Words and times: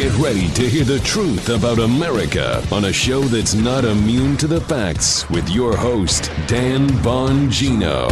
Get 0.00 0.16
ready 0.16 0.48
to 0.52 0.66
hear 0.66 0.84
the 0.84 0.98
truth 1.00 1.50
about 1.50 1.78
America 1.78 2.64
on 2.72 2.86
a 2.86 2.92
show 2.92 3.20
that's 3.20 3.52
not 3.52 3.84
immune 3.84 4.38
to 4.38 4.46
the 4.46 4.58
facts 4.62 5.28
with 5.28 5.46
your 5.50 5.76
host, 5.76 6.30
Dan 6.46 6.88
Bongino. 7.04 8.04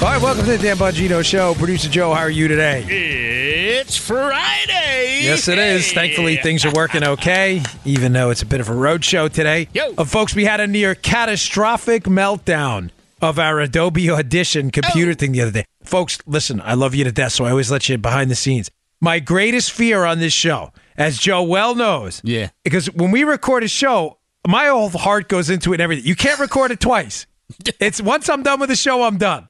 right, 0.12 0.22
welcome 0.22 0.44
to 0.44 0.52
the 0.52 0.58
Dan 0.58 0.76
Bongino 0.76 1.24
Show. 1.24 1.54
Producer 1.54 1.88
Joe, 1.90 2.14
how 2.14 2.20
are 2.20 2.30
you 2.30 2.46
today? 2.46 2.84
It's 2.84 3.96
Friday. 3.96 5.22
Yes, 5.24 5.48
it 5.48 5.58
is. 5.58 5.92
Thankfully, 5.92 6.36
things 6.36 6.64
are 6.64 6.70
working 6.72 7.02
okay, 7.02 7.64
even 7.84 8.12
though 8.12 8.30
it's 8.30 8.42
a 8.42 8.46
bit 8.46 8.60
of 8.60 8.68
a 8.68 8.74
road 8.74 9.04
show 9.04 9.26
today. 9.26 9.66
Yo. 9.74 9.92
Uh, 9.98 10.04
folks, 10.04 10.36
we 10.36 10.44
had 10.44 10.60
a 10.60 10.68
near 10.68 10.94
catastrophic 10.94 12.04
meltdown 12.04 12.90
of 13.20 13.40
our 13.40 13.58
Adobe 13.58 14.08
Audition 14.08 14.70
computer 14.70 15.10
Oh. 15.10 15.14
thing 15.14 15.32
the 15.32 15.40
other 15.40 15.50
day. 15.50 15.64
Folks, 15.82 16.16
listen, 16.26 16.60
I 16.64 16.74
love 16.74 16.94
you 16.94 17.02
to 17.02 17.10
death, 17.10 17.32
so 17.32 17.44
I 17.44 17.50
always 17.50 17.72
let 17.72 17.88
you 17.88 17.98
behind 17.98 18.30
the 18.30 18.36
scenes. 18.36 18.70
My 19.00 19.18
greatest 19.18 19.72
fear 19.72 20.04
on 20.04 20.20
this 20.20 20.32
show, 20.32 20.70
as 20.96 21.18
Joe 21.18 21.42
well 21.42 21.74
knows, 21.74 22.20
Yeah. 22.24 22.50
because 22.64 22.86
when 22.92 23.10
we 23.10 23.24
record 23.24 23.62
a 23.64 23.68
show, 23.68 24.18
my 24.46 24.66
whole 24.66 24.90
heart 24.90 25.28
goes 25.28 25.50
into 25.50 25.72
it 25.72 25.76
and 25.76 25.82
everything. 25.82 26.04
You 26.06 26.14
can't 26.16 26.38
record 26.40 26.70
it 26.70 26.80
twice. 26.80 27.26
It's 27.80 28.00
once 28.00 28.28
I'm 28.28 28.42
done 28.42 28.60
with 28.60 28.70
the 28.70 28.76
show, 28.76 29.02
I'm 29.02 29.18
done. 29.18 29.48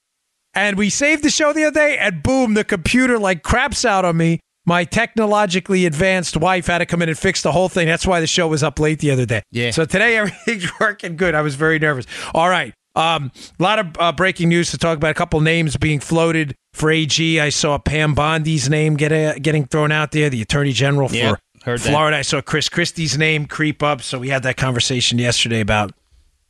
And 0.54 0.76
we 0.76 0.90
saved 0.90 1.22
the 1.24 1.30
show 1.30 1.52
the 1.52 1.64
other 1.64 1.74
day, 1.80 1.98
and 1.98 2.22
boom, 2.22 2.54
the 2.54 2.64
computer 2.64 3.18
like 3.18 3.42
craps 3.42 3.84
out 3.84 4.04
on 4.04 4.16
me. 4.16 4.40
My 4.66 4.84
technologically 4.84 5.84
advanced 5.84 6.36
wife 6.36 6.66
had 6.68 6.78
to 6.78 6.86
come 6.86 7.02
in 7.02 7.08
and 7.08 7.18
fix 7.18 7.42
the 7.42 7.52
whole 7.52 7.68
thing. 7.68 7.86
That's 7.86 8.06
why 8.06 8.20
the 8.20 8.26
show 8.26 8.48
was 8.48 8.62
up 8.62 8.78
late 8.80 8.98
the 9.00 9.10
other 9.10 9.26
day. 9.26 9.42
Yeah. 9.50 9.72
So 9.72 9.84
today 9.84 10.16
everything's 10.20 10.70
working 10.80 11.16
good. 11.16 11.34
I 11.34 11.42
was 11.42 11.54
very 11.54 11.78
nervous. 11.78 12.06
All 12.32 12.48
right. 12.48 12.72
Um, 12.96 13.32
a 13.58 13.62
lot 13.62 13.78
of 13.78 13.86
uh, 13.98 14.12
breaking 14.12 14.48
news 14.48 14.70
to 14.70 14.78
talk 14.78 14.96
about. 14.96 15.10
A 15.10 15.14
couple 15.14 15.40
names 15.40 15.76
being 15.76 16.00
floated 16.00 16.54
for 16.72 16.90
AG. 16.90 17.40
I 17.40 17.48
saw 17.48 17.78
Pam 17.78 18.14
Bondi's 18.14 18.68
name 18.70 18.96
get 18.96 19.12
uh, 19.12 19.34
getting 19.40 19.66
thrown 19.66 19.90
out 19.92 20.12
there, 20.12 20.30
the 20.30 20.42
Attorney 20.42 20.72
General 20.72 21.08
for 21.08 21.14
Yeah, 21.16 21.34
heard 21.64 21.80
that. 21.80 21.88
Florida. 21.90 22.16
I 22.18 22.22
saw 22.22 22.40
Chris 22.40 22.68
Christie's 22.68 23.18
name 23.18 23.46
creep 23.46 23.82
up. 23.82 24.00
So 24.02 24.18
we 24.18 24.28
had 24.28 24.42
that 24.44 24.56
conversation 24.56 25.18
yesterday 25.18 25.60
about 25.60 25.92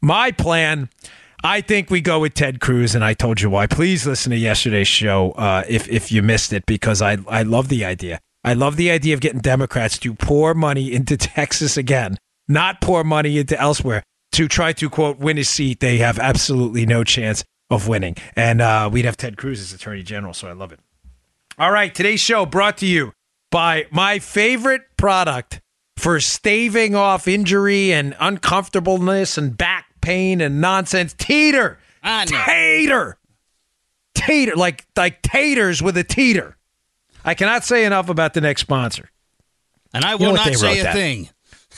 my 0.02 0.30
plan. 0.32 0.90
I 1.42 1.60
think 1.60 1.90
we 1.90 2.00
go 2.00 2.20
with 2.20 2.32
Ted 2.34 2.60
Cruz, 2.60 2.94
and 2.94 3.04
I 3.04 3.12
told 3.12 3.40
you 3.40 3.50
why. 3.50 3.66
Please 3.66 4.06
listen 4.06 4.30
to 4.30 4.36
yesterday's 4.36 4.88
show 4.88 5.32
uh, 5.32 5.62
if 5.68 5.88
if 5.88 6.10
you 6.12 6.22
missed 6.22 6.52
it, 6.52 6.64
because 6.66 7.02
I 7.02 7.18
I 7.28 7.42
love 7.42 7.68
the 7.68 7.84
idea. 7.84 8.20
I 8.44 8.52
love 8.52 8.76
the 8.76 8.90
idea 8.90 9.14
of 9.14 9.20
getting 9.20 9.40
Democrats 9.40 9.98
to 9.98 10.12
pour 10.14 10.52
money 10.54 10.92
into 10.92 11.16
Texas 11.18 11.76
again, 11.78 12.18
not 12.48 12.80
pour 12.82 13.02
money 13.04 13.38
into 13.38 13.58
elsewhere 13.58 14.02
to 14.34 14.48
try 14.48 14.72
to 14.74 14.90
quote 14.90 15.18
win 15.18 15.38
a 15.38 15.44
seat. 15.44 15.80
They 15.80 15.98
have 15.98 16.18
absolutely 16.18 16.86
no 16.86 17.04
chance 17.04 17.44
of 17.70 17.88
winning, 17.88 18.16
and 18.36 18.60
uh, 18.60 18.88
we'd 18.92 19.04
have 19.04 19.16
Ted 19.16 19.36
Cruz 19.36 19.60
as 19.60 19.72
Attorney 19.72 20.02
General. 20.02 20.34
So 20.34 20.48
I 20.48 20.52
love 20.52 20.72
it. 20.72 20.80
All 21.58 21.70
right, 21.70 21.94
today's 21.94 22.20
show 22.20 22.44
brought 22.44 22.78
to 22.78 22.86
you 22.86 23.12
by 23.50 23.86
my 23.90 24.18
favorite 24.18 24.82
product 24.96 25.60
for 25.96 26.18
staving 26.20 26.94
off 26.94 27.28
injury 27.28 27.92
and 27.92 28.16
uncomfortableness 28.18 29.38
and 29.38 29.56
back 29.56 29.86
pain 30.00 30.40
and 30.40 30.60
nonsense. 30.60 31.14
Teeter. 31.16 31.78
I 32.02 32.24
know. 32.24 32.42
Tater. 32.44 33.18
Tater. 34.14 34.56
Like 34.56 34.84
like 34.96 35.22
taters 35.22 35.80
with 35.80 35.96
a 35.96 36.04
teeter. 36.04 36.56
I 37.24 37.34
cannot 37.34 37.64
say 37.64 37.84
enough 37.84 38.08
about 38.08 38.34
the 38.34 38.40
next 38.40 38.62
sponsor. 38.62 39.10
And 39.94 40.04
I 40.04 40.10
know 40.12 40.16
will 40.16 40.32
what 40.32 40.46
not 40.46 40.54
say 40.56 40.80
a 40.80 40.82
that. 40.82 40.92
thing. 40.94 41.30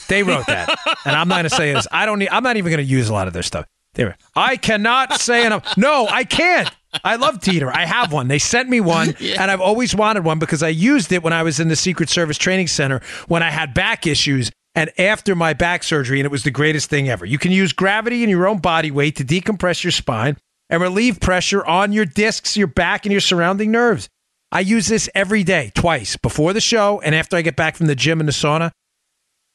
They 0.07 0.23
wrote 0.23 0.47
that, 0.47 0.69
and 1.05 1.15
I'm 1.15 1.27
not 1.27 1.35
going 1.35 1.43
to 1.43 1.49
say 1.49 1.73
this. 1.73 1.87
I 1.91 2.05
don't. 2.05 2.19
Need, 2.19 2.29
I'm 2.29 2.43
not 2.43 2.57
even 2.57 2.71
going 2.71 2.85
to 2.85 2.91
use 2.91 3.09
a 3.09 3.13
lot 3.13 3.27
of 3.27 3.33
their 3.33 3.43
stuff. 3.43 3.65
They 3.93 4.05
were. 4.05 4.15
I 4.35 4.57
cannot 4.57 5.19
say 5.19 5.45
enough. 5.45 5.77
No, 5.77 6.07
I 6.07 6.23
can't. 6.23 6.69
I 7.03 7.15
love 7.15 7.41
Teeter. 7.41 7.71
I 7.71 7.85
have 7.85 8.13
one. 8.13 8.27
They 8.27 8.39
sent 8.39 8.69
me 8.69 8.79
one, 8.79 9.15
and 9.21 9.51
I've 9.51 9.61
always 9.61 9.95
wanted 9.95 10.23
one 10.23 10.39
because 10.39 10.63
I 10.63 10.69
used 10.69 11.11
it 11.11 11.23
when 11.23 11.33
I 11.33 11.43
was 11.43 11.59
in 11.59 11.67
the 11.67 11.75
Secret 11.75 12.09
Service 12.09 12.37
Training 12.37 12.67
Center 12.67 13.01
when 13.27 13.43
I 13.43 13.49
had 13.49 13.73
back 13.73 14.07
issues. 14.07 14.51
And 14.75 14.91
after 14.99 15.35
my 15.35 15.53
back 15.53 15.83
surgery, 15.83 16.19
and 16.19 16.25
it 16.25 16.31
was 16.31 16.43
the 16.43 16.51
greatest 16.51 16.87
thing 16.87 17.09
ever. 17.09 17.25
You 17.25 17.39
can 17.39 17.51
use 17.51 17.73
gravity 17.73 18.21
and 18.21 18.29
your 18.29 18.47
own 18.47 18.59
body 18.59 18.91
weight 18.91 19.15
to 19.15 19.25
decompress 19.25 19.83
your 19.83 19.89
spine 19.89 20.37
and 20.69 20.79
relieve 20.79 21.19
pressure 21.19 21.65
on 21.65 21.91
your 21.93 22.05
discs, 22.05 22.55
your 22.55 22.67
back, 22.67 23.03
and 23.05 23.11
your 23.11 23.21
surrounding 23.21 23.71
nerves. 23.71 24.07
I 24.51 24.59
use 24.59 24.87
this 24.87 25.09
every 25.15 25.43
day, 25.43 25.71
twice, 25.73 26.15
before 26.15 26.53
the 26.53 26.61
show 26.61 27.01
and 27.01 27.15
after 27.15 27.35
I 27.35 27.41
get 27.41 27.55
back 27.55 27.75
from 27.75 27.87
the 27.87 27.95
gym 27.95 28.19
and 28.19 28.29
the 28.29 28.33
sauna. 28.33 28.71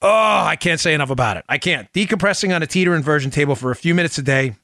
Oh, 0.03 0.09
I 0.45 0.57
can't 0.57 0.81
say 0.81 0.95
enough 0.95 1.11
about 1.11 1.37
it. 1.37 1.45
I 1.49 1.59
can't. 1.59 1.91
Decompressing 1.93 2.55
on 2.55 2.63
a 2.63 2.67
teeter 2.67 2.95
inversion 2.95 3.31
table 3.31 3.55
for 3.55 3.71
a 3.71 3.77
few 3.77 3.95
minutes 3.95 4.19
a 4.19 4.23
day 4.23 4.57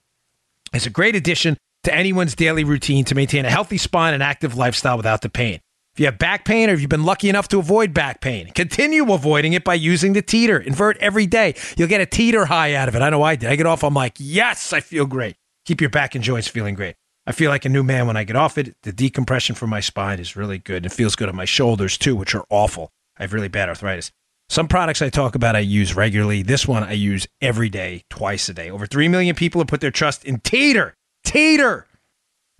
is 0.74 0.84
a 0.84 0.90
great 0.90 1.14
addition 1.14 1.56
to 1.84 1.94
anyone's 1.94 2.34
daily 2.34 2.64
routine 2.64 3.04
to 3.04 3.14
maintain 3.14 3.44
a 3.44 3.50
healthy 3.50 3.78
spine 3.78 4.14
and 4.14 4.22
active 4.22 4.56
lifestyle 4.56 4.96
without 4.96 5.22
the 5.22 5.28
pain. 5.28 5.60
If 5.94 6.00
you 6.00 6.06
have 6.06 6.18
back 6.18 6.44
pain 6.44 6.68
or 6.68 6.72
if 6.72 6.80
you've 6.80 6.90
been 6.90 7.04
lucky 7.04 7.28
enough 7.28 7.48
to 7.48 7.58
avoid 7.58 7.94
back 7.94 8.20
pain, 8.20 8.50
continue 8.50 9.12
avoiding 9.12 9.52
it 9.52 9.62
by 9.64 9.74
using 9.74 10.12
the 10.12 10.22
teeter. 10.22 10.58
Invert 10.58 10.96
every 10.98 11.26
day. 11.26 11.54
You'll 11.76 11.88
get 11.88 12.00
a 12.00 12.06
teeter 12.06 12.44
high 12.44 12.74
out 12.74 12.88
of 12.88 12.96
it. 12.96 13.02
I 13.02 13.10
know 13.10 13.22
I 13.22 13.36
did. 13.36 13.50
I 13.50 13.56
get 13.56 13.66
off, 13.66 13.84
I'm 13.84 13.94
like, 13.94 14.16
yes, 14.18 14.72
I 14.72 14.80
feel 14.80 15.06
great. 15.06 15.36
Keep 15.66 15.80
your 15.80 15.90
back 15.90 16.14
and 16.14 16.24
joints 16.24 16.48
feeling 16.48 16.74
great. 16.74 16.96
I 17.26 17.32
feel 17.32 17.50
like 17.50 17.64
a 17.64 17.68
new 17.68 17.82
man 17.84 18.06
when 18.06 18.16
I 18.16 18.24
get 18.24 18.36
off 18.36 18.58
it. 18.58 18.74
The 18.82 18.92
decompression 18.92 19.54
from 19.54 19.70
my 19.70 19.80
spine 19.80 20.18
is 20.18 20.34
really 20.34 20.58
good. 20.58 20.86
It 20.86 20.92
feels 20.92 21.14
good 21.14 21.28
on 21.28 21.36
my 21.36 21.44
shoulders 21.44 21.98
too, 21.98 22.16
which 22.16 22.34
are 22.34 22.44
awful. 22.48 22.90
I 23.18 23.24
have 23.24 23.32
really 23.32 23.48
bad 23.48 23.68
arthritis. 23.68 24.10
Some 24.50 24.66
products 24.66 25.02
I 25.02 25.10
talk 25.10 25.34
about 25.34 25.56
I 25.56 25.60
use 25.60 25.94
regularly. 25.94 26.42
This 26.42 26.66
one 26.66 26.82
I 26.82 26.92
use 26.92 27.26
every 27.40 27.68
day, 27.68 28.04
twice 28.08 28.48
a 28.48 28.54
day. 28.54 28.70
Over 28.70 28.86
3 28.86 29.08
million 29.08 29.36
people 29.36 29.60
have 29.60 29.68
put 29.68 29.82
their 29.82 29.90
trust 29.90 30.24
in 30.24 30.40
Teeter. 30.40 30.94
Teeter. 31.24 31.86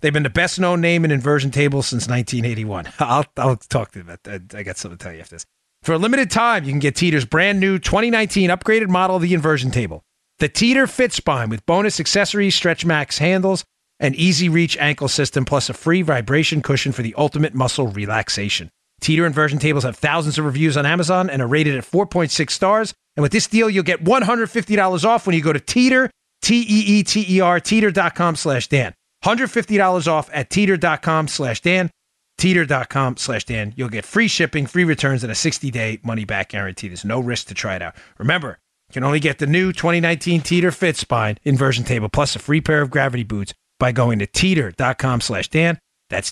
They've 0.01 0.13
been 0.13 0.23
the 0.23 0.29
best 0.29 0.59
known 0.59 0.81
name 0.81 1.03
in 1.03 1.11
inversion 1.11 1.49
tables 1.49 1.87
since 1.87 2.07
1981. 2.07 2.89
I'll, 2.99 3.25
I'll 3.37 3.57
talk 3.57 3.91
to 3.91 3.99
them 3.99 4.07
about 4.07 4.23
that. 4.23 4.55
I 4.55 4.63
got 4.63 4.77
something 4.77 4.97
to 4.97 5.03
tell 5.03 5.13
you 5.13 5.19
after 5.19 5.35
this. 5.35 5.45
For 5.81 5.93
a 5.93 5.97
limited 5.97 6.29
time, 6.29 6.63
you 6.63 6.71
can 6.71 6.79
get 6.79 6.95
Teeter's 6.95 7.25
brand 7.25 7.59
new 7.59 7.79
2019 7.79 8.49
upgraded 8.49 8.89
model 8.89 9.15
of 9.15 9.21
the 9.21 9.33
inversion 9.33 9.71
table. 9.71 10.03
The 10.37 10.49
Teeter 10.49 10.87
Fit 10.87 11.11
Spine 11.11 11.49
with 11.49 11.65
bonus 11.65 11.99
accessories, 11.99 12.55
Stretch 12.55 12.85
Max 12.85 13.17
handles, 13.17 13.65
an 13.99 14.13
easy 14.15 14.47
reach 14.47 14.77
ankle 14.77 15.07
system, 15.07 15.43
plus 15.43 15.69
a 15.69 15.73
free 15.73 16.01
vibration 16.01 16.61
cushion 16.61 16.91
for 16.91 17.01
the 17.01 17.15
ultimate 17.17 17.53
muscle 17.55 17.87
relaxation. 17.87 18.69
Teeter 18.99 19.25
inversion 19.25 19.59
tables 19.59 19.83
have 19.83 19.97
thousands 19.97 20.37
of 20.37 20.45
reviews 20.45 20.77
on 20.77 20.85
Amazon 20.85 21.29
and 21.29 21.41
are 21.41 21.47
rated 21.47 21.75
at 21.75 21.83
4.6 21.83 22.49
stars. 22.49 22.93
And 23.15 23.21
with 23.21 23.31
this 23.31 23.47
deal, 23.47 23.69
you'll 23.69 23.83
get 23.83 24.03
$150 24.03 25.05
off 25.05 25.25
when 25.27 25.35
you 25.35 25.41
go 25.41 25.53
to 25.53 25.59
Teeter, 25.59 26.09
T 26.41 26.59
E 26.61 26.99
E 26.99 27.03
T 27.03 27.25
E 27.27 27.41
R, 27.41 27.59
teeter.com 27.59 28.35
slash 28.35 28.67
Dan. 28.67 28.93
$150 29.23 30.07
off 30.07 30.29
at 30.33 30.49
teeter.com 30.49 31.27
slash 31.27 31.61
Dan. 31.61 31.89
Teeter.com 32.37 33.17
slash 33.17 33.43
Dan. 33.43 33.73
You'll 33.75 33.89
get 33.89 34.05
free 34.05 34.29
shipping, 34.29 34.65
free 34.65 34.85
returns, 34.85 35.23
and 35.23 35.31
a 35.31 35.35
60 35.35 35.69
day 35.71 35.99
money 36.03 36.23
back 36.23 36.49
guarantee. 36.49 36.87
There's 36.87 37.03
no 37.03 37.19
risk 37.19 37.47
to 37.47 37.53
try 37.53 37.75
it 37.75 37.81
out. 37.81 37.95
Remember, 38.17 38.59
you 38.89 38.93
can 38.93 39.03
only 39.03 39.19
get 39.19 39.39
the 39.39 39.47
new 39.47 39.73
2019 39.73 40.41
Teeter 40.41 40.71
Fit 40.71 40.95
Spine 40.95 41.37
inversion 41.43 41.83
table 41.83 42.09
plus 42.09 42.35
a 42.35 42.39
free 42.39 42.61
pair 42.61 42.81
of 42.81 42.89
gravity 42.89 43.23
boots 43.23 43.53
by 43.77 43.91
going 43.91 44.19
to 44.19 44.27
teeter.com 44.27 45.21
slash 45.21 45.49
Dan. 45.49 45.79
That's 46.09 46.31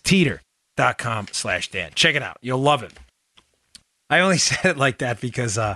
teeter.com 0.78 1.28
slash 1.32 1.70
Dan. 1.70 1.92
Check 1.96 2.16
it 2.16 2.24
out. 2.24 2.38
You'll 2.42 2.60
love 2.62 2.84
it. 2.84 2.94
I 4.10 4.20
only 4.20 4.38
said 4.38 4.66
it 4.66 4.78
like 4.78 5.00
that 5.00 5.20
because 5.20 5.58
uh, 5.58 5.76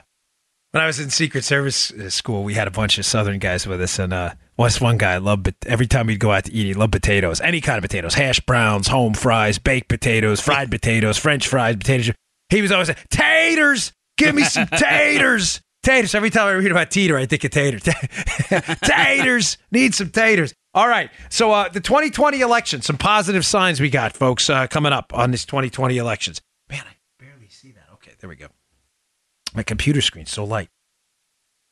when 0.72 0.84
I 0.84 0.88
was 0.88 1.00
in 1.00 1.10
Secret 1.10 1.44
Service 1.44 1.92
uh, 1.92 2.10
school, 2.10 2.44
we 2.44 2.54
had 2.54 2.68
a 2.68 2.72
bunch 2.72 2.98
of 2.98 3.06
Southern 3.06 3.40
guys 3.40 3.68
with 3.68 3.82
us, 3.82 4.00
and 4.00 4.14
uh, 4.14 4.34
was 4.58 4.80
one 4.80 4.98
guy 4.98 5.18
loved. 5.18 5.44
But 5.44 5.56
every 5.66 5.88
time 5.88 6.08
we'd 6.08 6.20
go 6.20 6.32
out 6.32 6.46
to 6.46 6.54
eat, 6.54 6.66
he 6.66 6.74
loved 6.74 6.94
potatoes, 6.94 7.42
any 7.42 7.62
kind 7.62 7.78
of 7.78 7.82
potatoes, 7.82 8.14
hash 8.14 8.40
browns, 8.42 8.88
home 8.88 9.14
fries, 9.14 9.60
baked 9.60 9.90
potatoes, 9.90 10.40
fried 10.40 10.72
potatoes, 10.72 11.18
French 11.18 11.48
fries, 11.48 11.76
potatoes. 11.76 12.16
He 12.50 12.62
was 12.62 12.72
always 12.72 12.88
saying, 12.88 13.00
"Taters, 13.10 13.94
give 14.18 14.36
me 14.36 14.44
some 14.44 14.68
taters." 14.68 15.62
Taters. 15.84 16.14
Every 16.14 16.30
time 16.30 16.46
I 16.46 16.52
read 16.52 16.70
about 16.70 16.92
Teeter, 16.92 17.18
I 17.18 17.26
think 17.26 17.44
of 17.44 17.50
taters. 17.50 17.82
taters. 18.84 19.58
Need 19.72 19.96
some 19.96 20.12
taters. 20.12 20.54
All 20.74 20.88
right. 20.88 21.10
So 21.30 21.52
uh, 21.52 21.70
the 21.70 21.82
2020 21.82 22.40
election, 22.40 22.82
some 22.82 22.98
positive 22.98 23.46
signs 23.46 23.82
we 23.82 23.90
got, 23.90 24.14
folks, 24.16 24.50
uh, 24.50 24.68
coming 24.68 24.94
up 24.94 25.14
on 25.14 25.32
this 25.32 25.46
2020 25.46 25.98
elections. 25.98 26.42
Man, 26.70 26.84
I 26.88 26.96
barely 27.24 27.50
see 27.50 27.72
that. 27.74 27.88
Okay, 27.96 28.14
there 28.20 28.30
we 28.30 28.38
go. 28.38 28.48
My 29.54 29.64
computer 29.64 30.02
screen's 30.02 30.32
so 30.32 30.46
light. 30.46 30.70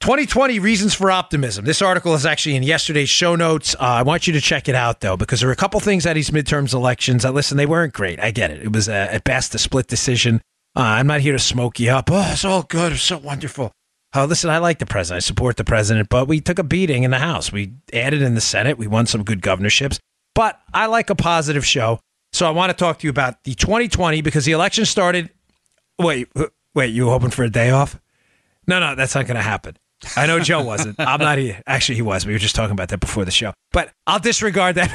2020 0.02 0.60
reasons 0.60 0.94
for 0.94 1.12
optimism. 1.12 1.66
This 1.66 1.82
article 1.82 2.14
is 2.14 2.26
actually 2.26 2.56
in 2.56 2.64
yesterday's 2.64 3.10
show 3.10 3.36
notes. 3.36 3.76
Uh, 3.76 3.80
I 3.80 4.02
want 4.04 4.28
you 4.28 4.34
to 4.34 4.42
check 4.42 4.70
it 4.70 4.76
out 4.76 5.02
though, 5.02 5.18
because 5.18 5.40
there 5.42 5.48
were 5.48 5.54
a 5.54 5.58
couple 5.58 5.80
things 5.82 6.06
at 6.06 6.14
these 6.14 6.30
midterms 6.30 6.74
elections. 6.74 7.26
Uh, 7.26 7.32
listen, 7.32 7.58
they 7.58 7.66
weren't 7.66 7.94
great. 7.94 8.20
I 8.20 8.32
get 8.32 8.52
it. 8.52 8.64
It 8.64 8.72
was 8.72 8.88
uh, 8.88 9.08
at 9.12 9.26
best 9.26 9.56
a 9.56 9.58
split 9.58 9.88
decision. 9.88 10.42
Uh, 10.76 10.82
I'm 10.82 11.08
not 11.08 11.20
here 11.20 11.34
to 11.34 11.40
smoke 11.40 11.80
you 11.80 11.92
up. 11.92 12.10
Oh, 12.12 12.30
it's 12.32 12.46
all 12.46 12.64
good. 12.64 12.94
It's 12.94 13.02
so 13.02 13.18
wonderful. 13.18 13.74
Uh, 14.16 14.26
listen, 14.26 14.50
I 14.50 14.58
like 14.58 14.80
the 14.80 14.86
president. 14.86 15.18
I 15.18 15.20
support 15.20 15.58
the 15.58 15.64
president, 15.64 16.10
but 16.10 16.28
we 16.28 16.42
took 16.42 16.58
a 16.58 16.64
beating 16.64 17.04
in 17.04 17.12
the 17.12 17.20
House. 17.20 17.52
We 17.52 17.74
added 17.94 18.22
in 18.22 18.34
the 18.34 18.42
Senate. 18.42 18.78
We 18.78 18.88
won 18.88 19.06
some 19.06 19.24
good 19.24 19.42
governorships. 19.42 20.00
But 20.34 20.60
I 20.74 20.88
like 20.88 21.10
a 21.10 21.16
positive 21.16 21.66
show. 21.66 22.00
So 22.32 22.48
I 22.48 22.52
want 22.52 22.70
to 22.72 22.74
talk 22.74 23.00
to 23.00 23.08
you 23.08 23.10
about 23.12 23.44
the 23.44 23.54
2020 23.54 24.22
because 24.22 24.46
the 24.46 24.52
election 24.52 24.86
started. 24.86 25.30
Wait, 26.00 26.28
wait, 26.74 26.88
you 26.88 27.06
were 27.06 27.12
hoping 27.12 27.30
for 27.30 27.44
a 27.44 27.50
day 27.50 27.70
off? 27.72 28.00
No, 28.68 28.80
no, 28.80 28.96
that's 28.96 29.16
not 29.16 29.26
going 29.26 29.36
to 29.36 29.44
happen. 29.44 29.76
I 30.16 30.28
know 30.28 30.40
Joe 30.40 30.64
wasn't. 30.64 30.96
I'm 31.00 31.20
not 31.20 31.38
here. 31.38 31.62
Actually, 31.68 31.96
he 31.96 32.02
was. 32.02 32.26
We 32.26 32.34
were 32.34 32.40
just 32.40 32.56
talking 32.56 32.72
about 32.72 32.90
that 32.90 33.00
before 33.00 33.26
the 33.26 33.32
show. 33.32 33.54
But 33.72 33.92
I'll 34.08 34.20
disregard 34.20 34.76
that. 34.76 34.90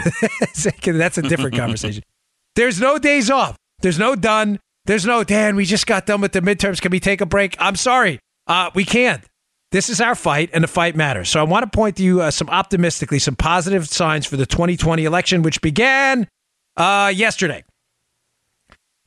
That's 0.85 1.19
a 1.19 1.23
different 1.23 1.57
conversation. 1.57 2.03
There's 2.57 2.81
no 2.81 2.99
days 2.99 3.31
off. 3.31 3.57
There's 3.81 3.99
no 3.99 4.15
done. 4.15 4.61
There's 4.87 5.05
no, 5.05 5.25
Dan, 5.25 5.57
we 5.57 5.65
just 5.65 5.87
got 5.87 6.07
done 6.07 6.21
with 6.21 6.33
the 6.33 6.41
midterms. 6.41 6.81
Can 6.81 6.91
we 6.91 7.01
take 7.01 7.21
a 7.21 7.27
break? 7.27 7.57
I'm 7.59 7.77
sorry. 7.77 8.21
Uh, 8.47 8.71
we 8.75 8.85
can't. 8.85 9.25
This 9.73 9.89
is 9.91 10.01
our 10.01 10.15
fight, 10.15 10.51
and 10.53 10.63
the 10.63 10.69
fight 10.69 10.95
matters. 10.95 11.29
So 11.29 11.41
I 11.41 11.43
want 11.43 11.65
to 11.65 11.77
point 11.77 11.97
to 11.97 12.05
you 12.05 12.21
uh, 12.21 12.31
some 12.31 12.49
optimistically, 12.49 13.19
some 13.19 13.35
positive 13.35 13.89
signs 13.89 14.25
for 14.25 14.37
the 14.37 14.47
2020 14.47 15.05
election, 15.05 15.43
which 15.43 15.61
began 15.61 16.29
uh, 16.77 17.13
yesterday. 17.15 17.65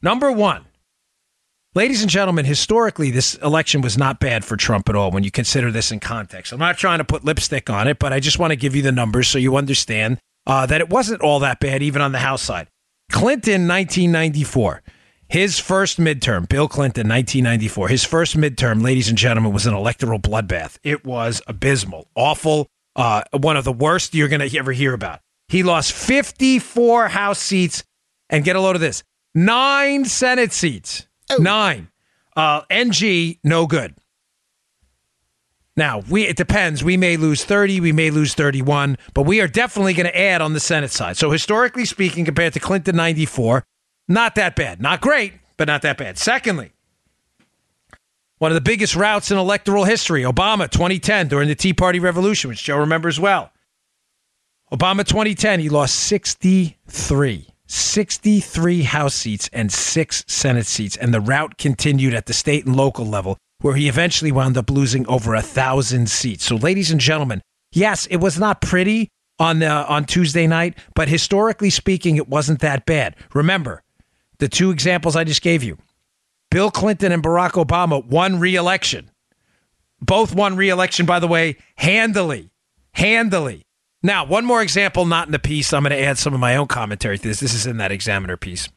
Number 0.02 0.30
one, 0.32 0.66
ladies 1.74 2.02
and 2.02 2.12
gentlemen, 2.12 2.44
historically, 2.44 3.12
this 3.12 3.36
election 3.36 3.82
was 3.82 3.98
not 3.98 4.20
bad 4.20 4.44
for 4.44 4.58
Trump 4.58 4.90
at 4.90 4.96
all 4.96 5.10
when 5.10 5.24
you 5.24 5.32
consider 5.32 5.72
this 5.72 5.92
in 5.92 6.02
context. 6.02 6.52
I'm 6.52 6.60
not 6.60 6.78
trying 6.78 6.98
to 6.98 7.06
put 7.06 7.24
lipstick 7.24 7.70
on 7.70 7.88
it, 7.88 7.98
but 7.98 8.12
I 8.12 8.20
just 8.20 8.38
want 8.38 8.52
to 8.52 8.58
give 8.58 8.76
you 8.76 8.82
the 8.82 8.92
numbers 8.92 9.30
so 9.30 9.38
you 9.38 9.56
understand 9.56 10.20
uh, 10.46 10.66
that 10.66 10.82
it 10.82 10.90
wasn't 10.90 11.22
all 11.22 11.40
that 11.40 11.62
bad, 11.62 11.82
even 11.82 12.02
on 12.02 12.12
the 12.12 12.20
House 12.20 12.42
side. 12.42 12.68
Clinton, 13.10 13.68
1994. 13.68 14.82
His 15.30 15.60
first 15.60 16.00
midterm, 16.00 16.48
Bill 16.48 16.70
Clinton, 16.70 17.08
1994, 17.10 17.90
his 17.90 18.06
first 18.06 18.38
midterm, 18.38 18.82
ladies 18.82 19.10
and 19.10 19.18
gentlemen, 19.18 19.52
was 19.52 19.66
an 19.66 19.74
electoral 19.74 20.20
bloodbath. 20.20 20.78
It 20.84 21.06
was 21.06 21.42
abysmal, 21.48 22.08
awful, 22.16 22.68
uh, 22.96 23.24
one 23.34 23.58
of 23.58 23.66
the 23.66 23.74
worst 23.74 24.16
you're 24.16 24.30
going 24.30 24.48
to 24.48 24.58
ever 24.58 24.72
hear 24.72 24.94
about. 24.94 25.20
He 25.50 25.64
lost 25.64 25.92
54 25.92 27.10
House 27.10 27.40
seats, 27.40 27.84
and 28.30 28.44
get 28.44 28.56
a 28.56 28.62
load 28.62 28.76
of 28.76 28.82
this 28.82 29.04
nine 29.36 30.06
Senate 30.06 30.54
seats. 30.54 31.08
Nine. 31.38 31.90
Uh, 32.36 32.62
NG, 32.70 33.38
no 33.44 33.68
good. 33.68 33.96
Now, 35.76 36.04
we 36.10 36.24
it 36.24 36.38
depends. 36.38 36.84
We 36.84 36.98
may 36.98 37.18
lose 37.18 37.44
30, 37.44 37.82
we 37.82 37.92
may 37.92 38.12
lose 38.12 38.34
31, 38.34 38.98
but 39.14 39.24
we 39.24 39.42
are 39.42 39.48
definitely 39.48 39.94
going 39.94 40.08
to 40.08 40.18
add 40.18 40.42
on 40.42 40.54
the 40.54 40.60
Senate 40.60 40.92
side. 40.92 41.18
So, 41.18 41.32
historically 41.32 41.86
speaking, 41.86 42.26
compared 42.26 42.54
to 42.54 42.60
Clinton 42.60 42.96
94, 42.96 43.64
not 44.08 44.36
that 44.36 44.56
bad. 44.56 44.82
Not 44.82 45.02
great, 45.02 45.34
but 45.58 45.68
not 45.68 45.82
that 45.82 45.98
bad. 45.98 46.18
Secondly, 46.18 46.72
one 48.38 48.52
of 48.52 48.56
the 48.56 48.62
biggest 48.62 48.96
routes 48.96 49.32
in 49.32 49.38
electoral 49.38 49.84
history, 49.84 50.22
Obama 50.22 50.70
2010 50.70 51.28
during 51.28 51.48
the 51.48 51.56
Tea 51.56 51.74
Party 51.74 52.00
Revolution, 52.00 52.50
which 52.50 52.64
Joe 52.64 52.78
remembers 52.78 53.20
well. 53.20 53.52
Obama 54.72 55.06
2010, 55.06 55.60
he 55.60 55.70
lost 55.70 55.96
63. 55.96 57.48
63 57.68 58.84
House 58.84 59.16
seats 59.16 59.50
and 59.52 59.72
six 59.72 60.24
Senate 60.28 60.66
seats, 60.66 60.96
and 60.96 61.14
the 61.14 61.20
route 61.20 61.58
continued 61.58 62.14
at 62.14 62.26
the 62.26 62.34
state 62.34 62.66
and 62.66 62.76
local 62.76 63.06
level, 63.06 63.38
where 63.62 63.76
he 63.76 63.90
eventually 63.90 64.32
wound 64.32 64.58
up 64.58 64.70
losing 64.70 65.06
over 65.08 65.36
a 65.36 65.42
thousand 65.42 66.10
seats. 66.10 66.46
So, 66.46 66.56
ladies 66.56 66.92
and 66.92 67.02
gentlemen, 67.02 67.42
yes, 67.72 68.06
it 68.08 68.18
was 68.18 68.40
not 68.40 68.62
pretty 68.62 69.10
on 69.40 69.60
the, 69.60 69.68
on 69.68 70.06
Tuesday 70.06 70.48
night, 70.48 70.78
but 70.96 71.10
historically 71.10 71.70
speaking, 71.70 72.16
it 72.16 72.30
wasn't 72.30 72.60
that 72.60 72.86
bad. 72.86 73.16
Remember, 73.34 73.84
the 74.40 74.48
two 74.48 74.72
examples 74.72 75.16
I 75.16 75.24
just 75.24 75.42
gave 75.42 75.64
you 75.64 75.78
Bill 76.50 76.72
Clinton 76.72 77.12
and 77.12 77.24
Barack 77.24 77.52
Obama 77.64 78.06
won 78.06 78.40
re 78.40 78.56
election. 78.56 79.12
Both 80.00 80.34
won 80.34 80.56
re 80.56 80.70
election, 80.70 81.06
by 81.06 81.20
the 81.20 81.28
way, 81.28 81.58
handily. 81.76 82.52
Handily. 82.94 83.64
Now, 84.04 84.26
one 84.26 84.46
more 84.46 84.62
example, 84.62 85.06
not 85.06 85.28
in 85.28 85.32
the 85.32 85.40
piece. 85.40 85.74
I'm 85.74 85.84
going 85.84 85.92
to 85.92 86.02
add 86.02 86.18
some 86.18 86.34
of 86.34 86.40
my 86.40 86.56
own 86.56 86.68
commentary 86.68 87.18
to 87.18 87.28
this. 87.28 87.40
This 87.40 87.54
is 87.54 87.66
in 87.66 87.78
that 87.78 87.92
examiner 87.92 88.38
piece. 88.38 88.70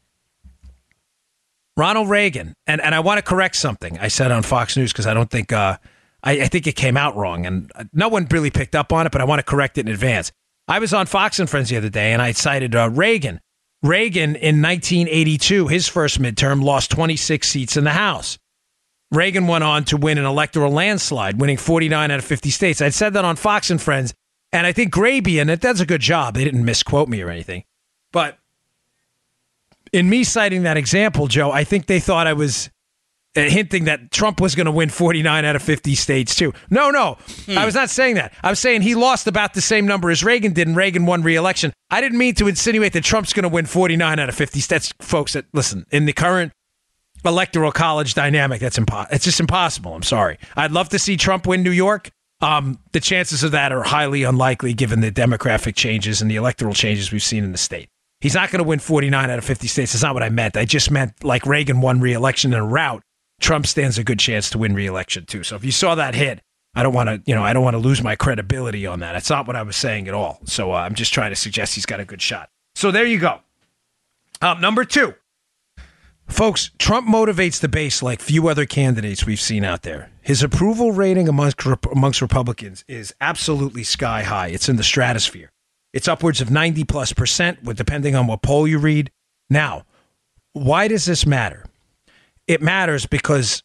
Ronald 1.76 2.10
Reagan, 2.10 2.54
and, 2.66 2.80
and 2.80 2.94
I 2.94 3.00
want 3.00 3.18
to 3.18 3.22
correct 3.22 3.56
something 3.56 3.98
I 3.98 4.08
said 4.08 4.32
on 4.32 4.42
Fox 4.42 4.76
News 4.76 4.92
because 4.92 5.06
I 5.06 5.14
don't 5.14 5.30
think, 5.30 5.52
uh, 5.52 5.78
I, 6.22 6.32
I 6.42 6.46
think 6.48 6.66
it 6.66 6.74
came 6.74 6.96
out 6.96 7.16
wrong 7.16 7.46
and 7.46 7.70
no 7.92 8.08
one 8.08 8.26
really 8.30 8.50
picked 8.50 8.74
up 8.74 8.92
on 8.92 9.06
it, 9.06 9.12
but 9.12 9.20
I 9.20 9.24
want 9.24 9.38
to 9.38 9.44
correct 9.44 9.78
it 9.78 9.86
in 9.86 9.92
advance. 9.92 10.32
I 10.68 10.78
was 10.78 10.92
on 10.92 11.06
Fox 11.06 11.38
and 11.38 11.48
Friends 11.48 11.70
the 11.70 11.76
other 11.76 11.88
day 11.88 12.12
and 12.12 12.20
I 12.20 12.32
cited 12.32 12.74
uh, 12.74 12.90
Reagan 12.90 13.40
Reagan 13.82 14.36
in 14.36 14.60
1982, 14.60 15.68
his 15.68 15.88
first 15.88 16.20
midterm, 16.20 16.62
lost 16.62 16.90
26 16.90 17.48
seats 17.48 17.76
in 17.76 17.84
the 17.84 17.90
House. 17.90 18.38
Reagan 19.10 19.46
went 19.46 19.64
on 19.64 19.84
to 19.86 19.96
win 19.96 20.18
an 20.18 20.24
electoral 20.24 20.70
landslide, 20.70 21.40
winning 21.40 21.56
49 21.56 22.10
out 22.10 22.18
of 22.18 22.24
50 22.24 22.50
states. 22.50 22.80
I'd 22.80 22.94
said 22.94 23.14
that 23.14 23.24
on 23.24 23.36
Fox 23.36 23.70
and 23.70 23.80
Friends, 23.80 24.14
and 24.52 24.66
I 24.66 24.72
think 24.72 24.92
Grabien, 24.92 25.48
it 25.48 25.60
does 25.60 25.80
a 25.80 25.86
good 25.86 26.00
job. 26.00 26.34
They 26.34 26.44
didn't 26.44 26.64
misquote 26.64 27.08
me 27.08 27.22
or 27.22 27.30
anything. 27.30 27.64
But 28.12 28.38
in 29.92 30.08
me 30.08 30.24
citing 30.24 30.62
that 30.62 30.76
example, 30.76 31.26
Joe, 31.26 31.50
I 31.50 31.64
think 31.64 31.86
they 31.86 32.00
thought 32.00 32.26
I 32.26 32.34
was 32.34 32.70
hinting 33.34 33.84
that 33.84 34.10
Trump 34.10 34.40
was 34.40 34.54
going 34.54 34.66
to 34.66 34.72
win 34.72 34.88
49 34.88 35.44
out 35.44 35.56
of 35.56 35.62
50 35.62 35.94
states 35.94 36.34
too. 36.34 36.52
No, 36.68 36.90
no, 36.90 37.16
hmm. 37.46 37.56
I 37.56 37.64
was 37.64 37.74
not 37.74 37.90
saying 37.90 38.16
that. 38.16 38.32
I 38.42 38.50
was 38.50 38.58
saying 38.58 38.82
he 38.82 38.94
lost 38.94 39.26
about 39.26 39.54
the 39.54 39.60
same 39.60 39.86
number 39.86 40.10
as 40.10 40.24
Reagan 40.24 40.52
did, 40.52 40.66
and 40.66 40.76
Reagan 40.76 41.06
won 41.06 41.22
re-election. 41.22 41.72
I 41.90 42.00
didn't 42.00 42.18
mean 42.18 42.34
to 42.36 42.48
insinuate 42.48 42.92
that 42.94 43.04
Trump's 43.04 43.32
going 43.32 43.44
to 43.44 43.48
win 43.48 43.66
49 43.66 44.18
out 44.18 44.28
of 44.28 44.34
50 44.34 44.60
states, 44.60 44.92
folks. 45.00 45.34
That 45.34 45.46
listen 45.52 45.86
in 45.90 46.06
the 46.06 46.12
current 46.12 46.52
electoral 47.24 47.72
college 47.72 48.14
dynamic, 48.14 48.60
that's 48.60 48.78
impossible. 48.78 49.14
It's 49.14 49.24
just 49.24 49.40
impossible. 49.40 49.94
I'm 49.94 50.02
sorry. 50.02 50.38
I'd 50.56 50.72
love 50.72 50.88
to 50.90 50.98
see 50.98 51.16
Trump 51.16 51.46
win 51.46 51.62
New 51.62 51.70
York. 51.70 52.10
Um, 52.42 52.78
the 52.92 53.00
chances 53.00 53.42
of 53.42 53.52
that 53.52 53.70
are 53.70 53.82
highly 53.82 54.22
unlikely 54.22 54.72
given 54.72 55.00
the 55.00 55.12
demographic 55.12 55.74
changes 55.74 56.22
and 56.22 56.30
the 56.30 56.36
electoral 56.36 56.72
changes 56.72 57.12
we've 57.12 57.22
seen 57.22 57.44
in 57.44 57.52
the 57.52 57.58
state. 57.58 57.88
He's 58.20 58.34
not 58.34 58.50
going 58.50 58.62
to 58.62 58.68
win 58.68 58.78
49 58.78 59.30
out 59.30 59.38
of 59.38 59.44
50 59.44 59.66
states. 59.66 59.92
That's 59.92 60.02
not 60.02 60.14
what 60.14 60.22
I 60.22 60.30
meant. 60.30 60.56
I 60.56 60.64
just 60.64 60.90
meant 60.90 61.22
like 61.22 61.46
Reagan 61.46 61.80
won 61.80 62.00
re-election 62.00 62.52
in 62.52 62.58
a 62.58 62.64
route 62.64 63.02
Trump 63.40 63.66
stands 63.66 63.98
a 63.98 64.04
good 64.04 64.18
chance 64.18 64.50
to 64.50 64.58
win 64.58 64.74
re-election 64.74 65.26
too. 65.26 65.42
So 65.42 65.56
if 65.56 65.64
you 65.64 65.72
saw 65.72 65.94
that 65.94 66.14
hit, 66.14 66.40
I 66.74 66.82
don't 66.82 66.94
want 66.94 67.08
to, 67.08 67.22
you 67.26 67.34
know, 67.34 67.42
I 67.42 67.52
don't 67.52 67.64
want 67.64 67.74
to 67.74 67.78
lose 67.78 68.02
my 68.02 68.14
credibility 68.14 68.86
on 68.86 69.00
that. 69.00 69.16
It's 69.16 69.30
not 69.30 69.46
what 69.46 69.56
I 69.56 69.62
was 69.62 69.76
saying 69.76 70.06
at 70.06 70.14
all. 70.14 70.40
So 70.44 70.72
uh, 70.72 70.76
I'm 70.76 70.94
just 70.94 71.12
trying 71.12 71.30
to 71.30 71.36
suggest 71.36 71.74
he's 71.74 71.86
got 71.86 72.00
a 72.00 72.04
good 72.04 72.22
shot. 72.22 72.50
So 72.74 72.90
there 72.90 73.06
you 73.06 73.18
go. 73.18 73.40
Um, 74.40 74.60
number 74.60 74.84
two, 74.84 75.14
folks, 76.28 76.70
Trump 76.78 77.08
motivates 77.08 77.60
the 77.60 77.68
base 77.68 78.02
like 78.02 78.20
few 78.20 78.48
other 78.48 78.66
candidates 78.66 79.26
we've 79.26 79.40
seen 79.40 79.64
out 79.64 79.82
there. 79.82 80.10
His 80.22 80.42
approval 80.42 80.92
rating 80.92 81.28
amongst 81.28 81.64
amongst 81.90 82.22
Republicans 82.22 82.84
is 82.86 83.14
absolutely 83.20 83.82
sky 83.82 84.22
high. 84.22 84.48
It's 84.48 84.68
in 84.68 84.76
the 84.76 84.84
stratosphere. 84.84 85.50
It's 85.92 86.08
upwards 86.08 86.40
of 86.40 86.50
90 86.50 86.84
plus 86.84 87.12
percent, 87.12 87.64
with 87.64 87.76
depending 87.76 88.14
on 88.14 88.28
what 88.28 88.42
poll 88.42 88.68
you 88.68 88.78
read. 88.78 89.10
Now, 89.48 89.86
why 90.52 90.86
does 90.88 91.04
this 91.04 91.26
matter? 91.26 91.64
It 92.50 92.60
matters 92.60 93.06
because, 93.06 93.62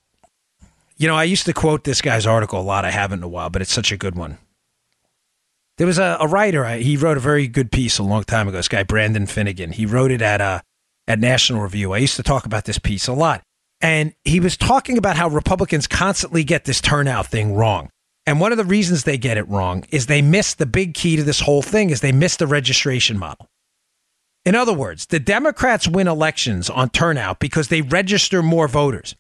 you 0.96 1.08
know, 1.08 1.16
I 1.16 1.24
used 1.24 1.48
to 1.48 1.54
quote 1.54 1.86
this 1.86 2.04
guy's 2.04 2.28
article 2.28 2.60
a 2.60 2.62
lot. 2.62 2.86
I 2.86 2.92
haven't 2.92 3.22
in 3.22 3.24
a 3.24 3.28
while, 3.28 3.50
but 3.50 3.64
it's 3.64 3.74
such 3.74 3.92
a 3.92 3.98
good 3.98 4.14
one. 4.14 4.38
There 5.80 5.88
was 5.88 5.98
a, 5.98 6.18
a 6.22 6.28
writer. 6.28 6.64
He 6.76 6.96
wrote 6.96 7.18
a 7.18 7.20
very 7.20 7.48
good 7.48 7.72
piece 7.72 7.98
a 7.98 8.04
long 8.04 8.26
time 8.26 8.48
ago. 8.48 8.58
This 8.58 8.68
guy 8.68 8.84
Brandon 8.84 9.26
Finnigan. 9.26 9.72
He 9.72 9.88
wrote 9.88 10.12
it 10.12 10.22
at 10.22 10.40
uh, 10.40 10.62
at 11.08 11.18
National 11.18 11.64
Review. 11.64 11.94
I 11.94 11.98
used 11.98 12.16
to 12.18 12.22
talk 12.22 12.46
about 12.46 12.66
this 12.66 12.78
piece 12.78 13.08
a 13.08 13.14
lot, 13.14 13.42
and 13.82 14.14
he 14.24 14.40
was 14.40 14.56
talking 14.56 15.00
about 15.00 15.18
how 15.18 15.30
Republicans 15.30 15.88
constantly 15.88 16.44
get 16.44 16.66
this 16.66 16.80
turnout 16.80 17.26
thing 17.26 17.56
wrong. 17.56 17.90
And 18.28 18.40
one 18.40 18.52
of 18.52 18.60
the 18.60 18.66
reasons 18.66 19.04
they 19.04 19.18
get 19.18 19.38
it 19.38 19.48
wrong 19.48 19.84
is 19.90 20.06
they 20.06 20.22
miss 20.22 20.54
the 20.54 20.68
big 20.68 20.94
key 20.94 21.16
to 21.16 21.24
this 21.24 21.40
whole 21.40 21.64
thing 21.64 21.90
is 21.90 22.02
they 22.02 22.12
miss 22.12 22.36
the 22.38 22.46
registration 22.46 23.18
model. 23.18 23.48
In 24.46 24.54
other 24.54 24.74
words, 24.74 25.08
the 25.08 25.20
Democrats 25.20 25.88
win 25.88 26.08
elections 26.08 26.70
on 26.70 26.90
turnout 26.90 27.40
because 27.40 27.70
they 27.70 27.82
register 27.82 28.44
more 28.44 28.68
voters. 28.68 29.16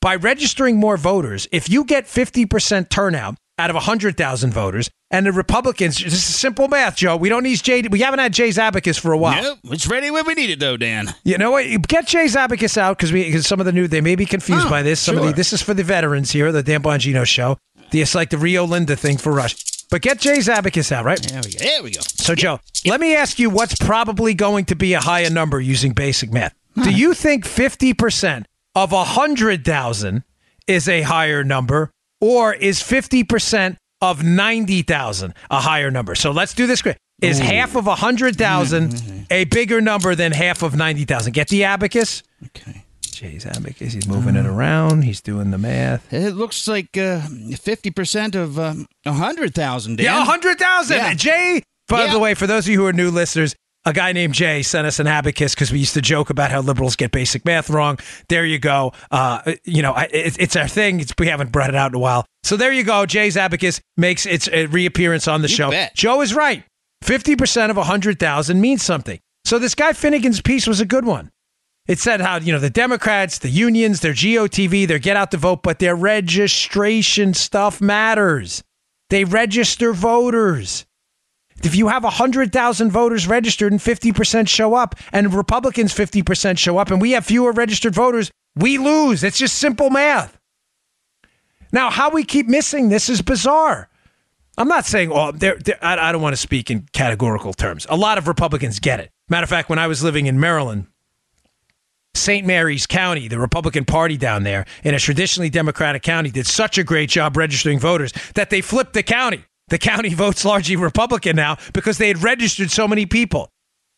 By 0.00 0.14
registering 0.14 0.76
more 0.78 0.96
voters, 0.96 1.48
if 1.50 1.68
you 1.68 1.84
get 1.84 2.06
50% 2.06 2.88
turnout 2.88 3.36
out 3.58 3.68
of 3.68 3.74
100,000 3.74 4.54
voters, 4.54 4.88
and 5.10 5.26
the 5.26 5.32
Republicans, 5.32 5.98
this 5.98 6.12
is 6.12 6.24
simple 6.24 6.68
math, 6.68 6.96
Joe. 6.96 7.16
We 7.16 7.28
don't 7.28 7.42
need 7.42 7.62
Jay. 7.62 7.82
We 7.82 7.98
haven't 7.98 8.20
had 8.20 8.32
Jay's 8.32 8.58
abacus 8.58 8.96
for 8.96 9.12
a 9.12 9.18
while. 9.18 9.42
Nope, 9.42 9.58
it's 9.64 9.88
ready 9.88 10.10
when 10.10 10.24
we 10.24 10.34
need 10.34 10.50
it, 10.50 10.60
though, 10.60 10.76
Dan. 10.76 11.12
You 11.24 11.36
know 11.36 11.50
what? 11.50 11.66
Get 11.88 12.06
Jay's 12.06 12.36
abacus 12.36 12.78
out 12.78 12.96
because 12.96 13.12
we 13.12 13.24
because 13.24 13.46
some 13.46 13.58
of 13.58 13.66
the 13.66 13.72
new 13.72 13.88
they 13.88 14.00
may 14.00 14.14
be 14.14 14.24
confused 14.24 14.68
oh, 14.68 14.70
by 14.70 14.82
this. 14.82 15.00
Some 15.00 15.16
sure. 15.16 15.24
of 15.24 15.30
the 15.30 15.34
this 15.34 15.52
is 15.52 15.60
for 15.60 15.74
the 15.74 15.82
veterans 15.82 16.30
here, 16.30 16.52
the 16.52 16.62
Dan 16.62 16.82
Bongino 16.82 17.26
show. 17.26 17.58
It's 17.92 18.14
like 18.14 18.30
the 18.30 18.38
Rio 18.38 18.64
Linda 18.64 18.94
thing 18.94 19.18
for 19.18 19.32
Rush. 19.32 19.79
But 19.90 20.02
get 20.02 20.20
Jay's 20.20 20.48
abacus 20.48 20.92
out, 20.92 21.04
right? 21.04 21.20
There 21.20 21.40
we 21.44 21.52
go. 21.52 21.58
There 21.58 21.82
we 21.82 21.90
go. 21.90 22.00
So, 22.00 22.34
Joe, 22.34 22.60
let 22.86 23.00
me 23.00 23.16
ask 23.16 23.38
you 23.38 23.50
what's 23.50 23.74
probably 23.74 24.34
going 24.34 24.66
to 24.66 24.76
be 24.76 24.94
a 24.94 25.00
higher 25.00 25.30
number 25.30 25.60
using 25.60 25.92
basic 25.92 26.32
math. 26.32 26.54
Do 26.76 26.84
hmm. 26.84 26.90
you 26.90 27.14
think 27.14 27.44
50% 27.44 28.44
of 28.76 28.92
100,000 28.92 30.22
is 30.68 30.88
a 30.88 31.02
higher 31.02 31.42
number, 31.42 31.90
or 32.20 32.54
is 32.54 32.80
50% 32.80 33.76
of 34.00 34.22
90,000 34.22 35.34
a 35.50 35.60
higher 35.60 35.90
number? 35.90 36.14
So 36.14 36.30
let's 36.30 36.54
do 36.54 36.66
this 36.68 36.82
quick. 36.82 36.96
Is 37.20 37.40
Ooh. 37.40 37.44
half 37.44 37.74
of 37.74 37.86
100,000 37.86 38.88
mm-hmm. 38.92 39.22
a 39.30 39.44
bigger 39.44 39.80
number 39.80 40.14
than 40.14 40.32
half 40.32 40.62
of 40.62 40.76
90,000? 40.76 41.32
Get 41.32 41.48
the 41.48 41.64
abacus. 41.64 42.22
Okay. 42.46 42.79
Jay's 43.20 43.44
abacus. 43.44 43.92
He's 43.92 44.08
moving 44.08 44.34
it 44.34 44.46
around. 44.46 45.02
He's 45.02 45.20
doing 45.20 45.50
the 45.50 45.58
math. 45.58 46.10
It 46.10 46.30
looks 46.30 46.66
like 46.66 46.96
uh, 46.96 47.20
fifty 47.54 47.90
percent 47.90 48.34
of 48.34 48.58
um, 48.58 48.86
a 49.04 49.12
hundred 49.12 49.54
thousand. 49.54 50.00
Yeah, 50.00 50.22
a 50.22 50.24
hundred 50.24 50.58
thousand. 50.58 50.96
Yeah. 50.96 51.12
Jay. 51.12 51.62
By 51.86 52.06
yeah. 52.06 52.14
the 52.14 52.18
way, 52.18 52.32
for 52.32 52.46
those 52.46 52.64
of 52.64 52.72
you 52.72 52.78
who 52.78 52.86
are 52.86 52.94
new 52.94 53.10
listeners, 53.10 53.54
a 53.84 53.92
guy 53.92 54.14
named 54.14 54.32
Jay 54.32 54.62
sent 54.62 54.86
us 54.86 55.00
an 55.00 55.06
abacus 55.06 55.54
because 55.54 55.70
we 55.70 55.80
used 55.80 55.92
to 55.94 56.00
joke 56.00 56.30
about 56.30 56.50
how 56.50 56.62
liberals 56.62 56.96
get 56.96 57.12
basic 57.12 57.44
math 57.44 57.68
wrong. 57.68 57.98
There 58.30 58.46
you 58.46 58.58
go. 58.58 58.94
Uh, 59.10 59.52
you 59.64 59.82
know, 59.82 59.94
it, 59.96 60.38
it's 60.40 60.56
our 60.56 60.68
thing. 60.68 61.00
It's, 61.00 61.12
we 61.18 61.26
haven't 61.26 61.52
brought 61.52 61.68
it 61.68 61.76
out 61.76 61.90
in 61.90 61.96
a 61.96 61.98
while. 61.98 62.24
So 62.42 62.56
there 62.56 62.72
you 62.72 62.84
go. 62.84 63.04
Jay's 63.04 63.36
abacus 63.36 63.82
makes 63.98 64.24
its 64.24 64.48
reappearance 64.48 65.28
on 65.28 65.42
the 65.42 65.48
you 65.48 65.56
show. 65.56 65.70
Bet. 65.70 65.94
Joe 65.94 66.22
is 66.22 66.32
right. 66.32 66.64
50% 67.04 67.68
of 67.68 67.76
100,000 67.76 68.60
means 68.60 68.82
something. 68.82 69.20
So 69.44 69.58
this 69.58 69.74
guy 69.74 69.92
Finnigan's 69.92 70.40
piece 70.40 70.66
was 70.66 70.80
a 70.80 70.86
good 70.86 71.04
one. 71.04 71.30
It 71.90 71.98
said 71.98 72.20
how, 72.20 72.38
you 72.38 72.52
know, 72.52 72.60
the 72.60 72.70
Democrats, 72.70 73.38
the 73.38 73.48
unions, 73.48 73.98
their 73.98 74.12
GOTV, 74.12 74.86
their 74.86 75.00
get 75.00 75.16
out 75.16 75.32
the 75.32 75.36
vote, 75.36 75.64
but 75.64 75.80
their 75.80 75.96
registration 75.96 77.34
stuff 77.34 77.80
matters. 77.80 78.62
They 79.08 79.24
register 79.24 79.92
voters. 79.92 80.86
If 81.64 81.74
you 81.74 81.88
have 81.88 82.04
100,000 82.04 82.92
voters 82.92 83.26
registered 83.26 83.72
and 83.72 83.80
50% 83.80 84.48
show 84.48 84.74
up, 84.74 84.94
and 85.10 85.34
Republicans 85.34 85.92
50% 85.92 86.58
show 86.58 86.78
up, 86.78 86.92
and 86.92 87.00
we 87.00 87.10
have 87.10 87.26
fewer 87.26 87.50
registered 87.50 87.96
voters, 87.96 88.30
we 88.54 88.78
lose. 88.78 89.24
It's 89.24 89.38
just 89.38 89.56
simple 89.56 89.90
math. 89.90 90.38
Now, 91.72 91.90
how 91.90 92.10
we 92.10 92.22
keep 92.22 92.46
missing 92.46 92.88
this 92.88 93.08
is 93.08 93.20
bizarre. 93.20 93.88
I'm 94.56 94.68
not 94.68 94.86
saying, 94.86 95.10
oh, 95.12 95.32
they're, 95.32 95.58
they're, 95.58 95.84
I, 95.84 96.10
I 96.10 96.12
don't 96.12 96.22
want 96.22 96.34
to 96.34 96.40
speak 96.40 96.70
in 96.70 96.86
categorical 96.92 97.52
terms. 97.52 97.84
A 97.90 97.96
lot 97.96 98.16
of 98.16 98.28
Republicans 98.28 98.78
get 98.78 99.00
it. 99.00 99.10
Matter 99.28 99.42
of 99.42 99.50
fact, 99.50 99.68
when 99.68 99.80
I 99.80 99.88
was 99.88 100.04
living 100.04 100.26
in 100.26 100.38
Maryland, 100.38 100.86
St. 102.14 102.46
Mary's 102.46 102.86
County, 102.86 103.28
the 103.28 103.38
Republican 103.38 103.84
Party 103.84 104.16
down 104.16 104.42
there, 104.42 104.66
in 104.84 104.94
a 104.94 104.98
traditionally 104.98 105.50
Democratic 105.50 106.02
county, 106.02 106.30
did 106.30 106.46
such 106.46 106.76
a 106.76 106.84
great 106.84 107.08
job 107.08 107.36
registering 107.36 107.78
voters 107.78 108.12
that 108.34 108.50
they 108.50 108.60
flipped 108.60 108.92
the 108.92 109.02
county. 109.02 109.44
The 109.68 109.78
county 109.78 110.08
votes 110.14 110.44
largely 110.44 110.76
Republican 110.76 111.36
now 111.36 111.56
because 111.72 111.98
they 111.98 112.08
had 112.08 112.22
registered 112.22 112.70
so 112.70 112.86
many 112.86 113.06
people. 113.06 113.50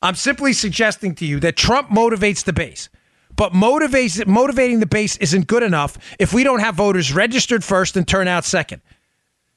I'm 0.02 0.14
simply 0.14 0.52
suggesting 0.52 1.14
to 1.16 1.26
you 1.26 1.40
that 1.40 1.56
Trump 1.56 1.88
motivates 1.88 2.44
the 2.44 2.52
base. 2.52 2.88
But 3.34 3.52
motivates, 3.52 4.26
motivating 4.26 4.80
the 4.80 4.86
base 4.86 5.16
isn't 5.16 5.46
good 5.46 5.62
enough 5.62 5.96
if 6.18 6.34
we 6.34 6.44
don't 6.44 6.60
have 6.60 6.74
voters 6.74 7.14
registered 7.14 7.64
first 7.64 7.96
and 7.96 8.06
turn 8.06 8.28
out 8.28 8.44
second. 8.44 8.82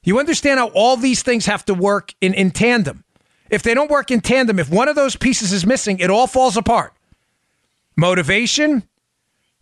You 0.04 0.20
understand 0.20 0.60
how 0.60 0.68
all 0.68 0.98
these 0.98 1.24
things 1.24 1.48
have 1.48 1.66
to 1.66 1.74
work 1.74 2.14
in, 2.22 2.34
in 2.34 2.52
tandem. 2.52 3.04
If 3.50 3.64
they 3.64 3.74
don't 3.74 3.92
work 3.92 4.12
in 4.12 4.22
tandem, 4.22 4.60
if 4.60 4.70
one 4.70 4.88
of 4.88 4.96
those 4.96 5.16
pieces 5.16 5.52
is 5.52 5.66
missing, 5.66 6.00
it 6.00 6.10
all 6.10 6.28
falls 6.28 6.56
apart. 6.56 6.94
Motivation, 7.98 8.84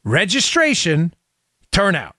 registration, 0.04 1.13
turnout. 1.72 2.16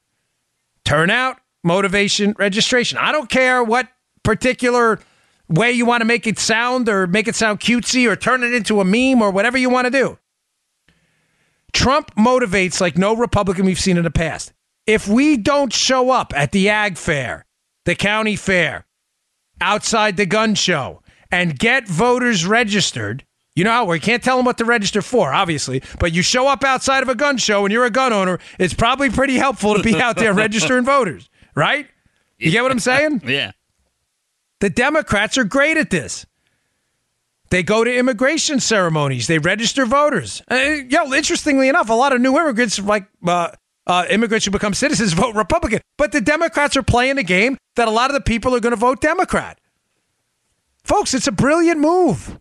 Turnout, 0.85 1.38
motivation, 1.62 2.35
registration. 2.38 2.99
I 2.99 3.11
don't 3.12 3.28
care 3.28 3.64
what 3.64 3.88
particular 4.23 5.00
way 5.49 5.73
you 5.73 5.87
want 5.87 6.00
to 6.00 6.06
make 6.06 6.26
it 6.26 6.38
sound 6.38 6.88
or 6.88 7.06
make 7.06 7.28
it 7.28 7.35
sound 7.35 7.61
cutesy 7.61 8.09
or 8.09 8.16
turn 8.16 8.42
it 8.42 8.54
into 8.54 8.80
a 8.80 8.85
meme 8.85 9.23
or 9.23 9.30
whatever 9.30 9.59
you 9.59 9.71
want 9.71 9.87
to 9.87 9.90
do. 9.90 10.18
Trump 11.73 12.14
motivates 12.14 12.80
like 12.80 12.97
no 12.97 13.16
Republican 13.16 13.66
we've 13.66 13.80
seen 13.80 13.97
in 13.97 14.04
the 14.04 14.11
past. 14.11 14.52
If 14.87 15.09
we 15.09 15.37
don't 15.37 15.73
show 15.73 16.11
up 16.11 16.33
at 16.37 16.52
the 16.52 16.68
ag 16.68 16.97
fair, 16.97 17.47
the 17.85 17.94
county 17.94 18.37
fair, 18.37 18.87
outside 19.61 20.16
the 20.16 20.26
gun 20.26 20.54
show, 20.54 21.02
and 21.30 21.59
get 21.59 21.88
voters 21.88 22.47
registered, 22.47 23.25
you 23.54 23.64
know 23.64 23.70
how 23.70 23.84
we 23.84 24.00
can't 24.00 24.23
tell 24.23 24.37
them 24.37 24.46
what 24.46 24.58
to 24.58 24.64
register 24.64 25.02
for, 25.02 25.32
obviously, 25.32 25.82
but 26.00 26.12
you 26.12 26.23
show 26.23 26.49
up 26.49 26.64
outside 26.64 27.02
of 27.02 27.08
a 27.08 27.14
gun 27.14 27.37
show 27.37 27.64
and 27.64 27.73
you're 27.73 27.84
a 27.84 27.90
gun 27.90 28.12
owner, 28.12 28.38
it's 28.58 28.75
probably 28.75 29.11
pretty 29.11 29.37
helpful 29.37 29.75
to 29.75 29.82
be 29.82 29.94
out 30.00 30.16
there 30.16 30.32
registering 30.34 30.84
voters, 30.84 31.28
right? 31.54 31.87
You 32.38 32.50
get 32.50 32.62
what 32.62 32.73
I'm 32.73 32.78
saying? 32.80 33.23
Yeah. 33.26 33.52
The 34.61 34.70
Democrats 34.70 35.37
are 35.37 35.44
great 35.44 35.76
at 35.76 35.90
this. 35.90 36.25
They 37.50 37.62
go 37.62 37.84
to 37.84 37.94
immigration 37.94 38.61
ceremonies. 38.61 39.26
They 39.26 39.38
register 39.38 39.84
voters. 39.84 40.42
Uh, 40.50 40.54
yo, 40.88 41.12
interestingly 41.12 41.68
enough, 41.68 41.90
a 41.90 41.94
lot 41.94 42.12
of 42.14 42.20
new 42.20 42.38
immigrants, 42.38 42.78
like 42.78 43.06
uh, 43.26 43.50
uh, 43.87 44.06
immigrants 44.08 44.46
who 44.46 44.50
become 44.50 44.73
citizens, 44.73 45.12
vote 45.14 45.34
Republican. 45.34 45.80
But 45.99 46.12
the 46.12 46.20
Democrats 46.20 46.76
are 46.76 46.82
playing 46.82 47.18
a 47.18 47.23
game 47.23 47.58
that 47.76 47.88
a 47.88 47.90
lot 47.90 48.11
of 48.11 48.14
the 48.14 48.23
people 48.23 48.54
are 48.54 48.61
going 48.61 48.73
to 48.73 48.76
vote 48.76 49.00
Democrat. 49.00 49.61
Folks, 50.84 51.12
it's 51.14 51.26
a 51.26 51.32
brilliant 51.32 51.80
move. 51.80 52.38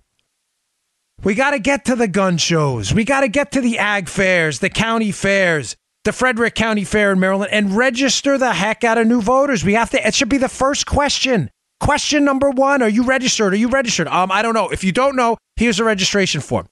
We 1.23 1.35
got 1.35 1.51
to 1.51 1.59
get 1.59 1.85
to 1.85 1.95
the 1.95 2.07
gun 2.07 2.37
shows. 2.37 2.93
We 2.93 3.05
got 3.05 3.21
to 3.21 3.29
get 3.29 3.51
to 3.53 3.61
the 3.61 3.79
ag 3.79 4.09
fairs, 4.09 4.59
the 4.59 4.69
county 4.69 5.11
fairs, 5.11 5.75
the 6.03 6.11
Frederick 6.11 6.53
County 6.53 6.83
Fair 6.83 7.13
in 7.13 7.19
Maryland, 7.19 7.51
and 7.53 7.75
register 7.75 8.37
the 8.37 8.51
heck 8.51 8.83
out 8.83 8.97
of 8.97 9.07
new 9.07 9.21
voters. 9.21 9.63
We 9.63 9.73
have 9.73 9.89
to. 9.91 10.05
It 10.05 10.13
should 10.13 10.27
be 10.29 10.37
the 10.37 10.49
first 10.49 10.85
question. 10.85 11.49
Question 11.79 12.25
number 12.25 12.49
one: 12.49 12.81
Are 12.81 12.89
you 12.89 13.03
registered? 13.03 13.53
Are 13.53 13.57
you 13.57 13.69
registered? 13.69 14.07
Um, 14.07 14.31
I 14.31 14.41
don't 14.41 14.53
know. 14.53 14.69
If 14.69 14.83
you 14.83 14.91
don't 14.91 15.15
know, 15.15 15.37
here's 15.55 15.79
a 15.79 15.85
registration 15.85 16.41
form. 16.41 16.67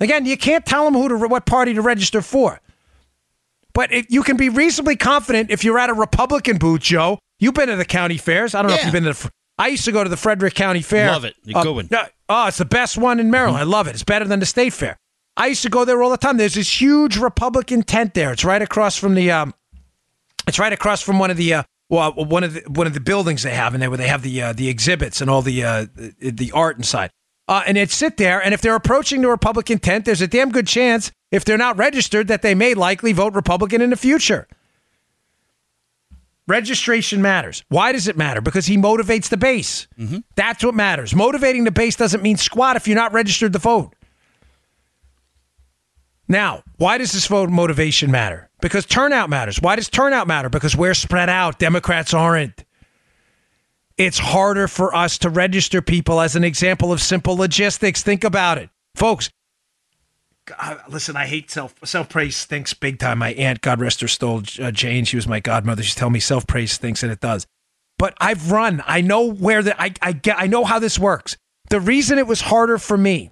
Again, 0.00 0.26
you 0.26 0.36
can't 0.36 0.66
tell 0.66 0.84
them 0.84 0.94
who 0.94 1.08
to 1.08 1.16
what 1.26 1.46
party 1.46 1.72
to 1.74 1.82
register 1.82 2.20
for, 2.20 2.60
but 3.72 3.90
if 3.90 4.06
you 4.10 4.22
can 4.22 4.36
be 4.36 4.50
reasonably 4.50 4.96
confident 4.96 5.50
if 5.50 5.64
you're 5.64 5.78
at 5.78 5.88
a 5.90 5.94
Republican 5.94 6.58
booth, 6.58 6.82
Joe. 6.82 7.18
You've 7.40 7.54
been 7.54 7.68
to 7.68 7.76
the 7.76 7.84
county 7.84 8.16
fairs. 8.16 8.54
I 8.54 8.62
don't 8.62 8.70
know 8.70 8.76
if 8.76 8.84
you've 8.84 8.92
been 8.92 9.04
to 9.04 9.12
the. 9.12 9.30
I 9.58 9.68
used 9.68 9.84
to 9.86 9.92
go 9.92 10.04
to 10.04 10.10
the 10.10 10.16
Frederick 10.16 10.54
County 10.54 10.82
Fair. 10.82 11.10
Love 11.10 11.24
it. 11.24 11.34
Good 11.44 11.74
one. 11.74 11.88
yeah. 11.90 12.06
Oh, 12.28 12.46
it's 12.46 12.58
the 12.58 12.64
best 12.64 12.96
one 12.98 13.18
in 13.20 13.30
Maryland. 13.30 13.58
I 13.58 13.64
love 13.64 13.88
it. 13.88 13.90
It's 13.94 14.04
better 14.04 14.24
than 14.26 14.38
the 14.40 14.46
state 14.46 14.72
fair. 14.72 14.98
I 15.36 15.46
used 15.46 15.62
to 15.62 15.70
go 15.70 15.84
there 15.84 16.02
all 16.02 16.10
the 16.10 16.16
time. 16.16 16.36
There's 16.36 16.54
this 16.54 16.80
huge 16.80 17.16
Republican 17.16 17.82
tent 17.82 18.14
there. 18.14 18.32
It's 18.32 18.44
right 18.44 18.60
across 18.60 18.96
from 18.96 19.14
the. 19.14 19.30
Um, 19.30 19.54
it's 20.46 20.58
right 20.58 20.72
across 20.72 21.00
from 21.02 21.18
one 21.18 21.30
of 21.30 21.36
the. 21.36 21.54
Uh, 21.54 21.62
well, 21.90 22.12
one 22.12 22.44
of 22.44 22.52
the 22.54 22.60
one 22.68 22.86
of 22.86 22.92
the 22.94 23.00
buildings 23.00 23.42
they 23.44 23.54
have 23.54 23.74
in 23.74 23.80
there 23.80 23.88
where 23.90 23.96
they 23.96 24.08
have 24.08 24.22
the 24.22 24.42
uh, 24.42 24.52
the 24.52 24.68
exhibits 24.68 25.20
and 25.20 25.30
all 25.30 25.40
the 25.42 25.64
uh, 25.64 25.86
the, 25.94 26.30
the 26.30 26.52
art 26.52 26.76
inside. 26.76 27.10
Uh, 27.48 27.62
and 27.66 27.78
they'd 27.78 27.90
sit 27.90 28.18
there, 28.18 28.44
and 28.44 28.52
if 28.52 28.60
they're 28.60 28.74
approaching 28.74 29.22
the 29.22 29.28
Republican 29.28 29.78
tent, 29.78 30.04
there's 30.04 30.20
a 30.20 30.26
damn 30.28 30.50
good 30.50 30.66
chance, 30.66 31.10
if 31.32 31.46
they're 31.46 31.56
not 31.56 31.78
registered, 31.78 32.28
that 32.28 32.42
they 32.42 32.54
may 32.54 32.74
likely 32.74 33.14
vote 33.14 33.32
Republican 33.34 33.80
in 33.80 33.88
the 33.88 33.96
future. 33.96 34.46
Registration 36.48 37.20
matters. 37.20 37.62
Why 37.68 37.92
does 37.92 38.08
it 38.08 38.16
matter? 38.16 38.40
Because 38.40 38.64
he 38.64 38.78
motivates 38.78 39.28
the 39.28 39.36
base. 39.36 39.86
Mm-hmm. 39.98 40.18
That's 40.34 40.64
what 40.64 40.74
matters. 40.74 41.14
Motivating 41.14 41.64
the 41.64 41.70
base 41.70 41.94
doesn't 41.94 42.22
mean 42.22 42.38
squat 42.38 42.74
if 42.74 42.88
you're 42.88 42.96
not 42.96 43.12
registered 43.12 43.52
to 43.52 43.58
vote. 43.58 43.94
Now, 46.26 46.62
why 46.76 46.96
does 46.98 47.12
this 47.12 47.26
vote 47.26 47.50
motivation 47.50 48.10
matter? 48.10 48.48
Because 48.62 48.86
turnout 48.86 49.28
matters. 49.28 49.60
Why 49.60 49.76
does 49.76 49.90
turnout 49.90 50.26
matter? 50.26 50.48
Because 50.48 50.74
we're 50.74 50.94
spread 50.94 51.28
out. 51.28 51.58
Democrats 51.58 52.14
aren't. 52.14 52.64
It's 53.98 54.18
harder 54.18 54.68
for 54.68 54.94
us 54.94 55.18
to 55.18 55.30
register 55.30 55.82
people 55.82 56.20
as 56.20 56.34
an 56.34 56.44
example 56.44 56.92
of 56.92 57.02
simple 57.02 57.36
logistics. 57.36 58.02
Think 58.02 58.24
about 58.24 58.56
it. 58.56 58.70
Folks, 58.94 59.28
listen, 60.88 61.16
I 61.16 61.26
hate 61.26 61.50
self 61.50 61.74
self 61.84 62.08
praise 62.08 62.36
stinks 62.36 62.74
big 62.74 62.98
time. 62.98 63.18
My 63.18 63.32
aunt, 63.34 63.60
God 63.60 63.80
rest 63.80 64.00
her 64.00 64.08
soul, 64.08 64.42
uh, 64.60 64.70
Jane, 64.70 65.04
she 65.04 65.16
was 65.16 65.28
my 65.28 65.40
godmother. 65.40 65.82
She's 65.82 65.94
telling 65.94 66.12
me 66.12 66.20
self 66.20 66.46
praise 66.46 66.72
stinks, 66.72 67.02
and 67.02 67.12
it 67.12 67.20
does. 67.20 67.46
But 67.98 68.14
I've 68.20 68.50
run. 68.50 68.82
I 68.86 69.00
know 69.00 69.30
where 69.30 69.62
the 69.62 69.80
I 69.80 69.92
I 70.00 70.12
get. 70.12 70.38
I 70.38 70.46
know 70.46 70.64
how 70.64 70.78
this 70.78 70.98
works. 70.98 71.36
The 71.70 71.80
reason 71.80 72.18
it 72.18 72.26
was 72.26 72.40
harder 72.40 72.78
for 72.78 72.96
me 72.96 73.30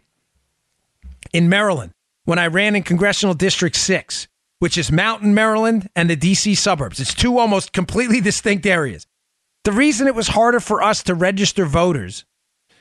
in 1.33 1.49
Maryland 1.49 1.93
when 2.25 2.39
I 2.39 2.49
ran 2.49 2.77
in 2.77 2.83
Congressional 2.83 3.35
District 3.35 3.77
Six, 3.77 4.29
which 4.59 4.77
is 4.77 4.93
Mountain 4.93 5.35
Maryland 5.35 5.89
and 5.95 6.11
the 6.11 6.17
D.C. 6.17 6.55
suburbs. 6.55 7.01
It's 7.01 7.15
two 7.15 7.39
almost 7.39 7.73
completely 7.73 8.21
distinct 8.21 8.67
areas. 8.67 9.07
The 9.65 9.73
reason 9.73 10.07
it 10.07 10.15
was 10.15 10.29
harder 10.29 10.61
for 10.61 10.83
us 10.83 11.03
to 11.05 11.15
register 11.15 11.65
voters 11.65 12.25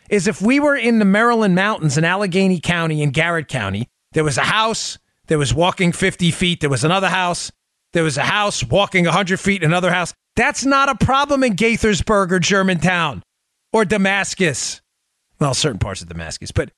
is 0.10 0.28
if 0.28 0.42
we 0.42 0.60
were 0.60 0.76
in 0.76 1.00
the 1.00 1.06
Maryland 1.06 1.56
mountains 1.56 1.98
in 1.98 2.04
Allegany 2.04 2.62
County 2.62 3.02
and 3.02 3.14
Garrett 3.14 3.48
County, 3.48 3.88
there 4.16 4.24
was 4.24 4.38
a 4.38 4.44
house, 4.44 4.98
there 5.28 5.38
was 5.38 5.54
walking 5.54 5.92
50 5.92 6.32
feet, 6.32 6.62
there 6.62 6.70
was 6.70 6.86
another 6.86 7.10
house, 7.10 7.52
there 7.92 8.04
was 8.04 8.18
a 8.18 8.24
house 8.24 8.64
walking 8.64 9.04
100 9.04 9.40
feet, 9.42 9.62
another 9.62 9.92
house. 9.92 10.14
That's 10.38 10.64
not 10.64 10.88
a 10.88 10.96
problem 11.06 11.44
in 11.44 11.56
Gaithersburg 11.58 12.32
or 12.32 12.40
Germantown 12.40 13.24
or 13.74 13.84
Damascus. 13.84 14.82
Well, 15.38 15.54
certain 15.54 15.80
parts 15.80 16.02
of 16.02 16.08
Damascus, 16.08 16.52
but 16.52 16.72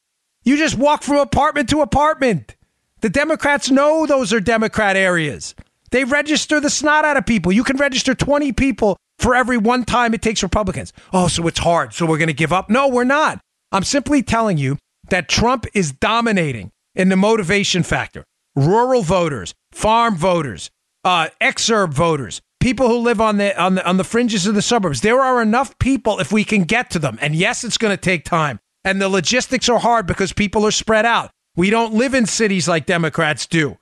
you 0.46 0.58
just 0.58 0.80
walk 0.80 1.04
from 1.04 1.18
apartment 1.18 1.70
to 1.70 1.82
apartment. 1.82 2.56
The 3.02 3.10
Democrats 3.10 3.70
know 3.70 4.08
those 4.08 4.34
are 4.34 4.40
Democrat 4.40 4.96
areas. 4.96 5.54
They 5.92 6.06
register 6.06 6.60
the 6.60 6.72
snot 6.72 7.06
out 7.06 7.18
of 7.18 7.28
people. 7.28 7.52
You 7.52 7.64
can 7.64 7.78
register 7.78 8.16
20 8.16 8.52
people 8.54 8.98
for 9.20 9.36
every 9.36 9.60
one 9.60 9.86
time 9.86 10.16
it 10.16 10.24
takes 10.24 10.42
Republicans. 10.42 10.92
Oh, 11.14 11.28
so 11.28 11.46
it's 11.46 11.60
hard. 11.60 11.94
So 11.94 12.08
we're 12.08 12.18
going 12.18 12.28
to 12.30 12.34
give 12.34 12.52
up? 12.52 12.68
No, 12.68 12.88
we're 12.88 13.04
not. 13.04 13.40
I'm 13.72 13.84
simply 13.84 14.24
telling 14.24 14.58
you 14.58 14.80
that 15.10 15.30
Trump 15.30 15.68
is 15.76 15.92
dominating 15.92 16.72
in 16.98 17.10
the 17.10 17.16
motivation 17.16 17.84
factor. 17.84 18.26
Rural 18.56 19.04
voters, 19.04 19.54
farm 19.72 20.18
voters, 20.18 20.72
uh, 21.06 21.28
exurb 21.40 21.94
voters, 21.94 22.42
people 22.60 22.90
who 22.90 22.98
live 22.98 23.22
on 23.22 23.38
the 23.38 23.58
on 23.62 23.76
the 23.76 23.88
on 23.88 23.98
the 23.98 24.04
fringes 24.04 24.48
of 24.48 24.56
the 24.56 24.62
suburbs. 24.62 25.02
There 25.02 25.22
are 25.22 25.42
enough 25.42 25.78
people 25.80 26.20
if 26.20 26.32
we 26.32 26.44
can 26.44 26.64
get 26.64 26.90
to 26.90 27.00
them. 27.00 27.18
And 27.22 27.36
yes, 27.36 27.64
it's 27.64 27.78
going 27.78 27.96
to 27.96 28.02
take 28.02 28.26
time. 28.26 28.60
And 28.84 29.02
the 29.02 29.10
logistics 29.10 29.70
are 29.70 29.80
hard 29.80 30.08
because 30.08 30.34
people 30.34 30.66
are 30.66 30.72
spread 30.72 31.06
out. 31.06 31.30
We 31.56 31.70
don't 31.70 31.94
live 31.94 32.14
in 32.14 32.26
cities 32.26 32.68
like 32.68 32.86
Democrats 32.86 33.46
do. 33.46 33.78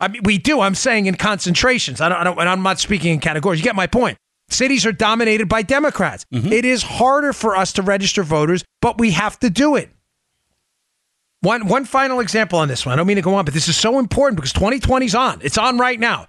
I 0.00 0.08
mean, 0.08 0.22
we 0.24 0.38
do. 0.38 0.60
I'm 0.60 0.74
saying 0.74 1.06
in 1.06 1.16
concentrations. 1.16 2.00
I 2.00 2.08
don't, 2.08 2.18
I 2.18 2.24
don't, 2.24 2.38
and 2.38 2.48
I'm 2.48 2.62
not 2.62 2.78
speaking 2.78 3.12
in 3.14 3.20
categories. 3.20 3.60
You 3.60 3.64
get 3.64 3.74
my 3.74 3.86
point. 3.86 4.16
Cities 4.48 4.86
are 4.86 4.92
dominated 4.92 5.48
by 5.48 5.62
Democrats. 5.62 6.24
It 6.52 6.64
is 6.64 6.82
harder 6.82 7.32
for 7.32 7.56
us 7.56 7.72
to 7.74 7.82
register 7.82 8.22
voters, 8.22 8.64
but 8.80 8.98
we 8.98 9.10
have 9.10 9.38
to 9.40 9.50
do 9.50 9.76
it. 9.76 9.90
One, 11.40 11.68
one 11.68 11.84
final 11.84 12.20
example 12.20 12.58
on 12.58 12.68
this 12.68 12.84
one. 12.84 12.92
I 12.92 12.96
don't 12.96 13.06
mean 13.06 13.16
to 13.16 13.22
go 13.22 13.34
on, 13.34 13.44
but 13.44 13.54
this 13.54 13.68
is 13.68 13.76
so 13.76 13.98
important 13.98 14.36
because 14.36 14.52
2020's 14.52 15.14
on. 15.14 15.40
It's 15.42 15.58
on 15.58 15.78
right 15.78 15.98
now. 15.98 16.26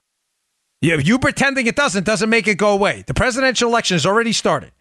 You, 0.82 1.00
you 1.00 1.20
pretending 1.20 1.68
it 1.68 1.76
doesn't 1.76 2.06
doesn't 2.06 2.30
make 2.30 2.48
it 2.48 2.56
go 2.56 2.72
away. 2.72 3.04
The 3.08 3.14
presidential 3.14 3.70
election 3.70 3.96
has 3.96 4.06
already 4.06 4.32
started. 4.32 4.72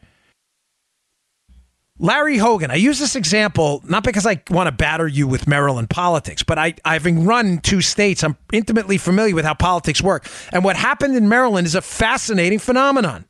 Larry 2.00 2.36
Hogan, 2.36 2.70
I 2.70 2.76
use 2.76 3.00
this 3.00 3.16
example 3.16 3.82
not 3.88 4.04
because 4.04 4.24
I 4.24 4.40
want 4.50 4.68
to 4.68 4.72
batter 4.72 5.08
you 5.08 5.26
with 5.26 5.48
Maryland 5.48 5.90
politics, 5.90 6.44
but 6.44 6.56
I, 6.56 6.74
having 6.84 7.24
run 7.24 7.58
two 7.58 7.80
states, 7.80 8.22
I'm 8.22 8.36
intimately 8.52 8.98
familiar 8.98 9.34
with 9.34 9.44
how 9.44 9.54
politics 9.54 10.00
work. 10.00 10.28
And 10.52 10.62
what 10.62 10.76
happened 10.76 11.16
in 11.16 11.28
Maryland 11.28 11.66
is 11.66 11.74
a 11.74 11.82
fascinating 11.82 12.60
phenomenon. 12.60 13.24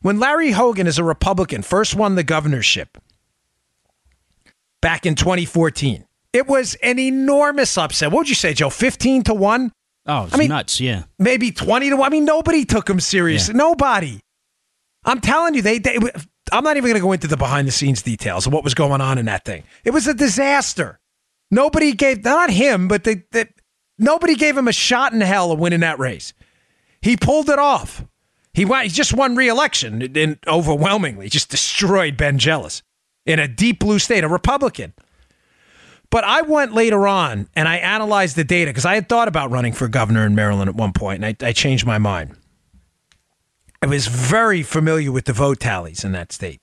When 0.00 0.18
Larry 0.18 0.50
Hogan, 0.50 0.88
as 0.88 0.98
a 0.98 1.04
Republican, 1.04 1.62
first 1.62 1.94
won 1.94 2.16
the 2.16 2.24
governorship 2.24 2.98
back 4.84 5.06
in 5.06 5.14
2014, 5.14 6.04
it 6.34 6.46
was 6.46 6.74
an 6.82 6.98
enormous 6.98 7.78
upset. 7.78 8.12
What 8.12 8.18
would 8.18 8.28
you 8.28 8.34
say, 8.34 8.52
Joe? 8.52 8.68
15 8.68 9.22
to 9.22 9.34
1? 9.34 9.72
Oh, 10.06 10.28
I 10.30 10.36
mean, 10.36 10.48
nuts, 10.48 10.78
yeah. 10.78 11.04
Maybe 11.18 11.50
20 11.52 11.88
to 11.88 11.96
1. 11.96 12.06
I 12.06 12.10
mean, 12.10 12.26
nobody 12.26 12.66
took 12.66 12.90
him 12.90 13.00
seriously. 13.00 13.54
Yeah. 13.54 13.58
Nobody. 13.58 14.20
I'm 15.06 15.22
telling 15.22 15.54
you, 15.54 15.62
they, 15.62 15.78
they 15.78 15.96
I'm 16.52 16.62
not 16.64 16.76
even 16.76 16.90
going 16.90 16.96
to 16.96 17.00
go 17.00 17.12
into 17.12 17.28
the 17.28 17.38
behind 17.38 17.66
the 17.66 17.72
scenes 17.72 18.02
details 18.02 18.46
of 18.46 18.52
what 18.52 18.62
was 18.62 18.74
going 18.74 19.00
on 19.00 19.16
in 19.16 19.24
that 19.24 19.46
thing. 19.46 19.62
It 19.84 19.90
was 19.92 20.06
a 20.06 20.12
disaster. 20.12 21.00
Nobody 21.50 21.92
gave, 21.92 22.22
not 22.22 22.50
him, 22.50 22.86
but 22.86 23.04
they, 23.04 23.22
they, 23.32 23.46
nobody 23.98 24.34
gave 24.34 24.54
him 24.54 24.68
a 24.68 24.72
shot 24.72 25.14
in 25.14 25.22
hell 25.22 25.50
of 25.50 25.58
winning 25.58 25.80
that 25.80 25.98
race. 25.98 26.34
He 27.00 27.16
pulled 27.16 27.48
it 27.48 27.58
off. 27.58 28.04
He, 28.52 28.66
won, 28.66 28.84
he 28.84 28.90
just 28.90 29.14
won 29.14 29.34
re-election 29.34 30.14
and 30.14 30.38
overwhelmingly 30.46 31.30
just 31.30 31.48
destroyed 31.48 32.18
Ben 32.18 32.38
Jealous 32.38 32.82
in 33.26 33.38
a 33.38 33.48
deep 33.48 33.80
blue 33.80 33.98
state, 33.98 34.24
a 34.24 34.28
Republican. 34.28 34.92
But 36.10 36.24
I 36.24 36.42
went 36.42 36.74
later 36.74 37.08
on 37.08 37.48
and 37.56 37.66
I 37.66 37.76
analyzed 37.76 38.36
the 38.36 38.44
data 38.44 38.70
because 38.70 38.84
I 38.84 38.94
had 38.94 39.08
thought 39.08 39.28
about 39.28 39.50
running 39.50 39.72
for 39.72 39.88
governor 39.88 40.24
in 40.24 40.34
Maryland 40.34 40.68
at 40.68 40.76
one 40.76 40.92
point, 40.92 41.24
and 41.24 41.36
I, 41.42 41.48
I 41.48 41.52
changed 41.52 41.86
my 41.86 41.98
mind. 41.98 42.36
I 43.82 43.86
was 43.86 44.06
very 44.06 44.62
familiar 44.62 45.10
with 45.12 45.24
the 45.24 45.32
vote 45.32 45.60
tallies 45.60 46.04
in 46.04 46.12
that 46.12 46.32
state. 46.32 46.62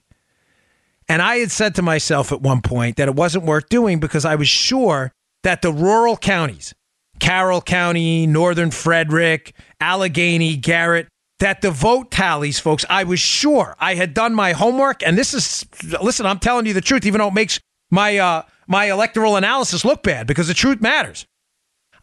And 1.07 1.21
I 1.21 1.37
had 1.37 1.51
said 1.51 1.75
to 1.75 1.81
myself 1.81 2.31
at 2.31 2.41
one 2.41 2.61
point 2.61 2.95
that 2.95 3.09
it 3.09 3.15
wasn't 3.15 3.43
worth 3.43 3.67
doing 3.67 3.99
because 3.99 4.23
I 4.23 4.35
was 4.35 4.47
sure 4.47 5.11
that 5.43 5.61
the 5.61 5.71
rural 5.71 6.15
counties, 6.15 6.73
Carroll 7.19 7.61
County, 7.61 8.25
Northern 8.25 8.71
Frederick, 8.71 9.53
Allegheny, 9.81 10.55
Garrett, 10.55 11.09
that 11.41 11.61
the 11.61 11.71
vote 11.71 12.11
tallies, 12.11 12.59
folks, 12.59 12.85
I 12.87 13.03
was 13.03 13.19
sure 13.19 13.75
I 13.79 13.95
had 13.95 14.13
done 14.13 14.33
my 14.35 14.53
homework. 14.53 15.01
And 15.03 15.17
this 15.17 15.33
is, 15.33 15.65
listen, 16.01 16.25
I'm 16.27 16.37
telling 16.37 16.67
you 16.67 16.73
the 16.73 16.81
truth, 16.81 17.03
even 17.05 17.19
though 17.19 17.29
it 17.29 17.33
makes 17.33 17.59
my, 17.89 18.19
uh, 18.19 18.43
my 18.67 18.85
electoral 18.91 19.35
analysis 19.35 19.83
look 19.83 20.03
bad 20.03 20.27
because 20.27 20.47
the 20.47 20.53
truth 20.53 20.81
matters. 20.81 21.25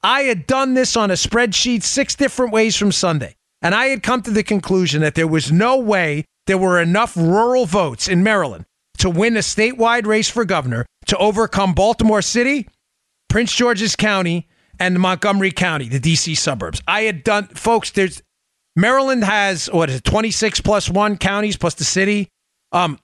I 0.03 0.23
had 0.23 0.47
done 0.49 0.75
this 0.75 0.97
on 0.97 1.13
a 1.13 1.15
spreadsheet 1.15 1.85
six 1.85 2.17
different 2.17 2.53
ways 2.53 2.77
from 2.77 2.91
Sunday. 2.91 3.37
And 3.63 3.77
I 3.77 3.87
had 3.87 4.03
come 4.03 4.23
to 4.23 4.31
the 4.31 4.43
conclusion 4.43 5.03
that 5.03 5.15
there 5.15 5.27
was 5.27 5.53
no 5.53 5.79
way 5.79 6.25
there 6.47 6.59
were 6.59 6.81
enough 6.81 7.17
rural 7.17 7.65
votes 7.65 8.09
in 8.09 8.25
Maryland 8.25 8.65
to 8.99 9.09
win 9.09 9.37
a 9.37 9.41
statewide 9.41 10.07
race 10.07 10.29
for 10.29 10.45
governor 10.45 10.85
to 11.07 11.17
overcome 11.17 11.75
Baltimore 11.75 12.23
City, 12.23 12.69
Prince 13.29 13.55
George's 13.55 13.95
County, 13.95 14.49
and 14.81 14.99
Montgomery 14.99 15.53
County, 15.53 15.89
the 15.89 16.01
DC 16.01 16.37
suburbs. 16.37 16.83
I 16.89 17.03
had 17.03 17.23
done, 17.23 17.47
folks, 17.49 17.91
there's 17.91 18.23
Maryland 18.79 19.25
has, 19.25 19.67
what 19.67 19.91
is 19.91 19.97
it, 19.97 20.05
26 20.05 20.61
plus 20.61 20.89
one 20.89 21.17
counties 21.17 21.57
plus 21.57 21.75
the 21.75 21.85
city. 21.85 22.29
Um, 22.73 22.99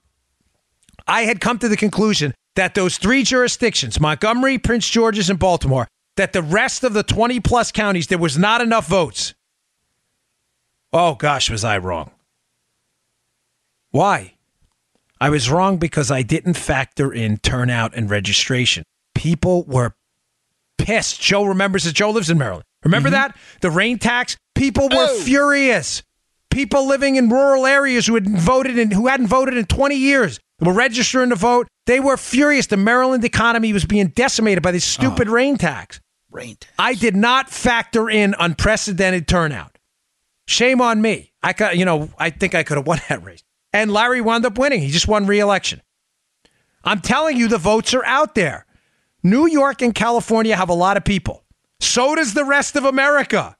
I 1.07 1.23
had 1.23 1.41
come 1.41 1.59
to 1.59 1.67
the 1.67 1.77
conclusion 1.77 2.33
that 2.55 2.73
those 2.75 2.97
three 2.97 3.23
jurisdictions, 3.23 3.99
Montgomery, 3.99 4.57
Prince 4.57 4.89
George's, 4.89 5.29
and 5.29 5.37
Baltimore, 5.37 5.87
that 6.15 6.33
the 6.33 6.41
rest 6.41 6.83
of 6.83 6.93
the 6.93 7.03
20 7.03 7.39
plus 7.41 7.71
counties, 7.71 8.07
there 8.07 8.17
was 8.17 8.37
not 8.37 8.61
enough 8.61 8.87
votes 8.87 9.33
Oh, 10.97 11.13
gosh, 11.13 11.49
was 11.49 11.65
I 11.65 11.77
wrong. 11.77 12.11
Why? 13.91 14.35
I 15.19 15.29
was 15.29 15.49
wrong 15.49 15.75
because 15.75 16.09
I 16.09 16.21
didn't 16.21 16.53
factor 16.53 17.11
in 17.11 17.37
turnout 17.39 17.93
and 17.93 18.09
registration. 18.09 18.85
People 19.13 19.63
were 19.63 19.93
pissed. 20.77 21.19
Joe 21.19 21.43
remembers 21.43 21.83
that 21.83 21.95
Joe 21.95 22.11
lives 22.11 22.29
in 22.29 22.37
Maryland. 22.37 22.63
Remember 22.85 23.09
mm-hmm. 23.09 23.15
that? 23.15 23.37
The 23.59 23.71
rain 23.71 23.99
tax? 23.99 24.37
People 24.55 24.85
were 24.85 25.07
oh. 25.09 25.19
furious. 25.19 26.01
People 26.49 26.87
living 26.87 27.17
in 27.17 27.29
rural 27.29 27.65
areas 27.65 28.07
who 28.07 28.15
had 28.15 28.27
voted 28.27 28.79
and 28.79 28.91
who 28.91 29.07
hadn't 29.07 29.27
voted 29.27 29.57
in 29.57 29.65
20 29.65 29.95
years 29.95 30.39
were 30.61 30.73
registering 30.73 31.29
to 31.29 31.35
vote. 31.35 31.67
They 31.85 31.99
were 31.99 32.17
furious. 32.17 32.67
The 32.67 32.77
Maryland 32.77 33.23
economy 33.25 33.73
was 33.73 33.85
being 33.85 34.07
decimated 34.07 34.63
by 34.63 34.71
this 34.71 34.85
stupid 34.85 35.27
oh. 35.27 35.31
rain 35.31 35.57
tax. 35.57 35.99
Rain 36.31 36.55
tax. 36.55 36.73
I 36.79 36.93
did 36.93 37.15
not 37.15 37.49
factor 37.49 38.09
in 38.09 38.35
unprecedented 38.39 39.27
turnout. 39.27 39.77
Shame 40.47 40.81
on 40.81 41.01
me. 41.01 41.33
I 41.43 41.53
got, 41.53 41.77
you 41.77 41.85
know, 41.85 42.09
I 42.17 42.29
think 42.29 42.55
I 42.55 42.63
could 42.63 42.77
have 42.77 42.87
won 42.87 42.99
that 43.09 43.23
race. 43.23 43.43
And 43.73 43.91
Larry 43.91 44.21
wound 44.21 44.45
up 44.45 44.57
winning. 44.57 44.81
He 44.81 44.89
just 44.89 45.07
won 45.07 45.27
re-election. 45.27 45.81
I'm 46.85 47.01
telling 47.01 47.35
you, 47.35 47.47
the 47.47 47.57
votes 47.57 47.93
are 47.93 48.05
out 48.05 48.35
there. 48.35 48.65
New 49.23 49.47
York 49.47 49.81
and 49.81 49.93
California 49.93 50.55
have 50.55 50.69
a 50.69 50.73
lot 50.73 50.97
of 50.97 51.03
people. 51.03 51.43
So 51.79 52.15
does 52.15 52.33
the 52.33 52.45
rest 52.45 52.75
of 52.75 52.85
America. 52.85 53.57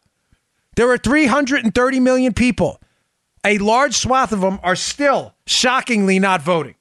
There 0.75 0.89
are 0.89 0.97
330 0.97 1.99
million 1.99 2.33
people. 2.33 2.81
A 3.45 3.57
large 3.59 3.95
swath 3.95 4.31
of 4.31 4.41
them 4.41 4.59
are 4.63 4.75
still 4.75 5.35
shockingly 5.45 6.19
not 6.19 6.41
voting. 6.41 6.75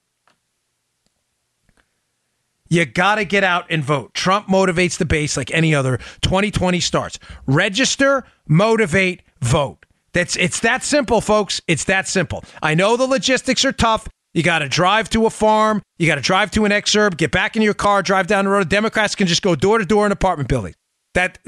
You 2.68 2.86
got 2.86 3.16
to 3.16 3.24
get 3.24 3.44
out 3.44 3.66
and 3.70 3.84
vote. 3.84 4.14
Trump 4.14 4.48
motivates 4.48 4.96
the 4.98 5.04
base 5.04 5.36
like 5.36 5.52
any 5.52 5.74
other 5.74 5.98
2020 6.22 6.80
starts. 6.80 7.18
Register, 7.46 8.24
motivate, 8.48 9.22
vote. 9.40 9.84
That's 10.12 10.36
it's 10.36 10.60
that 10.60 10.82
simple, 10.82 11.20
folks. 11.20 11.60
It's 11.68 11.84
that 11.84 12.08
simple. 12.08 12.42
I 12.62 12.74
know 12.74 12.96
the 12.96 13.06
logistics 13.06 13.64
are 13.64 13.72
tough. 13.72 14.08
You 14.32 14.42
got 14.42 14.60
to 14.60 14.68
drive 14.68 15.10
to 15.10 15.26
a 15.26 15.30
farm. 15.30 15.82
You 15.98 16.06
got 16.06 16.16
to 16.16 16.20
drive 16.20 16.50
to 16.52 16.64
an 16.64 16.72
exurb, 16.72 17.16
get 17.16 17.30
back 17.30 17.54
in 17.54 17.62
your 17.62 17.74
car, 17.74 18.02
drive 18.02 18.26
down 18.26 18.46
the 18.46 18.50
road. 18.50 18.68
Democrats 18.68 19.14
can 19.14 19.26
just 19.26 19.42
go 19.42 19.54
door 19.54 19.78
to 19.78 19.84
door 19.84 20.06
in 20.06 20.12
apartment 20.12 20.48
buildings. 20.48 20.76
That 21.14 21.38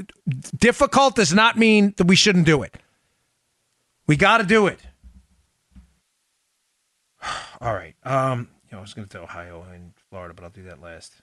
difficult 0.57 1.15
does 1.15 1.33
not 1.33 1.57
mean 1.57 1.93
that 1.97 2.07
we 2.07 2.15
shouldn't 2.15 2.45
do 2.45 2.63
it. 2.63 2.75
We 4.07 4.15
got 4.15 4.39
to 4.39 4.45
do 4.45 4.67
it. 4.67 4.79
All 7.61 7.73
right. 7.73 7.95
Um, 8.03 8.49
you 8.65 8.69
know, 8.71 8.79
I 8.79 8.81
was 8.81 8.93
going 8.93 9.07
to 9.07 9.17
do 9.17 9.23
Ohio 9.23 9.65
and 9.73 9.93
Florida, 10.09 10.33
but 10.33 10.43
I'll 10.43 10.49
do 10.49 10.63
that 10.63 10.81
last. 10.81 11.13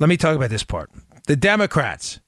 Let 0.00 0.08
me 0.08 0.16
talk 0.16 0.34
about 0.34 0.50
this 0.50 0.64
part. 0.64 0.90
The 1.26 1.36
Democrats 1.36 2.20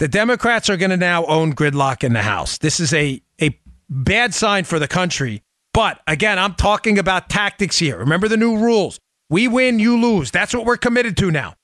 the 0.00 0.08
Democrats 0.08 0.70
are 0.70 0.78
going 0.78 0.90
to 0.90 0.96
now 0.96 1.26
own 1.26 1.52
gridlock 1.52 2.02
in 2.02 2.14
the 2.14 2.22
House. 2.22 2.56
This 2.56 2.80
is 2.80 2.94
a, 2.94 3.22
a 3.40 3.60
bad 3.90 4.32
sign 4.32 4.64
for 4.64 4.78
the 4.78 4.88
country. 4.88 5.42
But 5.74 6.00
again, 6.06 6.38
I'm 6.38 6.54
talking 6.54 6.98
about 6.98 7.28
tactics 7.28 7.78
here. 7.78 7.98
Remember 7.98 8.26
the 8.26 8.38
new 8.38 8.56
rules. 8.56 8.98
We 9.28 9.46
win, 9.46 9.78
you 9.78 10.00
lose. 10.00 10.30
That's 10.30 10.54
what 10.54 10.64
we're 10.64 10.78
committed 10.78 11.18
to 11.18 11.30
now 11.30 11.54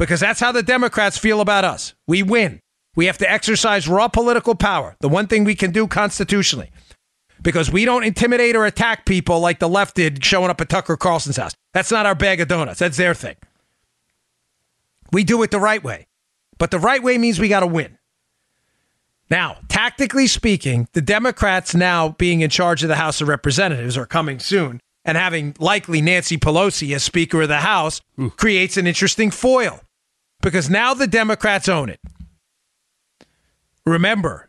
because 0.00 0.18
that's 0.18 0.40
how 0.40 0.50
the 0.50 0.62
Democrats 0.62 1.18
feel 1.18 1.42
about 1.42 1.62
us. 1.62 1.92
We 2.08 2.22
win. 2.22 2.58
We 2.96 3.04
have 3.04 3.18
to 3.18 3.30
exercise 3.30 3.86
raw 3.86 4.08
political 4.08 4.54
power, 4.54 4.96
the 5.00 5.10
one 5.10 5.26
thing 5.26 5.44
we 5.44 5.54
can 5.54 5.72
do 5.72 5.86
constitutionally, 5.86 6.70
because 7.42 7.70
we 7.70 7.84
don't 7.84 8.02
intimidate 8.02 8.56
or 8.56 8.64
attack 8.64 9.04
people 9.04 9.40
like 9.40 9.58
the 9.58 9.68
left 9.68 9.96
did 9.96 10.24
showing 10.24 10.48
up 10.48 10.58
at 10.62 10.70
Tucker 10.70 10.96
Carlson's 10.96 11.36
house. 11.36 11.52
That's 11.74 11.90
not 11.90 12.06
our 12.06 12.14
bag 12.14 12.40
of 12.40 12.48
donuts. 12.48 12.78
That's 12.78 12.96
their 12.96 13.12
thing. 13.12 13.36
We 15.12 15.22
do 15.22 15.42
it 15.42 15.50
the 15.50 15.60
right 15.60 15.84
way. 15.84 16.06
But 16.56 16.70
the 16.70 16.78
right 16.78 17.02
way 17.02 17.18
means 17.18 17.38
we 17.38 17.48
got 17.48 17.60
to 17.60 17.66
win. 17.66 17.98
Now, 19.30 19.58
tactically 19.68 20.28
speaking, 20.28 20.88
the 20.94 21.02
Democrats 21.02 21.74
now 21.74 22.08
being 22.08 22.40
in 22.40 22.48
charge 22.48 22.82
of 22.82 22.88
the 22.88 22.96
House 22.96 23.20
of 23.20 23.28
Representatives 23.28 23.98
are 23.98 24.06
coming 24.06 24.38
soon 24.38 24.80
and 25.04 25.18
having 25.18 25.54
likely 25.58 26.00
Nancy 26.00 26.38
Pelosi 26.38 26.94
as 26.94 27.02
Speaker 27.02 27.42
of 27.42 27.48
the 27.48 27.58
House 27.58 28.00
Ooh. 28.18 28.30
creates 28.30 28.78
an 28.78 28.86
interesting 28.86 29.30
foil 29.30 29.80
because 30.42 30.70
now 30.70 30.94
the 30.94 31.06
Democrats 31.06 31.68
own 31.68 31.88
it. 31.88 32.00
Remember, 33.86 34.48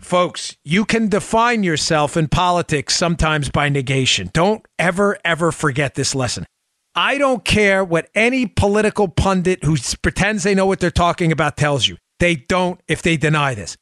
folks, 0.00 0.56
you 0.64 0.84
can 0.84 1.08
define 1.08 1.62
yourself 1.62 2.16
in 2.16 2.28
politics 2.28 2.96
sometimes 2.96 3.50
by 3.50 3.68
negation. 3.68 4.30
Don't 4.32 4.64
ever, 4.78 5.18
ever 5.24 5.52
forget 5.52 5.94
this 5.94 6.14
lesson. 6.14 6.46
I 6.94 7.18
don't 7.18 7.44
care 7.44 7.84
what 7.84 8.08
any 8.14 8.46
political 8.46 9.08
pundit 9.08 9.64
who 9.64 9.76
pretends 10.00 10.42
they 10.42 10.54
know 10.54 10.64
what 10.64 10.80
they're 10.80 10.90
talking 10.90 11.30
about 11.30 11.56
tells 11.58 11.86
you. 11.86 11.98
They 12.18 12.36
don't 12.36 12.80
if 12.88 13.02
they 13.02 13.18
deny 13.18 13.54
this. 13.54 13.76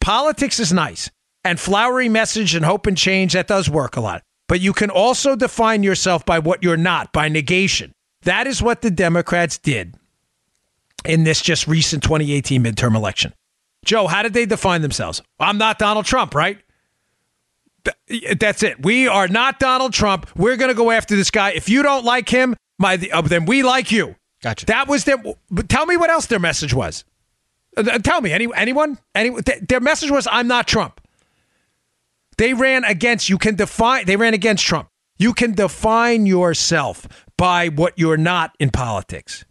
Politics 0.00 0.58
is 0.58 0.72
nice 0.72 1.10
and 1.44 1.60
flowery 1.60 2.08
message 2.08 2.54
and 2.54 2.64
hope 2.64 2.86
and 2.86 2.96
change 2.96 3.34
that 3.34 3.46
does 3.46 3.68
work 3.68 3.96
a 3.96 4.00
lot. 4.00 4.22
But 4.48 4.60
you 4.60 4.72
can 4.72 4.88
also 4.88 5.36
define 5.36 5.82
yourself 5.82 6.24
by 6.24 6.38
what 6.38 6.62
you're 6.62 6.78
not, 6.78 7.12
by 7.12 7.28
negation. 7.28 7.92
That 8.22 8.46
is 8.46 8.62
what 8.62 8.80
the 8.80 8.90
Democrats 8.90 9.58
did 9.58 9.94
in 11.04 11.24
this 11.24 11.40
just 11.40 11.66
recent 11.66 12.02
2018 12.02 12.62
midterm 12.62 12.94
election. 12.94 13.32
Joe, 13.84 14.06
how 14.06 14.22
did 14.22 14.34
they 14.34 14.46
define 14.46 14.82
themselves? 14.82 15.22
I'm 15.38 15.58
not 15.58 15.78
Donald 15.78 16.06
Trump, 16.06 16.34
right? 16.34 16.58
That's 18.38 18.62
it. 18.62 18.82
We 18.84 19.08
are 19.08 19.28
not 19.28 19.60
Donald 19.60 19.92
Trump. 19.92 20.28
We're 20.36 20.56
going 20.56 20.68
to 20.68 20.74
go 20.74 20.90
after 20.90 21.16
this 21.16 21.30
guy. 21.30 21.52
If 21.52 21.68
you 21.68 21.82
don't 21.82 22.04
like 22.04 22.28
him, 22.28 22.54
my 22.78 22.98
uh, 23.12 23.22
then 23.22 23.46
we 23.46 23.62
like 23.62 23.90
you. 23.90 24.16
Gotcha. 24.42 24.66
That 24.66 24.88
was 24.88 25.04
their. 25.04 25.16
Tell 25.68 25.86
me 25.86 25.96
what 25.96 26.10
else 26.10 26.26
their 26.26 26.38
message 26.38 26.74
was. 26.74 27.04
Uh, 27.76 27.98
tell 27.98 28.20
me, 28.20 28.32
any 28.32 28.48
anyone? 28.54 28.98
Any 29.14 29.30
their 29.68 29.80
message 29.80 30.10
was, 30.10 30.28
"I'm 30.30 30.48
not 30.48 30.68
Trump." 30.68 31.00
They 32.36 32.54
ran 32.54 32.84
against. 32.84 33.28
You 33.28 33.38
can 33.38 33.56
define. 33.56 34.06
They 34.06 34.16
ran 34.16 34.34
against 34.34 34.64
Trump. 34.64 34.88
You 35.18 35.32
can 35.32 35.54
define 35.54 36.26
yourself 36.26 37.08
by 37.36 37.68
what 37.68 37.94
you're 37.96 38.16
not 38.16 38.54
in 38.60 38.70
politics. 38.70 39.44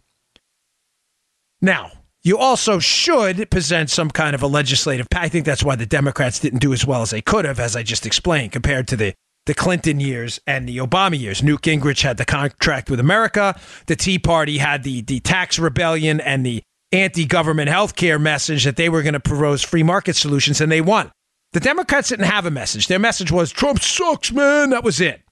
Now, 1.60 1.90
you 2.22 2.38
also 2.38 2.78
should 2.78 3.50
present 3.50 3.90
some 3.90 4.10
kind 4.10 4.34
of 4.34 4.42
a 4.42 4.46
legislative. 4.46 5.06
I 5.14 5.28
think 5.28 5.46
that's 5.46 5.64
why 5.64 5.76
the 5.76 5.86
Democrats 5.86 6.38
didn't 6.40 6.58
do 6.60 6.72
as 6.72 6.86
well 6.86 7.02
as 7.02 7.10
they 7.10 7.22
could 7.22 7.44
have, 7.44 7.60
as 7.60 7.76
I 7.76 7.82
just 7.82 8.06
explained, 8.06 8.52
compared 8.52 8.88
to 8.88 8.96
the 8.96 9.14
the 9.46 9.54
Clinton 9.54 9.98
years 9.98 10.38
and 10.46 10.68
the 10.68 10.76
Obama 10.76 11.18
years. 11.18 11.42
Newt 11.42 11.62
Gingrich 11.62 12.02
had 12.02 12.18
the 12.18 12.26
contract 12.26 12.90
with 12.90 13.00
America. 13.00 13.58
The 13.86 13.96
Tea 13.96 14.18
Party 14.18 14.58
had 14.58 14.82
the 14.82 15.00
the 15.00 15.20
tax 15.20 15.58
rebellion 15.58 16.20
and 16.20 16.44
the 16.44 16.62
anti-government 16.92 17.68
health 17.68 17.96
care 17.96 18.18
message 18.18 18.64
that 18.64 18.76
they 18.76 18.88
were 18.88 19.02
going 19.02 19.14
to 19.14 19.20
propose 19.20 19.62
free 19.62 19.82
market 19.82 20.16
solutions, 20.16 20.60
and 20.60 20.70
they 20.70 20.80
won. 20.80 21.10
The 21.52 21.60
Democrats 21.60 22.10
didn't 22.10 22.26
have 22.26 22.44
a 22.44 22.50
message. 22.50 22.88
Their 22.88 22.98
message 22.98 23.32
was 23.32 23.50
Trump 23.50 23.80
sucks, 23.80 24.32
man. 24.32 24.70
That 24.70 24.84
was 24.84 25.00
it. 25.00 25.22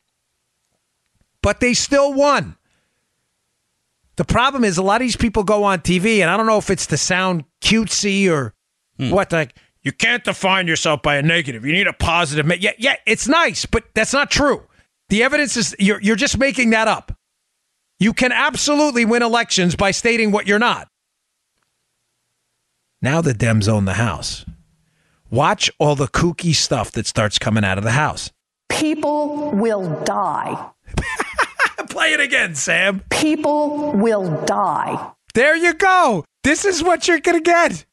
But 1.43 1.61
they 1.61 1.75
still 1.75 2.15
won. 2.15 2.57
The 4.17 4.25
problem 4.25 4.65
is 4.65 4.79
a 4.79 4.83
lot 4.83 5.01
of 5.01 5.07
these 5.07 5.17
people 5.17 5.45
go 5.45 5.65
on 5.65 5.81
TV, 5.81 6.21
and 6.21 6.31
I 6.31 6.37
don't 6.37 6.47
know 6.47 6.59
if 6.59 6.71
it's 6.71 6.87
to 6.87 6.97
sound 6.97 7.45
cutesy 7.61 8.31
or 8.31 8.55
hmm. 8.99 9.11
what. 9.11 9.31
Like 9.31 9.55
you 9.83 9.93
can't 9.93 10.25
define 10.25 10.67
yourself 10.67 11.03
by 11.03 11.17
a 11.17 11.23
negative. 11.23 11.65
You 11.65 11.73
need 11.73 11.87
a 11.87 11.93
positive. 11.93 12.47
Yeah, 12.61 12.73
yeah, 12.79 12.97
it's 13.07 13.29
nice, 13.29 13.67
but 13.67 13.85
that's 13.95 14.13
not 14.13 14.31
true. 14.31 14.67
The 15.11 15.23
evidence 15.23 15.57
is 15.57 15.77
you're 15.79 16.01
you're 16.01 16.17
just 16.17 16.39
making 16.39 16.71
that 16.71 16.89
up. 16.89 17.17
You 17.99 18.13
can 18.13 18.33
absolutely 18.33 19.05
win 19.05 19.23
elections 19.23 19.77
by 19.77 19.91
stating 19.91 20.31
what 20.31 20.47
you're 20.47 20.59
not. 20.59 20.89
Now 23.01 23.21
the 23.21 23.33
Dems 23.33 23.69
own 23.69 23.85
the 23.85 23.95
House. 23.95 24.45
Watch 25.31 25.71
all 25.79 25.95
the 25.95 26.09
kooky 26.09 26.55
stuff 26.55 26.93
that 26.93 27.07
starts 27.07 27.39
coming 27.39 27.65
out 27.65 27.79
of 27.79 27.85
the 27.85 27.93
House. 27.93 28.31
People 28.69 29.51
will 29.53 30.03
die. 30.05 30.71
Play 31.89 32.13
it 32.13 32.21
again, 32.21 32.55
Sam. 32.55 33.03
People 33.11 33.93
will 33.93 34.45
die. 34.45 35.13
There 35.35 35.57
you 35.57 35.75
go. 35.75 36.25
This 36.43 36.65
is 36.65 36.83
what 36.83 37.09
you're 37.09 37.21
going 37.21 37.43
to 37.43 37.45
get. 37.45 37.85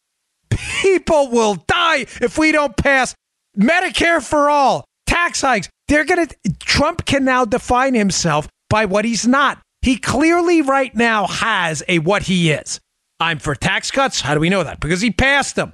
People 0.50 1.30
will 1.30 1.56
die 1.68 2.06
if 2.22 2.38
we 2.38 2.52
don't 2.52 2.78
pass 2.78 3.16
Medicare 3.58 4.22
for 4.22 4.50
all, 4.50 4.86
tax 5.08 5.42
hikes. 5.42 5.70
They're 5.88 6.06
going 6.06 6.28
to 6.28 6.36
Trump 6.60 7.06
can 7.06 7.26
now 7.26 7.46
define 7.46 7.94
himself 7.94 8.48
by 8.70 8.86
what 8.86 9.06
he's 9.06 9.28
not. 9.28 9.60
He 9.82 9.98
clearly 9.98 10.62
right 10.62 10.96
now 10.96 11.28
has 11.28 11.84
a 11.88 12.00
what 12.00 12.24
he 12.24 12.52
is. 12.52 12.80
I'm 13.20 13.40
for 13.40 13.56
tax 13.56 13.92
cuts. 13.92 14.22
How 14.22 14.34
do 14.34 14.40
we 14.40 14.50
know 14.50 14.64
that? 14.64 14.80
Because 14.80 15.02
he 15.02 15.12
passed 15.12 15.56
them. 15.56 15.74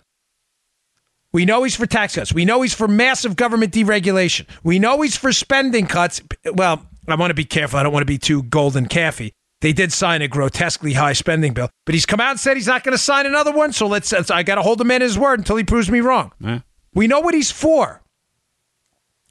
We 1.31 1.45
know 1.45 1.63
he's 1.63 1.75
for 1.75 1.85
tax 1.85 2.15
cuts. 2.15 2.33
We 2.33 2.43
know 2.43 2.61
he's 2.61 2.73
for 2.73 2.87
massive 2.87 3.35
government 3.35 3.71
deregulation. 3.71 4.47
We 4.63 4.79
know 4.79 5.01
he's 5.01 5.15
for 5.15 5.31
spending 5.31 5.85
cuts. 5.85 6.21
Well, 6.53 6.88
I 7.11 7.15
want 7.15 7.31
to 7.31 7.35
be 7.35 7.45
careful. 7.45 7.79
I 7.79 7.83
don't 7.83 7.93
want 7.93 8.01
to 8.01 8.07
be 8.07 8.17
too 8.17 8.43
golden 8.43 8.87
calfy. 8.87 9.31
They 9.61 9.73
did 9.73 9.91
sign 9.91 10.21
a 10.21 10.27
grotesquely 10.27 10.93
high 10.93 11.13
spending 11.13 11.53
bill, 11.53 11.69
but 11.85 11.93
he's 11.93 12.05
come 12.05 12.21
out 12.21 12.31
and 12.31 12.39
said 12.39 12.55
he's 12.55 12.67
not 12.67 12.83
going 12.83 12.93
to 12.93 13.03
sign 13.03 13.25
another 13.25 13.51
one. 13.51 13.73
So 13.73 13.87
let's. 13.87 14.13
I 14.31 14.43
got 14.43 14.55
to 14.55 14.61
hold 14.61 14.79
him 14.79 14.91
at 14.91 15.01
his 15.01 15.17
word 15.17 15.39
until 15.39 15.57
he 15.57 15.63
proves 15.63 15.91
me 15.91 15.99
wrong. 15.99 16.31
Eh. 16.45 16.59
We 16.93 17.07
know 17.07 17.19
what 17.19 17.33
he's 17.33 17.51
for. 17.51 18.01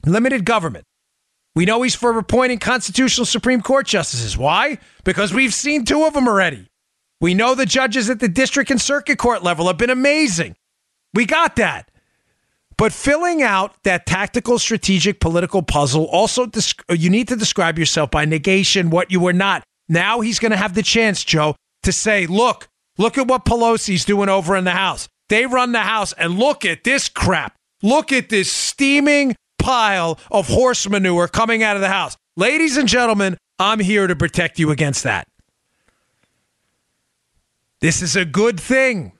Limited 0.05 0.45
government. 0.45 0.85
We 1.55 1.65
know 1.65 1.81
he's 1.81 1.95
for 1.95 2.15
appointing 2.17 2.59
constitutional 2.59 3.25
Supreme 3.25 3.61
Court 3.61 3.87
justices. 3.87 4.37
Why? 4.37 4.77
Because 5.03 5.33
we've 5.33 5.53
seen 5.53 5.83
two 5.83 6.05
of 6.05 6.13
them 6.13 6.27
already. 6.27 6.69
We 7.19 7.33
know 7.33 7.55
the 7.55 7.65
judges 7.65 8.09
at 8.09 8.19
the 8.19 8.29
district 8.29 8.71
and 8.71 8.79
circuit 8.79 9.17
court 9.17 9.43
level 9.43 9.67
have 9.67 9.77
been 9.77 9.89
amazing. 9.89 10.55
We 11.13 11.25
got 11.25 11.55
that. 11.57 11.91
But 12.79 12.93
filling 12.93 13.43
out 13.43 13.73
that 13.83 14.05
tactical, 14.05 14.57
strategic, 14.57 15.19
political 15.19 15.61
puzzle, 15.61 16.05
also 16.05 16.49
you 16.89 17.09
need 17.09 17.27
to 17.27 17.35
describe 17.35 17.77
yourself 17.77 18.09
by 18.09 18.23
negation, 18.23 18.89
what 18.89 19.11
you 19.11 19.19
were 19.19 19.33
not. 19.33 19.63
Now 19.89 20.21
he's 20.21 20.39
going 20.39 20.51
to 20.51 20.57
have 20.57 20.75
the 20.75 20.81
chance, 20.81 21.25
Joe, 21.25 21.57
to 21.83 21.91
say, 21.91 22.25
look, 22.25 22.69
look 22.97 23.17
at 23.17 23.27
what 23.27 23.43
Pelosi's 23.43 24.05
doing 24.05 24.29
over 24.29 24.55
in 24.55 24.63
the 24.63 24.71
House. 24.71 25.09
They 25.27 25.45
run 25.45 25.73
the 25.73 25.79
House, 25.79 26.13
and 26.13 26.39
look 26.39 26.63
at 26.63 26.85
this 26.85 27.09
crap. 27.09 27.53
Look 27.83 28.13
at 28.13 28.29
this 28.29 28.49
steaming 28.49 29.35
pile 29.57 30.17
of 30.31 30.47
horse 30.47 30.87
manure 30.87 31.27
coming 31.27 31.61
out 31.61 31.75
of 31.75 31.81
the 31.81 31.89
House. 31.89 32.15
Ladies 32.37 32.77
and 32.77 32.87
gentlemen, 32.87 33.35
I'm 33.59 33.81
here 33.81 34.07
to 34.07 34.15
protect 34.15 34.57
you 34.57 34.71
against 34.71 35.03
that. 35.03 35.27
This 37.81 38.01
is 38.01 38.15
a 38.15 38.23
good 38.23 38.57
thing. 38.57 39.11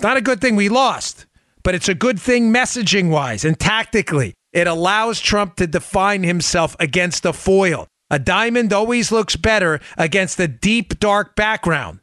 Not 0.00 0.16
a 0.16 0.22
good 0.22 0.40
thing 0.40 0.56
we 0.56 0.70
lost 0.70 1.26
but 1.62 1.74
it's 1.74 1.88
a 1.88 1.94
good 1.94 2.20
thing 2.20 2.52
messaging 2.52 3.10
wise 3.10 3.44
and 3.44 3.58
tactically. 3.58 4.34
It 4.52 4.66
allows 4.66 5.20
Trump 5.20 5.56
to 5.56 5.66
define 5.66 6.22
himself 6.22 6.76
against 6.78 7.24
a 7.24 7.32
foil. 7.32 7.88
A 8.10 8.18
diamond 8.18 8.72
always 8.72 9.10
looks 9.10 9.36
better 9.36 9.80
against 9.96 10.38
a 10.38 10.46
deep, 10.46 10.98
dark 11.00 11.34
background. 11.34 12.00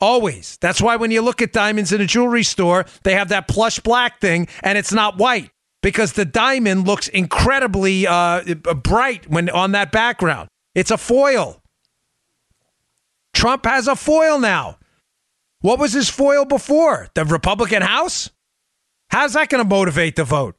Always. 0.00 0.56
That's 0.60 0.80
why 0.80 0.96
when 0.96 1.10
you 1.10 1.20
look 1.20 1.42
at 1.42 1.52
diamonds 1.52 1.92
in 1.92 2.00
a 2.00 2.06
jewelry 2.06 2.44
store, 2.44 2.86
they 3.02 3.14
have 3.14 3.28
that 3.30 3.48
plush 3.48 3.80
black 3.80 4.20
thing 4.20 4.48
and 4.62 4.78
it's 4.78 4.92
not 4.92 5.18
white 5.18 5.50
because 5.82 6.12
the 6.12 6.24
diamond 6.24 6.86
looks 6.86 7.08
incredibly 7.08 8.06
uh, 8.06 8.42
bright 8.54 9.28
when 9.28 9.50
on 9.50 9.72
that 9.72 9.92
background. 9.92 10.48
It's 10.74 10.90
a 10.90 10.98
foil. 10.98 11.60
Trump 13.34 13.64
has 13.66 13.88
a 13.88 13.96
foil 13.96 14.38
now. 14.38 14.78
What 15.60 15.78
was 15.78 15.92
his 15.92 16.08
foil 16.08 16.44
before? 16.44 17.08
The 17.14 17.24
Republican 17.24 17.82
House? 17.82 18.30
How's 19.10 19.32
that 19.34 19.48
going 19.48 19.62
to 19.62 19.68
motivate 19.68 20.16
the 20.16 20.24
vote? 20.24 20.56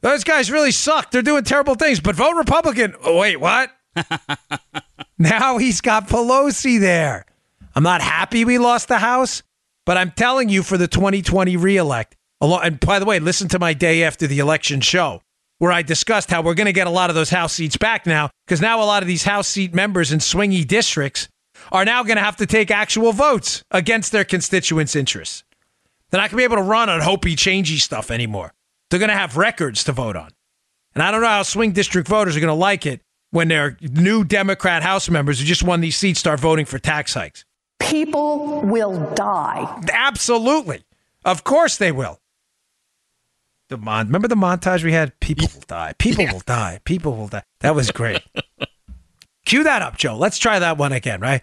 Those 0.00 0.22
guys 0.22 0.50
really 0.50 0.70
suck. 0.70 1.10
They're 1.10 1.22
doing 1.22 1.44
terrible 1.44 1.74
things, 1.74 2.00
but 2.00 2.14
vote 2.14 2.36
Republican. 2.36 2.94
Oh, 3.02 3.18
wait, 3.18 3.40
what? 3.40 3.70
now 5.18 5.58
he's 5.58 5.80
got 5.80 6.08
Pelosi 6.08 6.78
there. 6.78 7.24
I'm 7.74 7.82
not 7.82 8.00
happy 8.00 8.44
we 8.44 8.58
lost 8.58 8.88
the 8.88 8.98
House, 8.98 9.42
but 9.84 9.96
I'm 9.96 10.12
telling 10.12 10.48
you 10.48 10.62
for 10.62 10.76
the 10.76 10.86
2020 10.86 11.56
reelect. 11.56 12.16
And 12.40 12.78
by 12.78 12.98
the 12.98 13.04
way, 13.04 13.18
listen 13.18 13.48
to 13.48 13.58
my 13.58 13.72
day 13.72 14.04
after 14.04 14.26
the 14.26 14.38
election 14.38 14.80
show 14.80 15.22
where 15.58 15.72
I 15.72 15.82
discussed 15.82 16.30
how 16.30 16.42
we're 16.42 16.54
going 16.54 16.66
to 16.66 16.72
get 16.72 16.86
a 16.86 16.90
lot 16.90 17.10
of 17.10 17.16
those 17.16 17.30
House 17.30 17.54
seats 17.54 17.76
back 17.76 18.06
now 18.06 18.30
because 18.46 18.60
now 18.60 18.80
a 18.82 18.84
lot 18.84 19.02
of 19.02 19.08
these 19.08 19.24
House 19.24 19.48
seat 19.48 19.74
members 19.74 20.12
in 20.12 20.20
swingy 20.20 20.66
districts 20.66 21.28
are 21.72 21.84
now 21.84 22.04
going 22.04 22.16
to 22.16 22.22
have 22.22 22.36
to 22.36 22.46
take 22.46 22.70
actual 22.70 23.12
votes 23.12 23.62
against 23.70 24.12
their 24.12 24.24
constituents' 24.24 24.94
interests. 24.94 25.42
They're 26.10 26.20
not 26.20 26.30
going 26.30 26.42
to 26.42 26.48
be 26.48 26.52
able 26.52 26.62
to 26.62 26.68
run 26.68 26.88
on 26.88 27.00
hopey, 27.00 27.34
changey 27.34 27.78
stuff 27.78 28.10
anymore. 28.10 28.54
They're 28.90 28.98
going 28.98 29.10
to 29.10 29.16
have 29.16 29.36
records 29.36 29.84
to 29.84 29.92
vote 29.92 30.16
on. 30.16 30.30
And 30.94 31.02
I 31.02 31.10
don't 31.10 31.20
know 31.20 31.28
how 31.28 31.42
swing 31.42 31.72
district 31.72 32.08
voters 32.08 32.36
are 32.36 32.40
going 32.40 32.48
to 32.48 32.54
like 32.54 32.86
it 32.86 33.02
when 33.30 33.48
their 33.48 33.76
new 33.80 34.24
Democrat 34.24 34.82
House 34.82 35.10
members 35.10 35.38
who 35.38 35.44
just 35.44 35.62
won 35.62 35.80
these 35.80 35.96
seats 35.96 36.18
start 36.18 36.40
voting 36.40 36.64
for 36.64 36.78
tax 36.78 37.14
hikes. 37.14 37.44
People 37.78 38.62
will 38.62 38.98
die. 39.14 39.82
Absolutely. 39.92 40.84
Of 41.24 41.44
course 41.44 41.76
they 41.76 41.92
will. 41.92 42.20
The 43.68 43.76
mon- 43.76 44.06
Remember 44.06 44.28
the 44.28 44.34
montage 44.34 44.82
we 44.82 44.92
had? 44.92 45.18
People 45.20 45.46
will 45.54 45.64
die. 45.66 45.94
People 45.98 46.24
yeah. 46.24 46.32
will 46.32 46.42
die. 46.46 46.80
People 46.84 47.16
will 47.16 47.28
die. 47.28 47.42
That 47.60 47.74
was 47.74 47.90
great. 47.90 48.22
Cue 49.44 49.62
that 49.64 49.82
up, 49.82 49.96
Joe. 49.98 50.16
Let's 50.16 50.38
try 50.38 50.58
that 50.58 50.78
one 50.78 50.92
again, 50.92 51.20
right? 51.20 51.42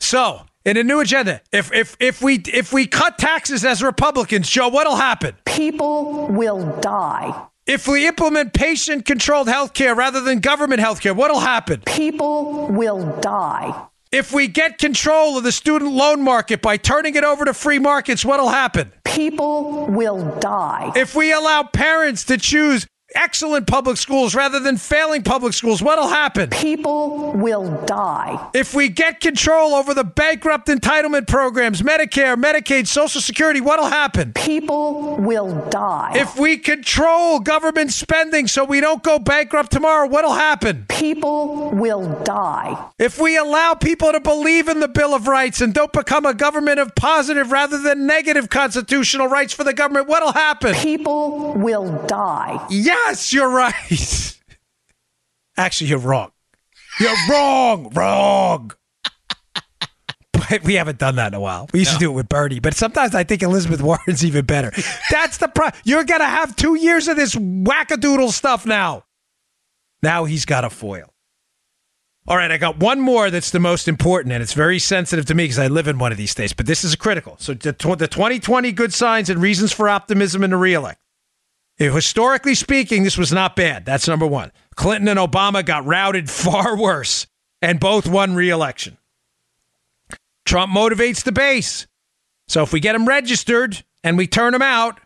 So 0.00 0.46
in 0.64 0.76
a 0.76 0.82
new 0.82 1.00
agenda. 1.00 1.40
If 1.52 1.72
if 1.72 1.96
if 2.00 2.22
we 2.22 2.42
if 2.52 2.72
we 2.72 2.86
cut 2.86 3.18
taxes 3.18 3.64
as 3.64 3.82
Republicans, 3.82 4.48
Joe, 4.48 4.68
what'll 4.68 4.96
happen? 4.96 5.36
People 5.44 6.28
will 6.28 6.78
die. 6.80 7.48
If 7.66 7.88
we 7.88 8.06
implement 8.06 8.52
patient 8.52 9.06
controlled 9.06 9.48
health 9.48 9.72
care 9.72 9.94
rather 9.94 10.20
than 10.20 10.40
government 10.40 10.80
health 10.80 11.00
care, 11.00 11.14
what'll 11.14 11.40
happen? 11.40 11.80
People 11.86 12.68
will 12.68 13.18
die. 13.20 13.88
If 14.12 14.32
we 14.32 14.46
get 14.48 14.78
control 14.78 15.38
of 15.38 15.44
the 15.44 15.50
student 15.50 15.92
loan 15.92 16.22
market 16.22 16.62
by 16.62 16.76
turning 16.76 17.16
it 17.16 17.24
over 17.24 17.44
to 17.46 17.54
free 17.54 17.78
markets, 17.78 18.24
what'll 18.24 18.50
happen? 18.50 18.92
People 19.04 19.86
will 19.86 20.38
die. 20.38 20.92
If 20.94 21.16
we 21.16 21.32
allow 21.32 21.64
parents 21.64 22.24
to 22.24 22.36
choose 22.36 22.86
excellent 23.14 23.66
public 23.66 23.96
schools 23.96 24.34
rather 24.34 24.60
than 24.60 24.76
failing 24.76 25.22
public 25.22 25.52
schools, 25.52 25.82
what'll 25.82 26.08
happen? 26.08 26.50
People 26.50 27.32
will 27.32 27.82
die. 27.84 28.50
If 28.54 28.74
we 28.74 28.88
get 28.88 29.20
control 29.20 29.74
over 29.74 29.94
the 29.94 30.04
bankrupt 30.04 30.68
entitlement 30.68 31.26
programs, 31.26 31.82
Medicare, 31.82 32.36
Medicaid, 32.36 32.86
Social 32.86 33.20
Security, 33.20 33.60
what'll 33.60 33.86
happen? 33.86 34.32
People 34.32 35.16
will 35.16 35.54
die. 35.70 36.12
If 36.14 36.38
we 36.38 36.56
control 36.56 37.40
government 37.40 37.92
spending 37.92 38.46
so 38.46 38.64
we 38.64 38.80
don't 38.80 39.02
go 39.02 39.18
bankrupt 39.18 39.70
tomorrow, 39.70 40.08
what'll 40.08 40.32
happen? 40.32 40.86
People 40.88 41.70
will 41.70 42.20
die. 42.24 42.90
If 42.98 43.20
we 43.20 43.36
allow 43.36 43.74
people 43.74 44.12
to 44.12 44.20
believe 44.20 44.68
in 44.68 44.80
the 44.80 44.88
Bill 44.88 45.14
of 45.14 45.28
Rights 45.28 45.60
and 45.60 45.72
don't 45.72 45.92
become 45.92 46.26
a 46.26 46.34
government 46.34 46.80
of 46.80 46.94
positive 46.94 47.52
rather 47.52 47.78
than 47.78 48.06
negative 48.06 48.50
constitutional 48.50 49.28
rights 49.28 49.52
for 49.52 49.64
the 49.64 49.72
government, 49.72 50.08
what'll 50.08 50.32
happen? 50.32 50.74
People 50.74 51.52
will 51.54 52.04
die. 52.06 52.64
Yeah. 52.70 53.03
Yes, 53.06 53.32
you're 53.32 53.50
right. 53.50 53.74
Actually, 55.56 55.90
you're 55.90 55.98
wrong. 55.98 56.32
You're 56.98 57.16
wrong. 57.28 57.90
Wrong. 57.94 58.72
But 60.50 60.64
we 60.64 60.74
haven't 60.74 60.98
done 60.98 61.16
that 61.16 61.28
in 61.28 61.34
a 61.34 61.40
while. 61.40 61.68
We 61.72 61.78
used 61.78 61.92
no. 61.92 61.98
to 61.98 62.04
do 62.04 62.10
it 62.10 62.14
with 62.14 62.28
Bernie, 62.28 62.60
but 62.60 62.74
sometimes 62.74 63.14
I 63.14 63.24
think 63.24 63.42
Elizabeth 63.42 63.80
Warren's 63.82 64.24
even 64.24 64.44
better. 64.44 64.72
That's 65.10 65.38
the 65.38 65.48
pro. 65.48 65.68
You're 65.84 66.04
gonna 66.04 66.26
have 66.26 66.54
two 66.54 66.74
years 66.74 67.08
of 67.08 67.16
this 67.16 67.34
wackadoodle 67.34 68.30
stuff 68.30 68.66
now. 68.66 69.04
Now 70.02 70.24
he's 70.24 70.44
got 70.44 70.64
a 70.64 70.70
foil. 70.70 71.14
All 72.26 72.36
right, 72.36 72.50
I 72.50 72.58
got 72.58 72.78
one 72.78 73.00
more 73.00 73.30
that's 73.30 73.52
the 73.52 73.60
most 73.60 73.88
important, 73.88 74.34
and 74.34 74.42
it's 74.42 74.54
very 74.54 74.78
sensitive 74.78 75.24
to 75.26 75.34
me 75.34 75.44
because 75.44 75.58
I 75.58 75.68
live 75.68 75.88
in 75.88 75.98
one 75.98 76.12
of 76.12 76.18
these 76.18 76.32
states, 76.32 76.52
but 76.52 76.66
this 76.66 76.84
is 76.84 76.96
critical. 76.96 77.36
So, 77.38 77.54
the, 77.54 77.72
the 77.72 78.08
2020 78.08 78.72
good 78.72 78.92
signs 78.92 79.30
and 79.30 79.40
reasons 79.40 79.72
for 79.72 79.88
optimism 79.88 80.42
in 80.42 80.50
the 80.50 80.56
reelect. 80.56 81.00
Historically 81.76 82.54
speaking, 82.54 83.02
this 83.02 83.18
was 83.18 83.32
not 83.32 83.56
bad. 83.56 83.84
That's 83.84 84.06
number 84.06 84.26
one. 84.26 84.52
Clinton 84.76 85.08
and 85.08 85.18
Obama 85.18 85.64
got 85.64 85.84
routed 85.84 86.30
far 86.30 86.76
worse, 86.76 87.26
and 87.60 87.80
both 87.80 88.06
won 88.06 88.34
reelection. 88.34 88.98
Trump 90.44 90.72
motivates 90.72 91.24
the 91.24 91.32
base. 91.32 91.86
So, 92.46 92.62
if 92.62 92.72
we 92.72 92.80
get 92.80 92.94
him 92.94 93.08
registered 93.08 93.82
and 94.02 94.18
we 94.18 94.26
turn 94.26 94.54
him 94.54 94.62
out, 94.62 95.00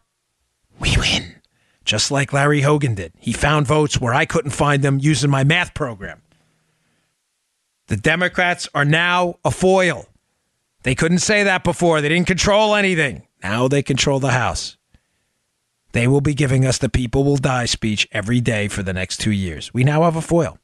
we 0.81 0.97
win. 0.97 1.37
Just 1.85 2.11
like 2.11 2.33
Larry 2.33 2.61
Hogan 2.61 2.95
did. 2.95 3.13
He 3.19 3.33
found 3.33 3.67
votes 3.67 4.01
where 4.01 4.13
I 4.13 4.27
couldn't 4.27 4.51
find 4.51 4.83
them 4.83 4.99
using 5.01 5.31
my 5.31 5.45
math 5.45 5.73
program. 5.73 6.21
The 7.87 7.97
Democrats 7.97 8.69
are 8.75 8.85
now 8.85 9.39
a 9.45 9.51
foil. 9.51 10.07
They 10.83 10.95
couldn't 10.95 11.19
say 11.19 11.45
that 11.45 11.65
before. 11.65 12.01
They 12.01 12.09
didn't 12.09 12.27
control 12.27 12.75
anything. 12.75 13.27
Now 13.43 13.69
they 13.69 13.83
control 13.83 14.21
the 14.21 14.31
House. 14.33 14.78
They 15.93 16.07
will 16.07 16.21
be 16.21 16.35
giving 16.35 16.65
us 16.67 16.79
the 16.79 16.89
people 16.89 17.25
will 17.25 17.37
die 17.37 17.65
speech 17.65 18.07
every 18.13 18.41
day 18.41 18.69
for 18.69 18.83
the 18.83 18.93
next 18.93 19.21
two 19.21 19.31
years. 19.31 19.73
We 19.73 19.85
now 19.85 20.03
have 20.03 20.17
a 20.17 20.21
foil. 20.21 20.59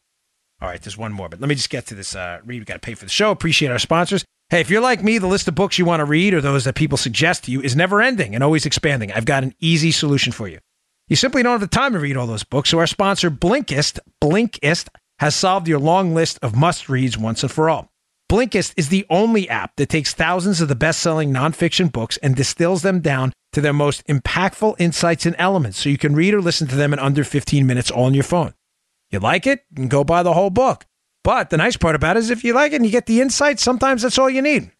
All 0.60 0.68
right, 0.68 0.80
there's 0.80 0.96
one 0.96 1.12
more, 1.12 1.28
but 1.28 1.40
let 1.40 1.48
me 1.48 1.54
just 1.54 1.70
get 1.70 1.87
to 1.87 1.94
this. 1.94 2.14
Uh, 2.14 2.40
read, 2.44 2.60
we 2.60 2.64
got 2.64 2.74
to 2.74 2.80
pay 2.80 2.94
for 2.94 3.04
the 3.04 3.10
show. 3.10 3.30
Appreciate 3.30 3.70
our 3.70 3.78
sponsors. 3.78 4.24
Hey, 4.50 4.60
if 4.60 4.70
you're 4.70 4.80
like 4.80 5.02
me, 5.02 5.18
the 5.18 5.26
list 5.26 5.48
of 5.48 5.54
books 5.54 5.78
you 5.78 5.84
want 5.84 6.00
to 6.00 6.04
read 6.04 6.34
or 6.34 6.40
those 6.40 6.64
that 6.64 6.74
people 6.74 6.98
suggest 6.98 7.44
to 7.44 7.50
you 7.50 7.60
is 7.60 7.74
never 7.74 8.00
ending 8.00 8.34
and 8.34 8.44
always 8.44 8.66
expanding. 8.66 9.10
I've 9.12 9.24
got 9.24 9.42
an 9.42 9.54
easy 9.60 9.90
solution 9.90 10.32
for 10.32 10.48
you. 10.48 10.58
You 11.08 11.16
simply 11.16 11.42
don't 11.42 11.52
have 11.52 11.60
the 11.60 11.66
time 11.66 11.92
to 11.94 11.98
read 11.98 12.16
all 12.16 12.26
those 12.26 12.44
books, 12.44 12.70
so 12.70 12.78
our 12.78 12.87
sponsor, 12.87 13.30
Blinkist, 13.30 13.98
Blinkist, 14.22 14.88
has 15.18 15.34
solved 15.34 15.68
your 15.68 15.78
long 15.78 16.14
list 16.14 16.38
of 16.42 16.54
must 16.54 16.88
reads 16.88 17.18
once 17.18 17.42
and 17.42 17.52
for 17.52 17.68
all. 17.68 17.90
Blinkist 18.35 18.75
is 18.77 18.88
the 18.88 19.07
only 19.11 19.49
app 19.49 19.77
that 19.77 19.88
takes 19.88 20.12
thousands 20.12 20.61
of 20.61 20.66
the 20.66 20.75
best 20.75 20.99
selling 20.99 21.33
nonfiction 21.33 21.92
books 21.92 22.16
and 22.16 22.35
distills 22.35 22.83
them 22.83 22.99
down 22.99 23.33
to 23.53 23.61
their 23.61 23.73
most 23.73 24.05
impactful 24.09 24.75
insights 24.81 25.25
and 25.25 25.37
elements 25.38 25.79
so 25.79 25.88
you 25.88 25.97
can 25.97 26.16
read 26.16 26.35
or 26.35 26.40
listen 26.40 26.66
to 26.66 26.75
them 26.75 26.92
in 26.92 26.99
under 26.99 27.23
15 27.23 27.64
minutes 27.64 27.92
on 27.92 28.12
your 28.12 28.25
phone. 28.25 28.53
You 29.09 29.20
like 29.20 29.47
it? 29.47 29.61
You 29.79 29.87
go 29.87 30.03
buy 30.03 30.25
the 30.25 30.33
whole 30.33 30.51
book. 30.51 30.85
But 31.23 31.51
the 31.51 31.57
nice 31.57 31.77
part 31.77 31.94
about 31.94 32.16
it 32.16 32.25
is 32.25 32.31
if 32.31 32.42
you 32.42 32.55
like 32.55 32.73
it 32.73 32.77
and 32.77 32.85
you 32.85 32.90
get 32.90 33.07
the 33.07 33.20
insights, 33.20 33.62
sometimes 33.62 34.03
that's 34.03 34.18
all 34.18 34.29
you 34.29 34.42
need. 34.42 34.73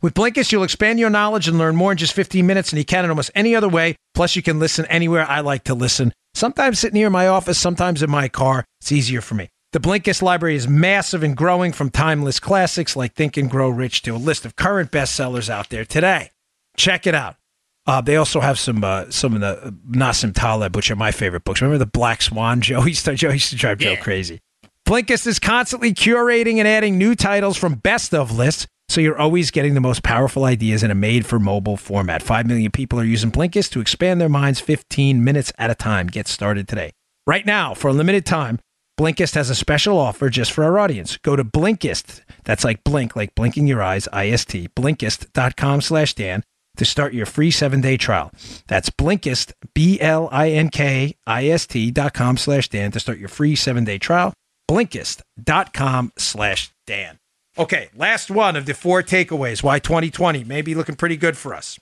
With 0.00 0.14
Blinkist, 0.14 0.52
you'll 0.52 0.62
expand 0.62 1.00
your 1.00 1.10
knowledge 1.10 1.48
and 1.48 1.58
learn 1.58 1.74
more 1.74 1.90
in 1.90 1.98
just 1.98 2.12
15 2.12 2.46
minutes, 2.46 2.70
and 2.70 2.78
you 2.78 2.84
can 2.84 3.02
in 3.02 3.10
almost 3.10 3.32
any 3.34 3.56
other 3.56 3.68
way. 3.68 3.96
Plus, 4.14 4.36
you 4.36 4.42
can 4.42 4.60
listen 4.60 4.86
anywhere 4.86 5.26
I 5.28 5.40
like 5.40 5.64
to 5.64 5.74
listen. 5.74 6.12
Sometimes 6.34 6.78
sitting 6.78 6.98
here 6.98 7.08
in 7.08 7.12
my 7.12 7.26
office, 7.26 7.58
sometimes 7.58 8.00
in 8.00 8.10
my 8.10 8.28
car. 8.28 8.64
It's 8.80 8.92
easier 8.92 9.22
for 9.22 9.34
me. 9.34 9.48
The 9.72 9.78
Blinkist 9.78 10.20
library 10.20 10.56
is 10.56 10.66
massive 10.66 11.22
and 11.22 11.36
growing 11.36 11.70
from 11.70 11.90
timeless 11.90 12.40
classics 12.40 12.96
like 12.96 13.14
Think 13.14 13.36
and 13.36 13.48
Grow 13.48 13.68
Rich 13.68 14.02
to 14.02 14.16
a 14.16 14.18
list 14.18 14.44
of 14.44 14.56
current 14.56 14.90
bestsellers 14.90 15.48
out 15.48 15.68
there 15.68 15.84
today. 15.84 16.32
Check 16.76 17.06
it 17.06 17.14
out. 17.14 17.36
Uh, 17.86 18.00
they 18.00 18.16
also 18.16 18.40
have 18.40 18.58
some 18.58 18.82
uh, 18.82 19.08
some 19.10 19.32
of 19.34 19.40
the 19.40 19.66
uh, 19.68 19.70
Nassim 19.88 20.34
Taleb, 20.34 20.74
which 20.74 20.90
are 20.90 20.96
my 20.96 21.12
favorite 21.12 21.44
books. 21.44 21.62
Remember 21.62 21.78
the 21.78 21.86
Black 21.86 22.20
Swan? 22.20 22.60
Joe 22.60 22.84
used 22.84 23.04
to, 23.04 23.14
Joe 23.14 23.30
used 23.30 23.50
to 23.50 23.56
drive 23.56 23.78
Joe 23.78 23.94
crazy. 23.94 24.40
Blinkist 24.88 25.28
is 25.28 25.38
constantly 25.38 25.94
curating 25.94 26.56
and 26.56 26.66
adding 26.66 26.98
new 26.98 27.14
titles 27.14 27.56
from 27.56 27.76
best 27.76 28.12
of 28.12 28.36
lists, 28.36 28.66
so 28.88 29.00
you're 29.00 29.20
always 29.20 29.52
getting 29.52 29.74
the 29.74 29.80
most 29.80 30.02
powerful 30.02 30.46
ideas 30.46 30.82
in 30.82 30.90
a 30.90 30.96
made 30.96 31.24
for 31.24 31.38
mobile 31.38 31.76
format. 31.76 32.24
5 32.24 32.44
million 32.44 32.72
people 32.72 32.98
are 32.98 33.04
using 33.04 33.30
Blinkist 33.30 33.70
to 33.70 33.80
expand 33.80 34.20
their 34.20 34.28
minds 34.28 34.58
15 34.58 35.22
minutes 35.22 35.52
at 35.58 35.70
a 35.70 35.76
time. 35.76 36.08
Get 36.08 36.26
started 36.26 36.66
today. 36.66 36.90
Right 37.24 37.46
now, 37.46 37.72
for 37.72 37.86
a 37.86 37.92
limited 37.92 38.26
time, 38.26 38.58
Blinkist 39.00 39.34
has 39.34 39.48
a 39.48 39.54
special 39.54 39.96
offer 39.96 40.28
just 40.28 40.52
for 40.52 40.62
our 40.62 40.78
audience. 40.78 41.16
Go 41.16 41.34
to 41.34 41.42
Blinkist, 41.42 42.20
that's 42.44 42.64
like 42.64 42.84
blink, 42.84 43.16
like 43.16 43.34
blinking 43.34 43.66
your 43.66 43.82
eyes, 43.82 44.06
IST, 44.08 44.74
blinkist.com 44.74 45.80
slash 45.80 46.12
Dan 46.12 46.42
to 46.76 46.84
start 46.84 47.14
your 47.14 47.24
free 47.24 47.50
seven-day 47.50 47.96
trial. 47.96 48.30
That's 48.66 48.90
Blinkist, 48.90 49.54
B-L-I-N-K-I-S-T 49.72 50.30
dot 51.92 52.12
com 52.12 52.36
slash 52.36 52.68
Dan 52.68 52.90
to 52.92 53.00
start 53.00 53.18
your 53.18 53.30
free 53.30 53.56
seven-day 53.56 53.96
trial. 53.96 54.34
Blinkist.com 54.70 56.12
slash 56.18 56.70
Dan. 56.86 57.16
Okay, 57.56 57.88
last 57.96 58.30
one 58.30 58.54
of 58.54 58.66
the 58.66 58.74
four 58.74 59.02
takeaways. 59.02 59.62
Why 59.62 59.78
2020 59.78 60.44
may 60.44 60.60
be 60.60 60.74
looking 60.74 60.96
pretty 60.96 61.16
good 61.16 61.38
for 61.38 61.54
us. 61.54 61.78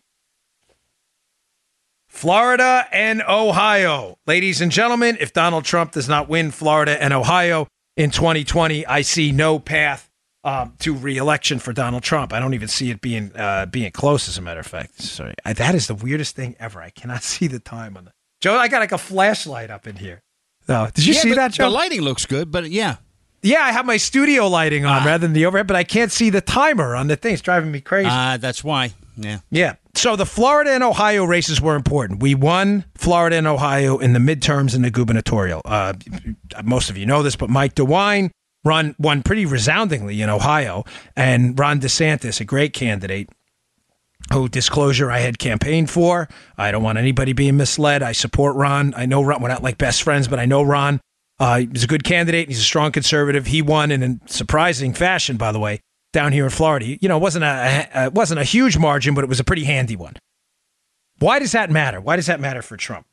Florida 2.09 2.87
and 2.93 3.23
Ohio. 3.23 4.19
Ladies 4.27 4.61
and 4.61 4.73
gentlemen, 4.73 5.17
if 5.21 5.33
Donald 5.33 5.65
Trump 5.65 5.93
does 5.93 6.09
not 6.09 6.29
win 6.29 6.51
Florida 6.51 7.01
and 7.03 7.13
Ohio 7.13 7.69
in 7.97 8.11
2020, 8.11 8.87
I 8.87 9.03
see 9.03 9.31
no 9.31 9.59
path 9.59 10.11
um, 10.43 10.75
to 10.81 10.95
reelection 10.95 11.59
for 11.59 11.73
Donald 11.73 12.03
Trump. 12.03 12.33
I 12.33 12.41
don't 12.41 12.55
even 12.55 12.69
see 12.69 12.91
it 12.91 13.01
being 13.01 13.33
uh, 13.37 13.67
being 13.67 13.91
close, 13.93 14.29
as 14.29 14.39
a 14.39 14.43
matter 14.43 14.61
of 14.61 14.67
fact. 14.67 15.01
Sorry. 15.03 15.35
I, 15.45 15.53
that 15.53 15.75
is 15.75 15.87
the 15.87 15.95
weirdest 15.95 16.35
thing 16.35 16.57
ever. 16.59 16.81
I 16.81 16.91
cannot 16.91 17.23
see 17.35 17.47
the 17.47 17.61
time 17.61 17.97
on 17.97 18.07
the. 18.07 18.13
Joe, 18.41 18.57
I 18.57 18.69
got 18.69 18.79
like 18.81 18.93
a 18.93 18.99
flashlight 18.99 19.71
up 19.71 19.87
in 19.87 19.97
here. 19.97 20.21
No, 20.69 20.89
did 20.93 21.07
you 21.07 21.15
Yeah, 21.15 21.21
see 21.21 21.35
that, 21.35 21.53
Joe? 21.53 21.65
The 21.65 21.71
lighting 21.71 22.03
looks 22.03 22.25
good, 22.27 22.51
but 22.51 22.71
yeah. 22.71 22.97
Yeah, 23.43 23.61
I 23.63 23.71
have 23.73 23.87
my 23.87 23.97
studio 23.99 24.49
lighting 24.49 24.85
on 24.85 25.05
rather 25.07 25.27
than 25.27 25.33
the 25.33 25.47
overhead, 25.47 25.67
but 25.69 25.77
I 25.77 25.85
can't 25.85 26.11
see 26.11 26.29
the 26.29 26.41
timer 26.41 26.97
on 26.97 27.07
the 27.07 27.15
thing. 27.17 27.35
It's 27.35 27.43
driving 27.43 27.71
me 27.71 27.81
crazy. 27.81 28.09
Uh, 28.11 28.37
that's 28.37 28.65
why. 28.65 28.93
Yeah. 29.19 29.41
yeah. 29.51 29.75
So 29.95 30.17
the 30.17 30.27
Florida 30.27 30.71
and 30.71 30.85
Ohio 30.85 31.25
races 31.25 31.61
were 31.61 31.75
important. 31.75 32.23
We 32.23 32.35
won 32.35 32.85
Florida 32.95 33.37
and 33.37 33.47
Ohio 33.47 33.99
in 33.99 34.13
the 34.13 34.21
midterms 34.21 34.75
and 34.75 34.85
the 34.85 34.91
gubernatorial. 34.91 35.61
Uh, 35.65 35.95
most 36.65 36.89
of 36.89 36.97
you 36.97 37.05
know 37.05 37.23
this, 37.23 37.37
but 37.37 37.51
Mike 37.51 37.75
DeWine 37.75 38.31
run 38.65 38.95
won 38.99 39.23
pretty 39.23 39.47
resoundingly 39.47 40.21
in 40.21 40.31
Ohio, 40.31 40.85
and 41.17 41.59
Ron 41.59 41.81
DeSantis, 41.81 42.41
a 42.41 42.45
great 42.45 42.73
candidate, 42.73 43.29
who 44.33 44.49
disclosure 44.49 45.11
I 45.11 45.21
had 45.21 45.39
campaigned 45.39 45.91
for. 45.91 46.29
I 46.57 46.71
don't 46.71 46.83
want 46.83 46.99
anybody 46.99 47.33
being 47.33 47.57
misled. 47.57 48.03
I 48.03 48.13
support 48.13 48.57
Ron. 48.57 48.95
I 48.97 49.07
know 49.07 49.23
Ron. 49.23 49.43
We're 49.43 49.49
not 49.49 49.63
like 49.63 49.79
best 49.79 50.03
friends, 50.03 50.29
but 50.29 50.39
I 50.39 50.45
know 50.45 50.63
Ron. 50.63 51.01
Uh, 51.41 51.65
he's 51.73 51.85
a 51.85 51.87
good 51.87 52.05
candidate. 52.05 52.49
He's 52.49 52.59
a 52.59 52.65
strong 52.65 52.93
conservative. 52.93 53.47
He 53.47 53.63
won 53.63 53.91
in 53.91 54.03
a 54.03 54.31
surprising 54.31 54.93
fashion, 54.93 55.37
by 55.37 55.53
the 55.53 55.61
way, 55.61 55.81
down 56.19 56.33
here 56.33 56.43
in 56.43 56.51
Florida. 56.51 56.85
You 57.01 57.09
know, 57.09 57.17
it 57.17 57.21
wasn't 57.21 57.45
a, 57.45 58.07
it 58.07 58.13
wasn't 58.13 58.41
a 58.41 58.45
huge 58.45 58.77
margin, 58.77 59.15
but 59.15 59.23
it 59.23 59.29
was 59.29 59.39
a 59.39 59.45
pretty 59.45 59.63
handy 59.63 59.95
one. 59.95 60.15
Why 61.21 61.39
does 61.39 61.53
that 61.53 61.71
matter? 61.71 62.01
Why 62.01 62.17
does 62.17 62.27
that 62.27 62.41
matter 62.41 62.61
for 62.61 62.77
Trump? 62.77 63.07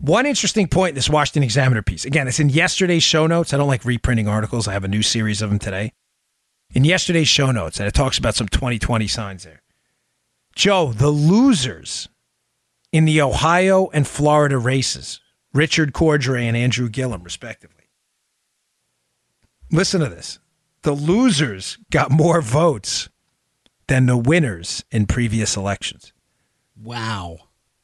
One 0.00 0.24
interesting 0.24 0.68
point 0.68 0.90
in 0.90 0.94
this 0.94 1.10
Washington 1.10 1.42
Examiner 1.42 1.82
piece. 1.82 2.06
Again, 2.06 2.28
it's 2.28 2.40
in 2.40 2.48
yesterday's 2.48 3.02
show 3.02 3.26
notes. 3.26 3.52
I 3.52 3.58
don't 3.58 3.68
like 3.68 3.84
reprinting 3.84 4.26
articles. 4.26 4.66
I 4.66 4.72
have 4.72 4.84
a 4.84 4.88
new 4.88 5.02
series 5.02 5.42
of 5.42 5.50
them 5.50 5.58
today. 5.58 5.92
In 6.72 6.86
yesterday's 6.86 7.28
show 7.28 7.50
notes, 7.50 7.78
and 7.78 7.86
it 7.86 7.92
talks 7.92 8.16
about 8.16 8.34
some 8.34 8.48
2020 8.48 9.06
signs 9.06 9.44
there. 9.44 9.60
Joe, 10.54 10.94
the 10.94 11.10
losers 11.10 12.08
in 12.90 13.04
the 13.04 13.20
Ohio 13.20 13.90
and 13.92 14.08
Florida 14.08 14.56
races, 14.56 15.20
Richard 15.52 15.92
Cordray 15.92 16.44
and 16.44 16.56
Andrew 16.56 16.88
Gillum, 16.88 17.22
respectively. 17.22 17.84
Listen 19.70 20.00
to 20.00 20.08
this. 20.08 20.38
The 20.88 20.94
losers 20.94 21.76
got 21.90 22.10
more 22.10 22.40
votes 22.40 23.10
than 23.88 24.06
the 24.06 24.16
winners 24.16 24.86
in 24.90 25.04
previous 25.04 25.54
elections. 25.54 26.14
Wow. 26.82 27.40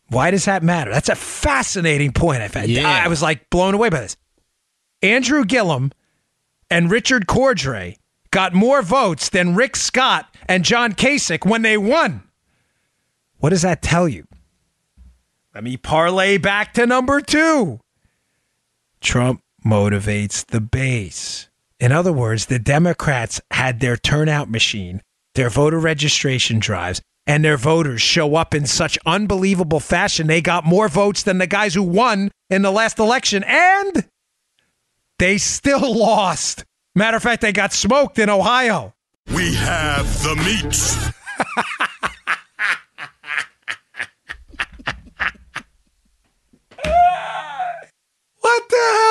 Why 0.09 0.31
does 0.31 0.47
that 0.47 0.63
matter? 0.63 0.91
That's 0.91 1.11
a 1.11 1.15
fascinating 1.15 2.13
point. 2.13 2.41
I've 2.41 2.55
had. 2.55 2.71
Yeah. 2.71 2.89
I 2.89 3.09
was 3.09 3.21
like 3.21 3.51
blown 3.51 3.75
away 3.75 3.91
by 3.91 4.01
this. 4.01 4.17
Andrew 5.03 5.45
Gillum 5.45 5.93
and 6.71 6.91
Richard 6.91 7.27
Cordray 7.27 7.97
got 8.31 8.55
more 8.55 8.81
votes 8.81 9.29
than 9.29 9.55
Rick 9.55 9.77
Scott 9.77 10.35
and 10.49 10.65
John 10.65 10.95
Kasich 10.95 11.45
when 11.45 11.61
they 11.61 11.77
won. 11.77 12.23
What 13.37 13.51
does 13.51 13.61
that 13.61 13.83
tell 13.83 14.09
you? 14.09 14.27
Let 15.55 15.63
me 15.63 15.77
parlay 15.77 16.39
back 16.39 16.73
to 16.73 16.87
number 16.87 17.21
two. 17.21 17.81
Trump 19.03 19.43
motivates 19.63 20.47
the 20.47 20.63
base. 20.63 21.51
In 21.85 21.93
other 21.93 22.15
words, 22.15 22.47
the 22.47 22.59
Democrats 22.59 23.43
had 23.51 23.81
their 23.81 23.99
turnout 23.99 24.49
machine, 24.49 25.03
their 25.35 25.51
voter 25.51 25.79
registration 25.79 26.59
drives, 26.59 27.03
and 27.27 27.45
their 27.45 27.59
voters 27.59 28.01
show 28.01 28.37
up 28.37 28.55
in 28.55 28.65
such 28.65 28.99
unbelievable 29.05 29.81
fashion. 29.81 30.27
They 30.27 30.41
got 30.41 30.65
more 30.65 30.89
votes 30.89 31.23
than 31.23 31.37
the 31.37 31.47
guys 31.47 31.75
who 31.75 31.83
won 31.83 32.31
in 32.49 32.63
the 32.63 32.71
last 32.71 32.99
election, 32.99 33.45
and 33.45 34.09
they 35.19 35.37
still 35.37 35.95
lost. 35.99 36.65
Matter 36.95 37.19
of 37.19 37.23
fact, 37.23 37.43
they 37.43 37.53
got 37.53 37.75
smoked 37.75 38.19
in 38.19 38.31
Ohio. 38.31 38.95
We 39.35 39.55
have 39.55 40.07
the 40.23 40.37
meats. 40.37 40.97
What 48.45 48.69
the 48.69 48.77
hell 48.77 49.04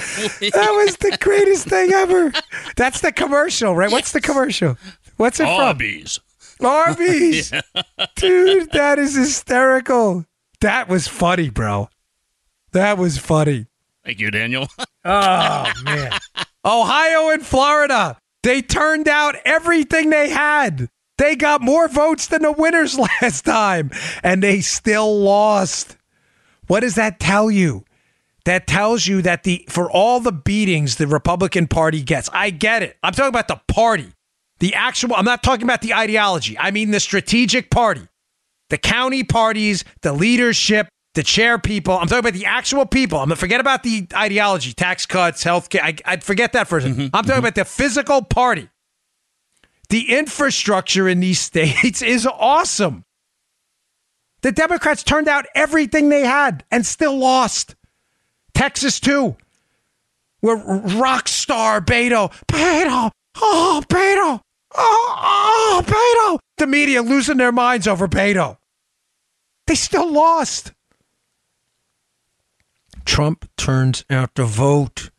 that? 0.40 0.84
was 0.84 0.96
the 0.96 1.16
greatest 1.20 1.68
thing 1.68 1.92
ever. 1.92 2.32
That's 2.76 3.00
the 3.00 3.12
commercial, 3.12 3.74
right? 3.74 3.90
What's 3.90 4.12
the 4.12 4.20
commercial? 4.20 4.76
What's 5.16 5.40
it 5.40 5.44
from? 5.44 5.60
Arby's. 5.60 6.20
Arby's. 6.60 7.52
Dude, 8.16 8.70
that 8.72 8.98
is 8.98 9.14
hysterical. 9.14 10.24
That 10.60 10.88
was 10.88 11.06
funny, 11.08 11.50
bro. 11.50 11.88
That 12.72 12.98
was 12.98 13.18
funny. 13.18 13.66
Thank 14.04 14.20
you, 14.20 14.30
Daniel. 14.30 14.68
Oh, 15.06 15.70
man. 15.84 16.12
Ohio 16.64 17.28
and 17.28 17.44
Florida, 17.44 18.16
they 18.42 18.62
turned 18.62 19.06
out 19.06 19.34
everything 19.44 20.08
they 20.08 20.30
had. 20.30 20.88
They 21.18 21.36
got 21.36 21.60
more 21.60 21.88
votes 21.88 22.28
than 22.28 22.40
the 22.40 22.52
winners 22.52 22.98
last 22.98 23.44
time, 23.44 23.90
and 24.22 24.42
they 24.42 24.62
still 24.62 25.20
lost. 25.20 25.98
What 26.68 26.80
does 26.80 26.94
that 26.94 27.20
tell 27.20 27.50
you? 27.50 27.84
That 28.44 28.66
tells 28.66 29.06
you 29.06 29.22
that 29.22 29.44
the 29.44 29.64
for 29.70 29.90
all 29.90 30.20
the 30.20 30.32
beatings 30.32 30.96
the 30.96 31.06
Republican 31.06 31.66
Party 31.66 32.02
gets, 32.02 32.28
I 32.32 32.50
get 32.50 32.82
it. 32.82 32.96
I'm 33.02 33.12
talking 33.12 33.28
about 33.28 33.48
the 33.48 33.60
party. 33.68 34.12
The 34.60 34.74
actual 34.74 35.14
I'm 35.14 35.24
not 35.24 35.42
talking 35.42 35.64
about 35.64 35.80
the 35.80 35.94
ideology. 35.94 36.58
I 36.58 36.70
mean 36.70 36.90
the 36.90 37.00
strategic 37.00 37.70
party. 37.70 38.06
The 38.70 38.78
county 38.78 39.24
parties, 39.24 39.84
the 40.02 40.12
leadership, 40.12 40.88
the 41.14 41.22
chair 41.22 41.58
people. 41.58 41.94
I'm 41.94 42.06
talking 42.06 42.20
about 42.20 42.34
the 42.34 42.46
actual 42.46 42.86
people. 42.86 43.18
I'm 43.18 43.28
gonna 43.28 43.36
forget 43.36 43.60
about 43.60 43.82
the 43.82 44.06
ideology, 44.14 44.72
tax 44.72 45.06
cuts, 45.06 45.42
health 45.42 45.70
care. 45.70 45.82
I, 45.82 45.96
I'd 46.04 46.24
forget 46.24 46.52
that 46.52 46.68
for 46.68 46.78
a 46.78 46.82
2nd 46.82 46.90
mm-hmm. 46.90 47.00
I'm 47.02 47.10
talking 47.10 47.30
mm-hmm. 47.30 47.38
about 47.38 47.54
the 47.54 47.64
physical 47.64 48.22
party. 48.22 48.68
The 49.88 50.16
infrastructure 50.16 51.08
in 51.08 51.20
these 51.20 51.40
states 51.50 52.02
is 52.02 52.26
awesome. 52.26 53.04
The 54.42 54.52
Democrats 54.52 55.02
turned 55.02 55.28
out 55.28 55.46
everything 55.54 56.10
they 56.10 56.26
had 56.26 56.64
and 56.70 56.84
still 56.84 57.16
lost. 57.16 57.76
Texas, 58.54 59.00
too, 59.00 59.36
where 60.40 60.56
rock 60.56 61.28
star 61.28 61.80
Beto, 61.80 62.32
Beto, 62.46 63.10
oh, 63.36 63.82
Beto, 63.88 64.40
oh, 64.74 65.14
oh, 65.18 65.82
Beto. 65.84 66.38
The 66.56 66.66
media 66.66 67.02
losing 67.02 67.36
their 67.36 67.52
minds 67.52 67.88
over 67.88 68.06
Beto. 68.06 68.58
They 69.66 69.74
still 69.74 70.12
lost. 70.12 70.72
Trump 73.04 73.48
turns 73.56 74.04
out 74.08 74.34
to 74.34 74.44
vote. 74.44 75.10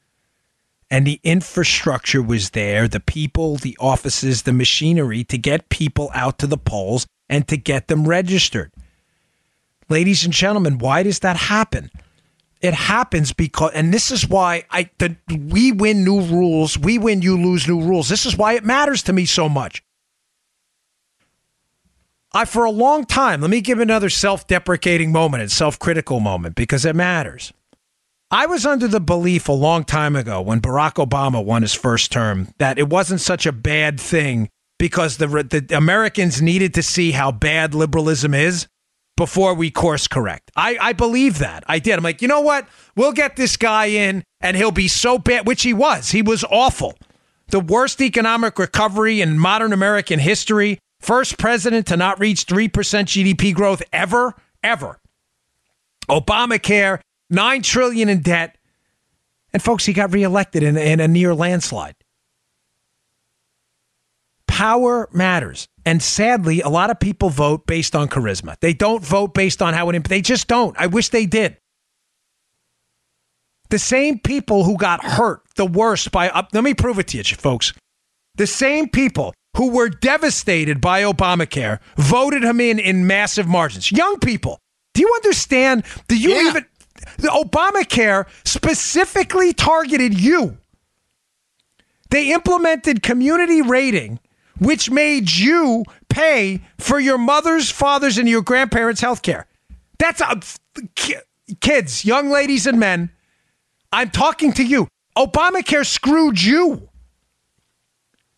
And 0.92 1.06
the 1.06 1.20
infrastructure 1.24 2.22
was 2.22 2.52
there 2.52 2.88
the 2.88 3.00
people, 3.00 3.58
the 3.58 3.76
offices, 3.80 4.44
the 4.44 4.54
machinery 4.54 5.24
to 5.26 5.38
get 5.38 5.70
people 5.70 6.12
out 6.14 6.38
to 6.40 6.48
the 6.48 6.58
polls 6.58 7.08
and 7.28 7.48
to 7.48 7.58
get 7.58 7.88
them 7.88 8.08
registered. 8.08 8.72
Ladies 9.90 10.24
and 10.24 10.34
gentlemen, 10.34 10.78
why 10.78 11.04
does 11.04 11.20
that 11.20 11.38
happen? 11.38 11.90
It 12.66 12.74
happens 12.74 13.32
because, 13.32 13.74
and 13.76 13.94
this 13.94 14.10
is 14.10 14.28
why 14.28 14.64
I 14.72 14.90
the, 14.98 15.16
we 15.52 15.72
win 15.72 16.04
new 16.04 16.20
rules, 16.22 16.80
we 16.80 16.98
win, 16.98 17.22
you 17.22 17.40
lose 17.40 17.68
new 17.68 17.80
rules. 17.80 18.10
This 18.10 18.26
is 18.26 18.36
why 18.36 18.54
it 18.54 18.66
matters 18.66 19.04
to 19.04 19.14
me 19.14 19.26
so 19.28 19.48
much. 19.48 19.84
I, 22.34 22.46
for 22.46 22.66
a 22.66 22.72
long 22.72 23.06
time, 23.06 23.42
let 23.42 23.52
me 23.52 23.62
give 23.62 23.78
another 23.80 24.10
self 24.10 24.48
deprecating 24.48 25.12
moment 25.12 25.42
and 25.44 25.52
self 25.52 25.78
critical 25.78 26.20
moment 26.20 26.56
because 26.56 26.86
it 26.86 26.96
matters. 26.96 27.54
I 28.32 28.48
was 28.48 28.66
under 28.66 28.88
the 28.88 29.00
belief 29.00 29.48
a 29.48 29.52
long 29.52 29.84
time 29.84 30.16
ago 30.16 30.42
when 30.42 30.60
Barack 30.60 30.94
Obama 30.94 31.46
won 31.46 31.62
his 31.62 31.76
first 31.76 32.12
term 32.12 32.48
that 32.58 32.80
it 32.80 32.90
wasn't 32.90 33.22
such 33.22 33.46
a 33.46 33.52
bad 33.52 34.00
thing 34.00 34.50
because 34.80 35.18
the, 35.18 35.28
the 35.28 35.78
Americans 35.78 36.42
needed 36.42 36.74
to 36.74 36.82
see 36.82 37.12
how 37.12 37.32
bad 37.32 37.76
liberalism 37.76 38.34
is 38.34 38.68
before 39.18 39.54
we 39.54 39.72
course 39.72 40.08
correct. 40.08 40.52
I, 40.56 40.78
I 40.80 40.94
believe 40.94 41.40
that. 41.40 41.64
I 41.68 41.80
did. 41.80 41.98
I'm 41.98 42.04
like, 42.04 42.22
you 42.22 42.28
know 42.28 42.42
what? 42.42 42.68
We'll 42.96 43.14
get 43.14 43.36
this 43.36 43.58
guy 43.58 43.86
in 43.86 44.24
and 44.42 44.58
he'll 44.58 44.72
be 44.72 44.88
so 44.88 45.18
bad, 45.18 45.48
which 45.48 45.64
he 45.64 45.74
was. 45.74 46.12
He 46.12 46.22
was 46.22 46.44
awful. 46.46 46.96
The 47.48 47.60
worst 47.60 48.02
economic 48.02 48.60
recovery 48.60 49.22
in 49.22 49.40
modern 49.40 49.72
American 49.72 50.20
history. 50.20 50.80
First 51.00 51.38
president 51.38 51.88
to 51.88 51.98
not 51.98 52.20
reach 52.20 52.46
3% 52.46 52.70
GDP 52.70 53.54
growth 53.54 53.84
ever, 53.94 54.34
ever. 54.64 55.00
Obamacare, 56.10 57.00
9 57.30 57.62
trillion 57.62 58.10
in 58.10 58.22
debt. 58.22 58.58
And 59.54 59.62
folks, 59.62 59.86
he 59.86 59.94
got 59.94 60.14
reelected 60.14 60.64
in, 60.64 60.78
in 60.78 61.00
a 61.00 61.08
near 61.08 61.34
landslide. 61.34 61.96
Power 64.56 65.10
matters. 65.12 65.68
And 65.86 66.02
sadly, 66.02 66.62
a 66.62 66.70
lot 66.70 66.90
of 66.90 66.98
people 66.98 67.30
vote 67.30 67.68
based 67.68 67.94
on 67.94 68.08
charisma. 68.08 68.56
They 68.62 68.74
don't 68.74 69.04
vote 69.04 69.34
based 69.34 69.62
on 69.62 69.74
how 69.74 69.90
it, 69.90 69.96
imp- 69.98 70.08
they 70.08 70.22
just 70.22 70.48
don't. 70.48 70.74
I 70.80 70.88
wish 70.88 71.10
they 71.10 71.26
did. 71.26 71.58
The 73.70 73.78
same 73.80 74.18
people 74.18 74.64
who 74.64 74.78
got 74.78 75.04
hurt 75.04 75.42
the 75.58 75.66
worst 75.66 76.10
by, 76.14 76.30
uh, 76.30 76.44
let 76.54 76.64
me 76.64 76.74
prove 76.74 77.00
it 77.00 77.08
to 77.08 77.18
you, 77.18 77.24
folks. 77.24 77.74
The 78.36 78.48
same 78.48 78.88
people 78.88 79.34
who 79.58 79.72
were 79.72 79.90
devastated 79.90 80.80
by 80.80 81.02
Obamacare 81.04 81.80
voted 81.98 82.42
him 82.44 82.62
in 82.62 82.80
in 82.80 83.06
massive 83.08 83.48
margins. 83.48 83.92
Young 83.92 84.20
people. 84.20 84.58
Do 84.94 85.02
you 85.02 85.12
understand? 85.16 85.84
Do 86.08 86.18
you 86.18 86.30
Yeah. 86.30 86.48
even, 86.50 86.66
the 87.18 87.28
Obamacare 87.28 88.26
specifically 88.46 89.52
targeted 89.52 90.18
you. 90.18 90.58
They 92.10 92.32
implemented 92.32 93.04
community 93.04 93.62
rating, 93.62 94.20
which 94.60 94.90
made 94.90 95.32
you 95.32 95.84
pay 96.10 96.62
for 96.78 97.00
your 97.00 97.18
mother's, 97.18 97.70
father's, 97.70 98.18
and 98.18 98.28
your 98.28 98.42
grandparents' 98.42 99.02
health 99.02 99.22
care. 99.22 99.48
That's 99.98 100.22
a, 100.22 100.42
kids, 101.60 102.06
young 102.06 102.30
ladies, 102.30 102.66
and 102.66 102.80
men. 102.80 103.12
I'm 103.92 104.10
talking 104.10 104.54
to 104.54 104.64
you. 104.64 104.88
Obamacare 105.18 105.86
screwed 105.86 106.42
you. 106.42 106.90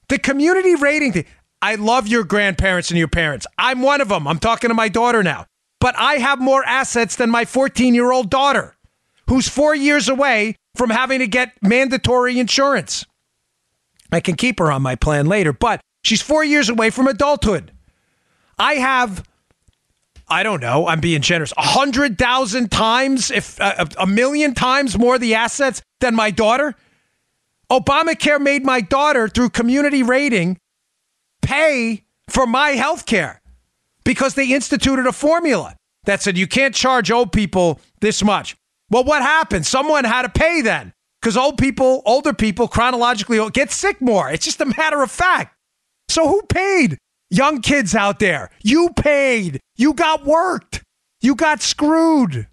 The 0.10 0.20
community 0.20 0.76
rating 0.76 1.14
thing. 1.14 1.26
I 1.62 1.76
love 1.76 2.08
your 2.08 2.24
grandparents 2.24 2.92
and 2.92 3.00
your 3.00 3.08
parents. 3.08 3.48
I'm 3.58 3.82
one 3.82 4.00
of 4.00 4.10
them. 4.10 4.28
I'm 4.28 4.40
talking 4.40 4.70
to 4.70 4.76
my 4.76 4.90
daughter 4.90 5.24
now. 5.24 5.46
But 5.80 5.96
I 5.98 6.16
have 6.16 6.40
more 6.40 6.64
assets 6.64 7.16
than 7.16 7.30
my 7.30 7.46
14 7.46 7.94
year 7.96 8.12
old 8.12 8.30
daughter, 8.30 8.76
who's 9.28 9.48
four 9.48 9.76
years 9.76 10.08
away 10.08 10.56
from 10.76 10.90
having 10.90 11.20
to 11.20 11.28
get 11.28 11.54
mandatory 11.62 12.40
insurance. 12.40 13.06
I 14.12 14.20
can 14.20 14.36
keep 14.36 14.60
her 14.60 14.72
on 14.72 14.82
my 14.82 14.96
plan 14.96 15.26
later, 15.26 15.52
but 15.52 15.82
she's 16.08 16.22
four 16.22 16.43
years 16.43 16.70
away 16.70 16.89
from 16.89 17.08
adulthood. 17.08 17.72
I 18.58 18.76
have, 18.76 19.24
I 20.28 20.41
don't 20.41 20.62
know, 20.62 20.88
I'm 20.88 21.00
being 21.00 21.22
generous, 21.22 21.54
a 21.58 21.62
hundred 21.62 22.17
thousand 22.17 22.72
times, 22.72 23.30
if 23.30 23.60
uh, 23.62 23.86
a 24.00 24.08
million 24.08 24.54
times 24.54 24.98
more 24.98 25.20
the 25.20 25.36
assets 25.36 25.82
than 26.00 26.15
my 26.15 26.32
daughter. 26.32 26.74
Obamacare 27.70 28.39
made 28.39 28.63
my 28.63 28.80
daughter 28.80 29.28
through 29.28 29.50
community 29.50 30.02
rating 30.02 30.58
pay 31.41 32.06
for 32.30 32.48
my 32.48 32.70
health 32.70 33.06
care 33.06 33.41
because 34.06 34.36
they 34.36 34.54
instituted 34.54 35.06
a 35.06 35.12
formula 35.12 35.76
that 36.06 36.22
said 36.22 36.38
you 36.38 36.48
can't 36.48 36.74
charge 36.74 37.12
old 37.12 37.34
people 37.34 37.82
this 38.00 38.24
much. 38.24 38.56
Well, 38.89 39.04
what 39.04 39.22
happened? 39.22 39.65
Someone 39.65 40.06
had 40.06 40.22
to 40.22 40.30
pay 40.30 40.62
then 40.62 40.93
because 41.22 41.36
old 41.36 41.58
people, 41.58 42.02
older 42.06 42.32
people 42.32 42.70
chronologically 42.70 43.38
get 43.52 43.72
sick 43.72 44.00
more. 44.00 44.30
It's 44.32 44.46
just 44.46 44.62
a 44.62 44.65
matter 44.78 45.04
of 45.04 45.12
fact. 45.12 45.57
So 46.10 46.28
who 46.28 46.41
paid? 46.43 46.98
Young 47.30 47.62
kids 47.62 47.93
out 47.93 48.20
there, 48.20 48.50
you 48.63 48.89
paid. 48.96 49.60
You 49.76 49.93
got 49.93 50.26
worked. 50.26 50.84
You 51.20 51.36
got 51.36 51.62
screwed. 51.62 52.48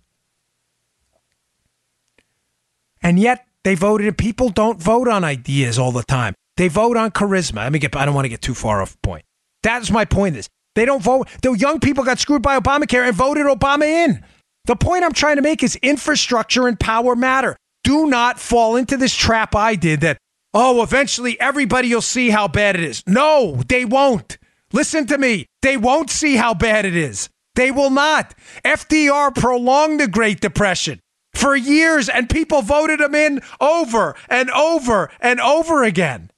And 3.02 3.18
yet 3.18 3.46
they 3.62 3.74
voted. 3.74 4.16
People 4.18 4.48
don't 4.48 4.80
vote 4.80 5.08
on 5.08 5.22
ideas 5.24 5.78
all 5.78 5.92
the 5.92 6.02
time. 6.02 6.34
They 6.56 6.68
vote 6.68 6.96
on 6.96 7.10
charisma. 7.10 7.56
Let 7.56 7.72
me 7.72 7.78
get. 7.78 7.94
I 7.94 8.04
don't 8.04 8.14
want 8.14 8.24
to 8.24 8.30
get 8.30 8.42
too 8.42 8.54
far 8.54 8.82
off 8.82 9.00
point. 9.02 9.24
That's 9.62 9.90
my 9.90 10.04
point. 10.04 10.36
Is 10.36 10.48
they 10.74 10.84
don't 10.84 11.02
vote. 11.02 11.28
The 11.42 11.52
young 11.52 11.80
people 11.80 12.04
got 12.04 12.18
screwed 12.18 12.42
by 12.42 12.58
Obamacare 12.58 13.06
and 13.06 13.14
voted 13.14 13.46
Obama 13.46 13.84
in. 13.84 14.24
The 14.64 14.76
point 14.76 15.04
I'm 15.04 15.12
trying 15.12 15.36
to 15.36 15.42
make 15.42 15.62
is 15.62 15.76
infrastructure 15.76 16.66
and 16.66 16.80
power 16.80 17.14
matter. 17.14 17.56
Do 17.82 18.06
not 18.06 18.40
fall 18.40 18.76
into 18.76 18.96
this 18.96 19.14
trap 19.14 19.54
I 19.54 19.74
did 19.74 20.00
that, 20.00 20.16
oh, 20.54 20.82
eventually 20.82 21.38
everybody 21.40 21.92
will 21.92 22.00
see 22.00 22.30
how 22.30 22.48
bad 22.48 22.76
it 22.76 22.84
is. 22.84 23.02
No, 23.06 23.60
they 23.68 23.84
won't. 23.84 24.38
Listen 24.72 25.06
to 25.06 25.18
me. 25.18 25.46
They 25.60 25.76
won't 25.76 26.10
see 26.10 26.36
how 26.36 26.54
bad 26.54 26.84
it 26.84 26.96
is. 26.96 27.28
They 27.54 27.70
will 27.70 27.90
not. 27.90 28.34
FDR 28.64 29.34
prolonged 29.34 30.00
the 30.00 30.08
Great 30.08 30.40
Depression 30.40 31.00
for 31.34 31.54
years, 31.54 32.08
and 32.08 32.30
people 32.30 32.62
voted 32.62 33.00
him 33.00 33.14
in 33.14 33.40
over 33.60 34.14
and 34.28 34.50
over 34.50 35.10
and 35.20 35.40
over 35.40 35.82
again. 35.82 36.30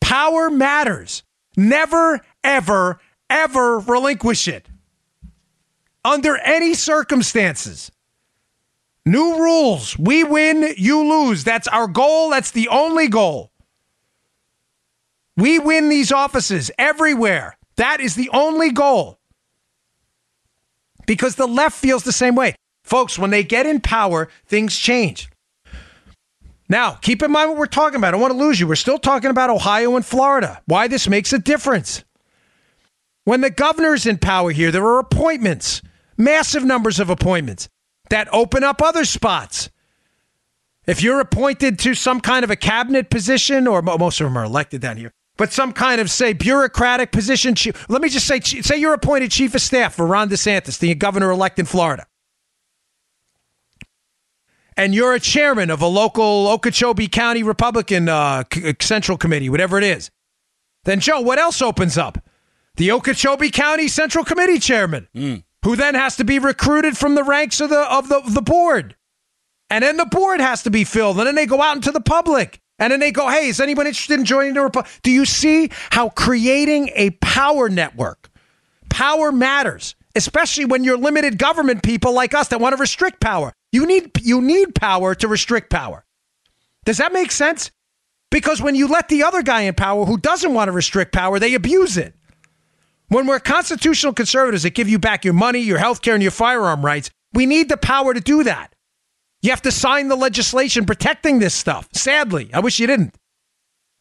Power 0.00 0.50
matters. 0.50 1.22
Never, 1.56 2.20
ever, 2.42 3.00
ever 3.28 3.78
relinquish 3.80 4.48
it 4.48 4.66
under 6.04 6.36
any 6.38 6.74
circumstances. 6.74 7.90
New 9.06 9.38
rules. 9.38 9.98
We 9.98 10.24
win, 10.24 10.74
you 10.76 11.02
lose. 11.02 11.44
That's 11.44 11.68
our 11.68 11.88
goal. 11.88 12.30
That's 12.30 12.50
the 12.50 12.68
only 12.68 13.08
goal. 13.08 13.50
We 15.36 15.58
win 15.58 15.88
these 15.88 16.12
offices 16.12 16.70
everywhere. 16.78 17.56
That 17.76 18.00
is 18.00 18.14
the 18.14 18.28
only 18.30 18.72
goal. 18.72 19.18
Because 21.06 21.36
the 21.36 21.48
left 21.48 21.76
feels 21.76 22.04
the 22.04 22.12
same 22.12 22.34
way. 22.34 22.54
Folks, 22.84 23.18
when 23.18 23.30
they 23.30 23.42
get 23.42 23.66
in 23.66 23.80
power, 23.80 24.28
things 24.46 24.76
change. 24.76 25.30
Now, 26.68 26.92
keep 26.92 27.22
in 27.22 27.32
mind 27.32 27.50
what 27.50 27.58
we're 27.58 27.66
talking 27.66 27.96
about. 27.96 28.08
I 28.08 28.10
don't 28.12 28.20
want 28.20 28.32
to 28.32 28.38
lose 28.38 28.60
you. 28.60 28.68
We're 28.68 28.76
still 28.76 28.98
talking 28.98 29.30
about 29.30 29.50
Ohio 29.50 29.96
and 29.96 30.06
Florida. 30.06 30.60
Why 30.66 30.88
this 30.88 31.08
makes 31.08 31.32
a 31.32 31.38
difference. 31.38 32.04
When 33.24 33.40
the 33.40 33.50
governor's 33.50 34.06
in 34.06 34.18
power 34.18 34.50
here, 34.50 34.70
there 34.70 34.86
are 34.86 34.98
appointments, 34.98 35.82
massive 36.16 36.64
numbers 36.64 37.00
of 37.00 37.10
appointments. 37.10 37.68
That 38.10 38.28
open 38.32 38.62
up 38.62 38.82
other 38.82 39.04
spots. 39.04 39.70
If 40.86 41.02
you're 41.02 41.20
appointed 41.20 41.78
to 41.80 41.94
some 41.94 42.20
kind 42.20 42.44
of 42.44 42.50
a 42.50 42.56
cabinet 42.56 43.10
position, 43.10 43.66
or 43.66 43.80
most 43.82 44.20
of 44.20 44.26
them 44.26 44.36
are 44.36 44.44
elected 44.44 44.80
down 44.80 44.96
here, 44.96 45.12
but 45.36 45.52
some 45.52 45.72
kind 45.72 46.00
of 46.00 46.10
say 46.10 46.32
bureaucratic 46.32 47.12
position. 47.12 47.54
Let 47.88 48.02
me 48.02 48.08
just 48.08 48.26
say, 48.26 48.40
say 48.40 48.76
you're 48.76 48.94
appointed 48.94 49.30
chief 49.30 49.54
of 49.54 49.62
staff 49.62 49.94
for 49.94 50.06
Ron 50.06 50.28
DeSantis, 50.28 50.78
the 50.78 50.94
governor 50.94 51.30
elect 51.30 51.58
in 51.58 51.66
Florida, 51.66 52.06
and 54.76 54.94
you're 54.94 55.14
a 55.14 55.20
chairman 55.20 55.70
of 55.70 55.80
a 55.82 55.86
local 55.86 56.48
Okeechobee 56.48 57.08
County 57.08 57.42
Republican 57.42 58.08
uh, 58.08 58.44
c- 58.52 58.74
Central 58.80 59.16
Committee, 59.18 59.48
whatever 59.48 59.78
it 59.78 59.84
is. 59.84 60.10
Then 60.84 61.00
Joe, 61.00 61.20
what 61.20 61.38
else 61.38 61.60
opens 61.62 61.98
up? 61.98 62.18
The 62.76 62.92
Okeechobee 62.92 63.50
County 63.50 63.88
Central 63.88 64.24
Committee 64.24 64.58
chairman, 64.58 65.08
who 65.64 65.76
then 65.76 65.94
has 65.94 66.16
to 66.16 66.24
be 66.24 66.38
recruited 66.38 66.96
from 66.96 67.14
the 67.14 67.24
ranks 67.24 67.60
of 67.60 67.70
the 67.70 67.80
of 67.80 68.08
the, 68.08 68.20
the 68.26 68.42
board. 68.42 68.96
And 69.68 69.84
then 69.84 69.96
the 69.96 70.06
board 70.06 70.40
has 70.40 70.64
to 70.64 70.70
be 70.70 70.84
filled. 70.84 71.18
And 71.18 71.26
then 71.26 71.36
they 71.36 71.46
go 71.46 71.62
out 71.62 71.76
into 71.76 71.92
the 71.92 72.00
public. 72.00 72.60
And 72.78 72.90
then 72.92 72.98
they 72.98 73.12
go, 73.12 73.28
hey, 73.28 73.48
is 73.48 73.60
anyone 73.60 73.86
interested 73.86 74.18
in 74.18 74.24
joining 74.24 74.54
the 74.54 74.62
Republic? 74.62 74.90
Do 75.02 75.10
you 75.10 75.26
see 75.26 75.70
how 75.90 76.08
creating 76.08 76.90
a 76.94 77.10
power 77.20 77.68
network, 77.68 78.30
power 78.88 79.30
matters, 79.30 79.94
especially 80.14 80.64
when 80.64 80.84
you're 80.84 80.96
limited 80.96 81.38
government 81.38 81.82
people 81.82 82.12
like 82.12 82.34
us 82.34 82.48
that 82.48 82.60
want 82.60 82.74
to 82.74 82.80
restrict 82.80 83.20
power. 83.20 83.52
You 83.72 83.86
need 83.86 84.10
you 84.22 84.40
need 84.40 84.74
power 84.74 85.14
to 85.14 85.28
restrict 85.28 85.70
power. 85.70 86.04
Does 86.84 86.98
that 86.98 87.12
make 87.12 87.30
sense? 87.30 87.70
Because 88.30 88.62
when 88.62 88.74
you 88.74 88.86
let 88.86 89.08
the 89.08 89.22
other 89.24 89.42
guy 89.42 89.62
in 89.62 89.74
power 89.74 90.04
who 90.04 90.16
doesn't 90.16 90.54
want 90.54 90.68
to 90.68 90.72
restrict 90.72 91.12
power, 91.12 91.38
they 91.38 91.54
abuse 91.54 91.96
it. 91.96 92.14
When 93.10 93.26
we're 93.26 93.40
constitutional 93.40 94.12
conservatives 94.12 94.62
that 94.62 94.74
give 94.74 94.88
you 94.88 95.00
back 95.00 95.24
your 95.24 95.34
money, 95.34 95.58
your 95.58 95.78
health 95.78 96.00
care, 96.00 96.14
and 96.14 96.22
your 96.22 96.30
firearm 96.30 96.84
rights, 96.84 97.10
we 97.32 97.44
need 97.44 97.68
the 97.68 97.76
power 97.76 98.14
to 98.14 98.20
do 98.20 98.44
that. 98.44 98.72
You 99.42 99.50
have 99.50 99.62
to 99.62 99.72
sign 99.72 100.06
the 100.06 100.14
legislation 100.14 100.86
protecting 100.86 101.40
this 101.40 101.52
stuff. 101.52 101.88
Sadly, 101.92 102.50
I 102.54 102.60
wish 102.60 102.78
you 102.78 102.86
didn't. 102.86 103.16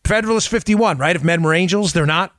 Federalist 0.05 0.47
51, 0.49 0.99
right? 0.99 1.15
If 1.15 1.23
men 1.23 1.41
were 1.41 1.55
angels, 1.55 1.91
they're 1.91 2.05
not. 2.05 2.35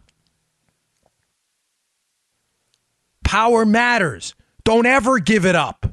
Power 3.24 3.66
matters. 3.66 4.36
Don't 4.62 4.86
ever 4.86 5.18
give 5.18 5.44
it 5.44 5.56
up. 5.56 5.86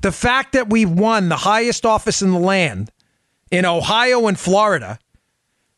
The 0.00 0.12
fact 0.12 0.52
that 0.52 0.70
we've 0.70 0.90
won 0.90 1.28
the 1.28 1.36
highest 1.36 1.84
office 1.84 2.22
in 2.22 2.30
the 2.30 2.38
land 2.38 2.92
in 3.50 3.64
Ohio 3.64 4.28
and 4.28 4.38
Florida 4.38 5.00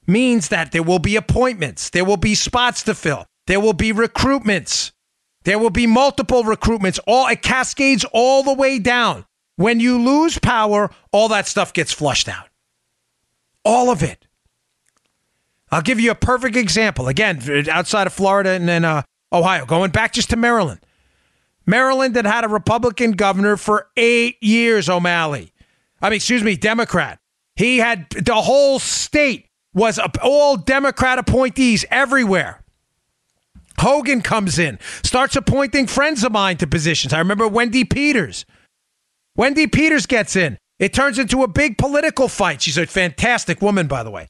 means 0.06 0.48
that 0.48 0.72
there 0.72 0.82
will 0.82 0.98
be 0.98 1.16
appointments, 1.16 1.88
there 1.88 2.04
will 2.04 2.18
be 2.18 2.34
spots 2.34 2.82
to 2.82 2.94
fill, 2.94 3.26
there 3.46 3.60
will 3.60 3.72
be 3.72 3.92
recruitments, 3.92 4.92
there 5.44 5.58
will 5.58 5.70
be 5.70 5.86
multiple 5.86 6.42
recruitments. 6.42 6.98
All 7.06 7.26
it 7.28 7.42
cascades 7.42 8.04
all 8.12 8.42
the 8.42 8.54
way 8.54 8.78
down. 8.78 9.26
When 9.56 9.78
you 9.78 10.00
lose 10.02 10.38
power, 10.38 10.90
all 11.12 11.28
that 11.28 11.46
stuff 11.46 11.72
gets 11.72 11.92
flushed 11.92 12.28
out. 12.28 12.48
All 13.64 13.90
of 13.90 14.02
it. 14.02 14.26
I'll 15.70 15.82
give 15.82 16.00
you 16.00 16.10
a 16.10 16.16
perfect 16.16 16.56
example. 16.56 17.08
Again, 17.08 17.68
outside 17.70 18.06
of 18.06 18.12
Florida 18.12 18.50
and 18.50 18.68
then 18.68 18.84
uh, 18.84 19.02
Ohio, 19.32 19.66
going 19.66 19.90
back 19.90 20.12
just 20.12 20.30
to 20.30 20.36
Maryland. 20.36 20.80
Maryland 21.66 22.14
had 22.16 22.26
had 22.26 22.44
a 22.44 22.48
Republican 22.48 23.12
governor 23.12 23.56
for 23.56 23.88
eight 23.96 24.42
years, 24.42 24.88
O'Malley. 24.88 25.52
I 26.00 26.10
mean, 26.10 26.16
excuse 26.16 26.42
me, 26.42 26.56
Democrat. 26.56 27.20
He 27.56 27.78
had 27.78 28.10
the 28.10 28.34
whole 28.34 28.78
state 28.78 29.48
was 29.72 29.98
all 30.22 30.56
Democrat 30.56 31.18
appointees 31.18 31.84
everywhere. 31.90 32.63
Hogan 33.78 34.22
comes 34.22 34.58
in, 34.58 34.78
starts 35.02 35.36
appointing 35.36 35.86
friends 35.86 36.24
of 36.24 36.32
mine 36.32 36.56
to 36.58 36.66
positions. 36.66 37.12
I 37.12 37.18
remember 37.18 37.48
Wendi 37.48 37.88
Peters. 37.88 38.44
Wendi 39.38 39.70
Peters 39.70 40.06
gets 40.06 40.36
in. 40.36 40.58
It 40.78 40.92
turns 40.92 41.18
into 41.18 41.42
a 41.42 41.48
big 41.48 41.78
political 41.78 42.28
fight. 42.28 42.62
She's 42.62 42.78
a 42.78 42.86
fantastic 42.86 43.62
woman, 43.62 43.86
by 43.86 44.02
the 44.02 44.10
way. 44.10 44.28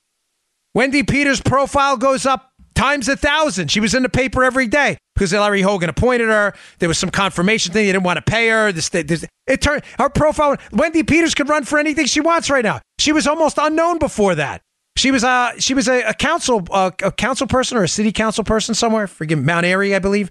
Wendi 0.76 1.08
Peters' 1.08 1.40
profile 1.40 1.96
goes 1.96 2.26
up 2.26 2.50
times 2.74 3.08
a 3.08 3.16
thousand. 3.16 3.70
She 3.70 3.80
was 3.80 3.94
in 3.94 4.02
the 4.02 4.08
paper 4.08 4.44
every 4.44 4.66
day 4.66 4.98
because 5.14 5.32
Larry 5.32 5.62
Hogan 5.62 5.88
appointed 5.88 6.28
her. 6.28 6.54
There 6.78 6.88
was 6.88 6.98
some 6.98 7.10
confirmation 7.10 7.72
thing. 7.72 7.86
They 7.86 7.92
didn't 7.92 8.04
want 8.04 8.16
to 8.16 8.30
pay 8.30 8.48
her. 8.48 8.72
This, 8.72 8.88
this, 8.88 9.24
it 9.46 9.62
turned 9.62 9.82
her 9.98 10.08
profile. 10.08 10.56
Wendi 10.72 11.06
Peters 11.06 11.34
could 11.34 11.48
run 11.48 11.64
for 11.64 11.78
anything 11.78 12.06
she 12.06 12.20
wants 12.20 12.50
right 12.50 12.64
now. 12.64 12.80
She 12.98 13.12
was 13.12 13.26
almost 13.26 13.58
unknown 13.58 13.98
before 13.98 14.34
that. 14.34 14.62
She 14.96 15.10
was 15.10 15.24
a 15.24 15.54
she 15.58 15.74
was 15.74 15.88
a, 15.88 16.02
a 16.02 16.14
council 16.14 16.66
uh, 16.70 16.90
a 17.02 17.10
council 17.10 17.46
person 17.46 17.76
or 17.76 17.82
a 17.82 17.88
city 17.88 18.12
council 18.12 18.44
person 18.44 18.74
somewhere. 18.74 19.06
Forgive 19.06 19.42
Mount 19.42 19.66
Airy, 19.66 19.94
I 19.94 19.98
believe. 19.98 20.30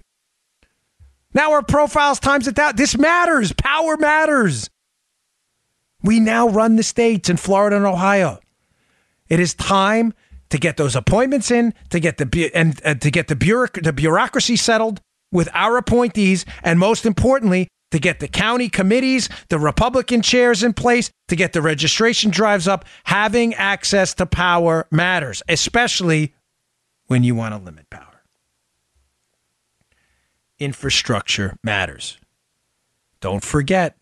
Now 1.34 1.52
our 1.52 1.62
profiles 1.62 2.20
times 2.20 2.48
it 2.48 2.58
out. 2.58 2.76
This 2.76 2.96
matters. 2.96 3.52
Power 3.52 3.96
matters. 3.96 4.70
We 6.02 6.20
now 6.20 6.48
run 6.48 6.76
the 6.76 6.82
states 6.82 7.28
in 7.28 7.36
Florida 7.36 7.76
and 7.76 7.86
Ohio. 7.86 8.38
It 9.28 9.40
is 9.40 9.54
time 9.54 10.14
to 10.50 10.58
get 10.58 10.76
those 10.76 10.94
appointments 10.94 11.50
in, 11.50 11.74
to 11.90 11.98
get 11.98 12.18
the 12.18 12.50
and 12.54 12.80
uh, 12.84 12.94
to 12.94 13.10
get 13.10 13.28
the, 13.28 13.34
bureauc- 13.34 13.82
the 13.82 13.92
bureaucracy 13.92 14.56
settled 14.56 15.00
with 15.32 15.48
our 15.52 15.76
appointees, 15.76 16.44
and 16.62 16.78
most 16.78 17.04
importantly, 17.04 17.68
to 17.94 18.00
get 18.00 18.18
the 18.18 18.26
county 18.26 18.68
committees, 18.68 19.28
the 19.50 19.58
Republican 19.58 20.20
chairs 20.20 20.64
in 20.64 20.72
place, 20.72 21.12
to 21.28 21.36
get 21.36 21.52
the 21.52 21.62
registration 21.62 22.28
drives 22.28 22.66
up. 22.66 22.84
Having 23.04 23.54
access 23.54 24.14
to 24.14 24.26
power 24.26 24.88
matters, 24.90 25.44
especially 25.48 26.34
when 27.06 27.22
you 27.22 27.36
want 27.36 27.54
to 27.54 27.60
limit 27.60 27.88
power. 27.90 28.24
Infrastructure 30.58 31.56
matters. 31.62 32.18
Don't 33.20 33.44
forget, 33.44 33.96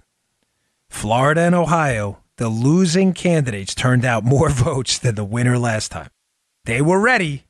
Florida 0.89 1.43
and 1.43 1.55
Ohio, 1.55 2.23
the 2.39 2.49
losing 2.49 3.13
candidates 3.13 3.75
turned 3.75 4.07
out 4.07 4.25
more 4.25 4.49
votes 4.49 4.99
than 4.99 5.17
the 5.17 5.25
winner 5.25 5.59
last 5.59 5.91
time. 5.91 6.09
They 6.65 6.81
were 6.81 6.99
ready, 6.99 7.45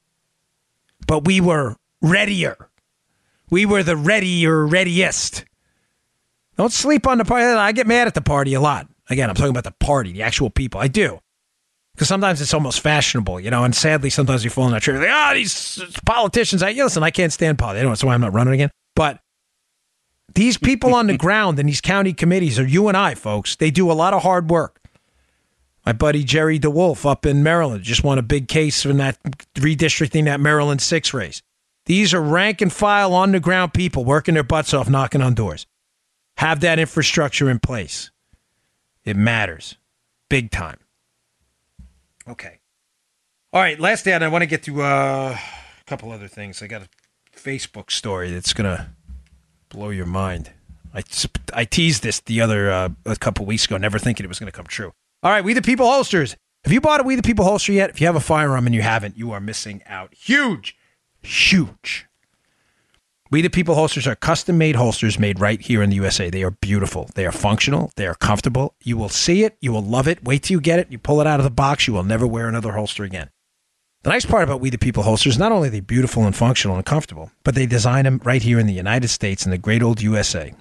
but 1.06 1.24
we 1.24 1.40
were 1.40 1.76
readier. 2.00 2.68
We 3.48 3.64
were 3.64 3.84
the 3.84 3.96
readier, 3.96 4.66
readiest. 4.66 5.44
Don't 6.62 6.70
sleep 6.70 7.08
on 7.08 7.18
the 7.18 7.24
party. 7.24 7.44
I 7.44 7.72
get 7.72 7.88
mad 7.88 8.06
at 8.06 8.14
the 8.14 8.20
party 8.20 8.54
a 8.54 8.60
lot. 8.60 8.86
Again, 9.10 9.28
I'm 9.28 9.34
talking 9.34 9.50
about 9.50 9.64
the 9.64 9.74
party, 9.84 10.12
the 10.12 10.22
actual 10.22 10.48
people. 10.48 10.80
I 10.80 10.86
do. 10.86 11.18
Because 11.92 12.06
sometimes 12.06 12.40
it's 12.40 12.54
almost 12.54 12.78
fashionable, 12.78 13.40
you 13.40 13.50
know, 13.50 13.64
and 13.64 13.74
sadly, 13.74 14.10
sometimes 14.10 14.44
you 14.44 14.50
fall 14.50 14.66
in 14.66 14.72
that 14.72 14.80
trap. 14.80 15.00
Like, 15.00 15.10
ah, 15.10 15.32
these 15.34 15.82
politicians. 16.06 16.62
I 16.62 16.68
yeah, 16.68 16.84
listen, 16.84 17.02
I 17.02 17.10
can't 17.10 17.32
stand 17.32 17.58
politics. 17.58 17.84
That's 17.84 18.04
why 18.04 18.14
I'm 18.14 18.20
not 18.20 18.32
running 18.32 18.54
again. 18.54 18.70
But 18.94 19.18
these 20.36 20.56
people 20.56 20.94
on 20.94 21.08
the 21.08 21.16
ground 21.18 21.58
in 21.58 21.66
these 21.66 21.80
county 21.80 22.12
committees 22.12 22.60
are 22.60 22.66
you 22.66 22.86
and 22.86 22.96
I, 22.96 23.16
folks. 23.16 23.56
They 23.56 23.72
do 23.72 23.90
a 23.90 23.94
lot 23.94 24.14
of 24.14 24.22
hard 24.22 24.48
work. 24.48 24.80
My 25.84 25.92
buddy 25.92 26.22
Jerry 26.22 26.60
DeWolf 26.60 27.04
up 27.10 27.26
in 27.26 27.42
Maryland 27.42 27.82
just 27.82 28.04
won 28.04 28.18
a 28.18 28.22
big 28.22 28.46
case 28.46 28.86
in 28.86 28.98
that 28.98 29.20
redistricting 29.56 30.26
that 30.26 30.38
Maryland 30.38 30.80
six 30.80 31.12
race. 31.12 31.42
These 31.86 32.14
are 32.14 32.22
rank 32.22 32.60
and 32.60 32.72
file 32.72 33.14
on 33.14 33.32
the 33.32 33.40
ground 33.40 33.74
people 33.74 34.04
working 34.04 34.34
their 34.34 34.44
butts 34.44 34.72
off, 34.72 34.88
knocking 34.88 35.22
on 35.22 35.34
doors. 35.34 35.66
Have 36.42 36.58
that 36.62 36.80
infrastructure 36.80 37.48
in 37.48 37.60
place. 37.60 38.10
It 39.04 39.16
matters 39.16 39.76
big 40.28 40.50
time. 40.50 40.80
Okay. 42.26 42.58
All 43.52 43.60
right. 43.60 43.78
Last 43.78 44.04
day, 44.04 44.12
I 44.12 44.26
want 44.26 44.42
to 44.42 44.46
get 44.46 44.64
to 44.64 44.82
uh, 44.82 45.36
a 45.38 45.84
couple 45.84 46.10
other 46.10 46.26
things. 46.26 46.60
I 46.60 46.66
got 46.66 46.82
a 46.82 46.88
Facebook 47.38 47.92
story 47.92 48.32
that's 48.32 48.52
going 48.52 48.76
to 48.76 48.88
blow 49.68 49.90
your 49.90 50.06
mind. 50.06 50.50
I, 50.92 51.04
I 51.54 51.64
teased 51.64 52.02
this 52.02 52.18
the 52.18 52.40
other 52.40 52.72
uh, 52.72 52.88
a 53.06 53.14
couple 53.14 53.46
weeks 53.46 53.66
ago, 53.66 53.76
never 53.76 54.00
thinking 54.00 54.24
it 54.24 54.28
was 54.28 54.40
going 54.40 54.50
to 54.50 54.56
come 54.56 54.66
true. 54.66 54.92
All 55.22 55.30
right, 55.30 55.44
We 55.44 55.54
the 55.54 55.62
People 55.62 55.86
holsters. 55.86 56.34
Have 56.64 56.72
you 56.72 56.80
bought 56.80 57.00
a 57.00 57.04
We 57.04 57.14
the 57.14 57.22
People 57.22 57.44
holster 57.44 57.70
yet? 57.70 57.90
If 57.90 58.00
you 58.00 58.08
have 58.08 58.16
a 58.16 58.20
firearm 58.20 58.66
and 58.66 58.74
you 58.74 58.82
haven't, 58.82 59.16
you 59.16 59.30
are 59.30 59.38
missing 59.38 59.80
out. 59.86 60.12
Huge, 60.12 60.76
huge. 61.22 62.08
We 63.32 63.40
the 63.40 63.48
People 63.48 63.76
holsters 63.76 64.06
are 64.06 64.14
custom 64.14 64.58
made 64.58 64.76
holsters 64.76 65.18
made 65.18 65.40
right 65.40 65.58
here 65.58 65.82
in 65.82 65.88
the 65.88 65.96
USA. 65.96 66.28
They 66.28 66.42
are 66.42 66.50
beautiful. 66.50 67.08
They 67.14 67.24
are 67.24 67.32
functional. 67.32 67.90
They 67.96 68.06
are 68.06 68.14
comfortable. 68.14 68.74
You 68.84 68.98
will 68.98 69.08
see 69.08 69.42
it. 69.42 69.56
You 69.62 69.72
will 69.72 69.82
love 69.82 70.06
it. 70.06 70.22
Wait 70.22 70.42
till 70.42 70.56
you 70.56 70.60
get 70.60 70.78
it. 70.78 70.92
You 70.92 70.98
pull 70.98 71.18
it 71.18 71.26
out 71.26 71.40
of 71.40 71.44
the 71.44 71.50
box. 71.50 71.86
You 71.88 71.94
will 71.94 72.02
never 72.02 72.26
wear 72.26 72.46
another 72.46 72.72
holster 72.72 73.04
again. 73.04 73.30
The 74.02 74.10
nice 74.10 74.26
part 74.26 74.44
about 74.44 74.60
We 74.60 74.68
the 74.68 74.76
People 74.76 75.04
holsters, 75.04 75.38
not 75.38 75.50
only 75.50 75.68
are 75.68 75.70
they 75.70 75.80
beautiful 75.80 76.26
and 76.26 76.36
functional 76.36 76.76
and 76.76 76.84
comfortable, 76.84 77.30
but 77.42 77.54
they 77.54 77.64
design 77.64 78.04
them 78.04 78.20
right 78.22 78.42
here 78.42 78.58
in 78.58 78.66
the 78.66 78.74
United 78.74 79.08
States 79.08 79.46
in 79.46 79.50
the 79.50 79.56
great 79.56 79.82
old 79.82 80.02
USA. 80.02 80.52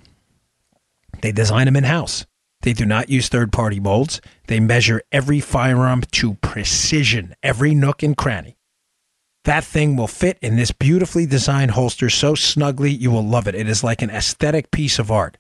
They 1.22 1.34
design 1.34 1.66
them 1.66 1.76
in 1.76 1.84
house. 1.84 2.26
They 2.62 2.72
do 2.72 2.86
not 2.86 3.10
use 3.10 3.28
third 3.28 3.52
party 3.52 3.82
molds. 3.82 4.22
They 4.48 4.62
measure 4.62 5.02
every 5.12 5.42
firearm 5.42 6.04
to 6.14 6.36
precision, 6.36 7.36
every 7.44 7.76
nook 7.76 8.02
and 8.02 8.16
cranny. 8.16 8.56
That 9.46 9.64
thing 9.64 9.96
will 9.96 10.08
fit 10.08 10.38
in 10.42 10.56
this 10.56 10.72
beautifully 10.72 11.26
designed 11.26 11.72
holster 11.72 12.10
so 12.10 12.36
snugly, 12.36 12.92
you 12.92 13.10
will 13.10 13.26
love 13.26 13.48
it. 13.48 13.56
It 13.56 13.68
is 13.68 13.84
like 13.84 14.02
an 14.02 14.12
aesthetic 14.12 14.70
piece 14.70 15.00
of 15.00 15.12
art. 15.12 15.38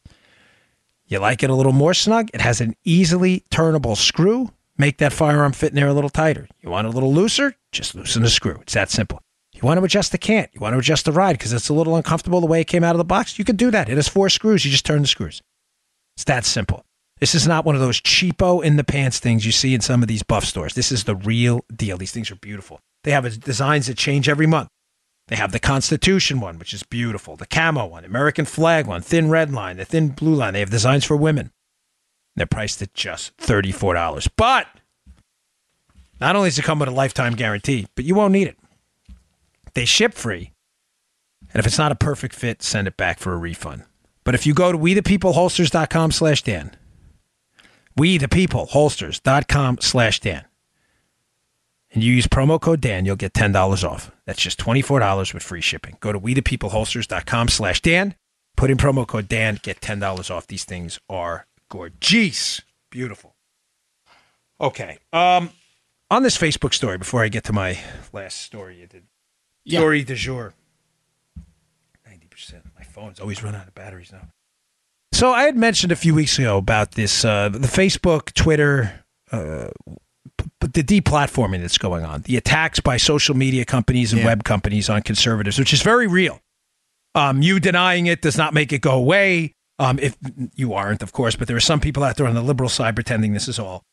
You 1.06 1.20
like 1.20 1.44
it 1.44 1.50
a 1.50 1.56
little 1.56 1.74
more 1.74 1.94
snug? 1.94 2.30
It 2.34 2.42
has 2.42 2.62
an 2.62 2.76
easily 2.84 3.44
turnable 3.52 3.96
screw. 3.96 4.52
Make 4.78 4.98
that 4.98 5.14
firearm 5.14 5.52
fit 5.52 5.70
in 5.70 5.76
there 5.76 5.90
a 5.90 5.94
little 5.94 6.10
tighter. 6.10 6.48
You 6.62 6.70
want 6.70 6.88
it 6.88 6.92
a 6.92 6.94
little 6.94 7.14
looser? 7.14 7.56
Just 7.72 7.94
loosen 7.94 8.24
the 8.24 8.30
screw. 8.30 8.60
It's 8.62 8.74
that 8.74 8.90
simple. 8.90 9.22
You 9.54 9.62
want 9.62 9.78
to 9.78 9.84
adjust 9.84 10.12
the 10.12 10.18
cant. 10.18 10.50
You 10.54 10.62
want 10.62 10.74
to 10.74 10.80
adjust 10.80 11.06
the 11.06 11.12
ride 11.12 11.34
because 11.34 11.54
it's 11.54 11.70
a 11.70 11.74
little 11.74 11.96
uncomfortable 11.96 12.40
the 12.40 12.48
way 12.48 12.62
it 12.62 12.68
came 12.68 12.84
out 12.84 12.96
of 12.96 12.98
the 12.98 13.04
box. 13.04 13.38
You 13.38 13.46
can 13.46 13.58
do 13.58 13.70
that. 13.70 13.90
It 13.90 13.98
has 13.98 14.08
four 14.08 14.30
screws. 14.30 14.66
You 14.66 14.72
just 14.72 14.86
turn 14.86 15.02
the 15.02 15.08
screws. 15.08 15.42
It's 16.16 16.24
that 16.24 16.46
simple. 16.46 16.86
This 17.20 17.36
is 17.36 17.48
not 17.48 17.66
one 17.66 17.76
of 17.76 17.82
those 17.82 18.02
cheapo 18.02 18.64
in 18.64 18.78
the 18.78 18.84
pants 18.84 19.20
things 19.20 19.46
you 19.46 19.52
see 19.52 19.76
in 19.76 19.82
some 19.82 20.02
of 20.02 20.08
these 20.08 20.24
buff 20.24 20.46
stores. 20.46 20.74
This 20.74 20.92
is 20.92 21.04
the 21.04 21.16
real 21.16 21.64
deal. 21.76 21.98
These 21.98 22.12
things 22.12 22.32
are 22.32 22.36
beautiful. 22.36 22.80
They 23.04 23.12
have 23.12 23.40
designs 23.40 23.88
that 23.88 23.98
change 23.98 24.30
every 24.30 24.48
month. 24.48 24.70
They 25.28 25.36
have 25.38 25.52
the 25.52 25.60
Constitution 25.60 26.40
one, 26.40 26.60
which 26.60 26.74
is 26.74 26.84
beautiful, 26.84 27.36
the 27.38 27.46
camo 27.46 27.86
one, 27.86 28.04
American 28.04 28.46
flag 28.46 28.86
one, 28.86 29.02
thin 29.02 29.30
red 29.30 29.52
line, 29.52 29.78
the 29.78 29.86
thin 29.86 30.10
blue 30.10 30.36
line. 30.36 30.54
They 30.54 30.60
have 30.60 30.70
designs 30.70 31.06
for 31.06 31.16
women. 31.16 31.52
They're 32.36 32.46
priced 32.46 32.82
at 32.82 32.94
just 32.94 33.36
$34. 33.38 34.28
But 34.36 34.68
not 36.20 36.36
only 36.36 36.50
does 36.50 36.60
it 36.60 36.66
come 36.66 36.80
with 36.80 36.90
a 36.90 36.94
lifetime 36.94 37.34
guarantee, 37.34 37.88
but 37.96 38.06
you 38.06 38.16
won't 38.16 38.34
need 38.34 38.48
it. 38.48 38.58
They 39.74 39.86
ship 39.86 40.14
free. 40.14 40.52
And 41.54 41.60
if 41.60 41.66
it's 41.66 41.78
not 41.78 41.92
a 41.92 41.96
perfect 41.96 42.36
fit, 42.36 42.62
send 42.62 42.88
it 42.88 42.98
back 42.98 43.20
for 43.20 43.34
a 43.34 43.38
refund. 43.38 43.84
But 44.24 44.36
if 44.36 44.46
you 44.46 44.54
go 44.54 44.72
to 44.72 44.78
wethepeopleholsters.com 44.78 46.12
slash 46.12 46.44
Dan, 46.44 46.76
wethepeopleholsters.com 47.98 49.78
slash 49.82 50.20
Dan, 50.20 50.46
and 51.94 52.04
you 52.04 52.14
use 52.14 52.28
promo 52.28 52.60
code 52.60 52.82
Dan, 52.82 53.06
you'll 53.06 53.16
get 53.16 53.34
$10 53.34 53.84
off. 53.90 54.12
That's 54.26 54.42
just 54.42 54.60
$24 54.60 55.34
with 55.34 55.44
free 55.44 55.62
shipping. 55.62 55.98
Go 56.00 56.12
to 56.12 56.20
wethepeopleholsters.com 56.20 57.48
slash 57.50 57.82
Dan, 57.82 58.16
put 58.56 58.72
in 58.72 58.78
promo 58.78 59.06
code 59.08 59.28
Dan, 59.28 59.60
get 59.62 59.82
$10 59.82 60.32
off. 60.32 60.48
These 60.48 60.64
things 60.66 61.00
are 61.10 61.48
gorgeous. 61.70 62.62
Beautiful. 62.90 63.36
Okay. 64.60 65.00
Um, 65.12 65.50
on 66.10 66.24
this 66.24 66.38
Facebook 66.38 66.74
story, 66.74 66.98
before 66.98 67.24
I 67.24 67.30
get 67.30 67.44
to 67.46 67.54
my 67.54 67.80
last 68.14 68.42
story 68.42 68.80
you 68.80 68.88
did, 68.88 69.04
Yeah. 69.64 69.80
story 69.80 70.04
du 70.04 70.16
jour. 70.16 70.54
90%. 72.08 72.62
My 72.78 72.84
phone's 72.84 73.20
always 73.20 73.42
run 73.44 73.56
out 73.56 73.68
of 73.68 73.74
batteries 73.76 74.12
now. 74.12 74.28
So 75.14 75.32
I 75.32 75.44
had 75.44 75.56
mentioned 75.58 75.92
a 75.92 75.96
few 75.96 76.14
weeks 76.16 76.38
ago 76.40 76.58
about 76.58 76.92
this, 76.94 77.24
uh, 77.26 77.50
the 77.50 77.60
Facebook, 77.60 78.34
Twitter, 78.34 79.04
uh, 79.32 79.70
but 80.62 80.74
the 80.74 80.84
deplatforming 80.84 81.60
that's 81.60 81.78
going 81.78 82.06
on, 82.06 82.22
the 82.22 82.38
attacks 82.38 82.80
by 82.80 82.96
social 82.96 83.36
media 83.36 83.66
companies 83.66 84.14
and 84.14 84.22
Yeah. 84.22 84.28
web 84.28 84.44
companies 84.46 84.90
on 84.90 85.02
conservatives, 85.02 85.60
which 85.60 85.74
is 85.74 85.82
very 85.82 86.08
real. 86.08 86.40
Um, 87.14 87.42
you 87.42 87.60
denying 87.60 88.06
it 88.06 88.22
does 88.22 88.38
not 88.38 88.54
make 88.54 88.72
it 88.72 88.80
go 88.80 88.92
away. 88.92 89.56
Um, 89.80 90.00
if 90.00 90.16
you 90.56 90.74
aren't, 90.74 91.02
of 91.04 91.12
course, 91.12 91.36
but 91.36 91.48
there 91.50 91.58
are 91.58 91.60
some 91.60 91.80
people 91.82 92.04
out 92.04 92.16
there 92.16 92.28
on 92.28 92.36
the 92.36 92.42
liberal 92.42 92.70
side 92.70 92.96
pretending 92.96 93.34
this 93.34 93.48
is 93.50 93.60
all 93.60 93.84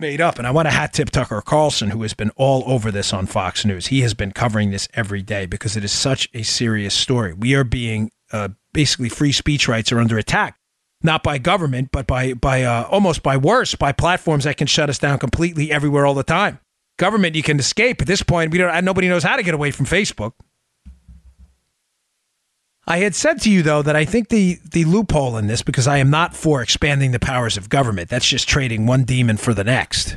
made 0.00 0.20
up. 0.20 0.38
And 0.38 0.46
I 0.46 0.50
want 0.50 0.66
to 0.66 0.70
hat 0.72 0.92
tip 0.92 1.10
Tucker 1.10 1.40
Carlson, 1.40 1.90
who 1.90 2.02
has 2.02 2.14
been 2.14 2.30
all 2.36 2.64
over 2.66 2.90
this 2.90 3.12
on 3.12 3.26
Fox 3.26 3.64
News. 3.64 3.86
He 3.86 4.00
has 4.02 4.12
been 4.14 4.32
covering 4.32 4.70
this 4.70 4.88
every 4.94 5.22
day 5.22 5.46
because 5.46 5.76
it 5.76 5.84
is 5.84 5.92
such 5.92 6.28
a 6.34 6.42
serious 6.42 6.94
story. 6.94 7.32
We 7.32 7.54
are 7.54 7.64
being 7.64 8.10
uh, 8.32 8.48
basically 8.72 9.08
free 9.08 9.32
speech 9.32 9.68
rights 9.68 9.90
are 9.92 9.98
under 10.00 10.18
attack, 10.18 10.57
not 11.02 11.22
by 11.22 11.38
government, 11.38 11.90
but 11.92 12.06
by 12.06 12.34
by 12.34 12.62
uh, 12.62 12.84
almost 12.90 13.22
by 13.22 13.36
worse 13.36 13.74
by 13.74 13.92
platforms 13.92 14.44
that 14.44 14.56
can 14.56 14.66
shut 14.66 14.90
us 14.90 14.98
down 14.98 15.18
completely 15.18 15.70
everywhere 15.70 16.06
all 16.06 16.14
the 16.14 16.22
time. 16.22 16.58
Government 16.98 17.36
you 17.36 17.42
can 17.42 17.58
escape 17.58 18.00
at 18.00 18.06
this 18.06 18.22
point. 18.22 18.50
We 18.50 18.58
don't. 18.58 18.84
Nobody 18.84 19.08
knows 19.08 19.22
how 19.22 19.36
to 19.36 19.42
get 19.42 19.54
away 19.54 19.70
from 19.70 19.86
Facebook. 19.86 20.32
I 22.86 22.98
had 22.98 23.14
said 23.14 23.42
to 23.42 23.50
you 23.50 23.62
though 23.62 23.82
that 23.82 23.96
I 23.96 24.04
think 24.04 24.28
the 24.28 24.58
the 24.64 24.84
loophole 24.84 25.36
in 25.36 25.46
this 25.46 25.62
because 25.62 25.86
I 25.86 25.98
am 25.98 26.10
not 26.10 26.34
for 26.34 26.62
expanding 26.62 27.12
the 27.12 27.20
powers 27.20 27.56
of 27.56 27.68
government. 27.68 28.08
That's 28.08 28.26
just 28.26 28.48
trading 28.48 28.86
one 28.86 29.04
demon 29.04 29.36
for 29.36 29.54
the 29.54 29.64
next. 29.64 30.16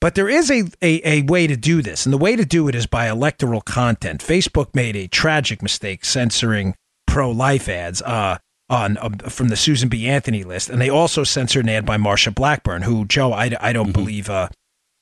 But 0.00 0.16
there 0.16 0.28
is 0.28 0.50
a, 0.50 0.64
a, 0.82 1.08
a 1.08 1.22
way 1.22 1.46
to 1.46 1.56
do 1.56 1.80
this, 1.80 2.06
and 2.06 2.12
the 2.12 2.18
way 2.18 2.34
to 2.34 2.44
do 2.44 2.66
it 2.66 2.74
is 2.74 2.86
by 2.86 3.08
electoral 3.08 3.60
content. 3.60 4.20
Facebook 4.20 4.74
made 4.74 4.96
a 4.96 5.06
tragic 5.06 5.62
mistake 5.62 6.04
censoring 6.04 6.74
pro 7.06 7.30
life 7.30 7.68
ads 7.68 8.02
uh, 8.02 8.38
on 8.72 8.96
um, 9.00 9.18
from 9.18 9.48
the 9.48 9.56
Susan 9.56 9.88
B. 9.88 10.08
Anthony 10.08 10.42
list, 10.42 10.70
and 10.70 10.80
they 10.80 10.88
also 10.88 11.22
censored 11.22 11.64
an 11.64 11.68
ad 11.68 11.86
by 11.86 11.98
Marsha 11.98 12.34
Blackburn, 12.34 12.82
who 12.82 13.04
Joe 13.04 13.32
I, 13.32 13.50
I 13.60 13.72
don't 13.72 13.92
believe 13.92 14.30
uh, 14.30 14.48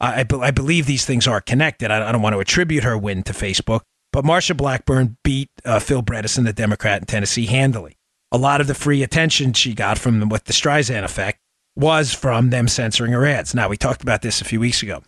I, 0.01 0.21
I 0.21 0.23
be- 0.25 0.41
I 0.41 0.51
believe 0.51 0.87
these 0.87 1.07
things 1.07 1.29
are 1.29 1.41
connected. 1.41 1.91
I, 1.91 2.09
I 2.09 2.13
don't 2.13 2.21
want 2.21 2.35
to 2.35 2.41
attribute 2.41 2.85
her 2.85 2.99
win 2.99 3.23
to 3.23 3.33
Facebook, 3.33 3.83
but 4.13 4.25
Marsha 4.25 4.57
Blackburn 4.57 5.17
beat 5.23 5.49
uh, 5.65 5.79
Phil 5.79 6.03
Bredesen, 6.03 6.45
the 6.45 6.53
Democrat 6.53 7.01
in 7.01 7.07
Tennessee, 7.07 7.47
handily. 7.47 7.97
A 8.33 8.39
lot 8.39 8.61
of 8.61 8.67
the 8.67 8.75
free 8.75 9.03
attention 9.03 9.53
she 9.53 9.75
got 9.75 9.99
from 9.99 10.29
what 10.29 10.45
the 10.45 10.53
Streisand 10.53 11.05
effect 11.05 11.39
was 11.77 12.13
from 12.13 12.51
them 12.51 12.69
censoring 12.69 13.13
her 13.13 13.25
ads. 13.25 13.55
Now, 13.55 13.69
we 13.69 13.77
talked 13.77 14.03
about 14.03 14.23
this 14.23 14.41
a 14.41 14.45
few 14.45 14.61
weeks 14.61 14.83
ago. 14.83 15.03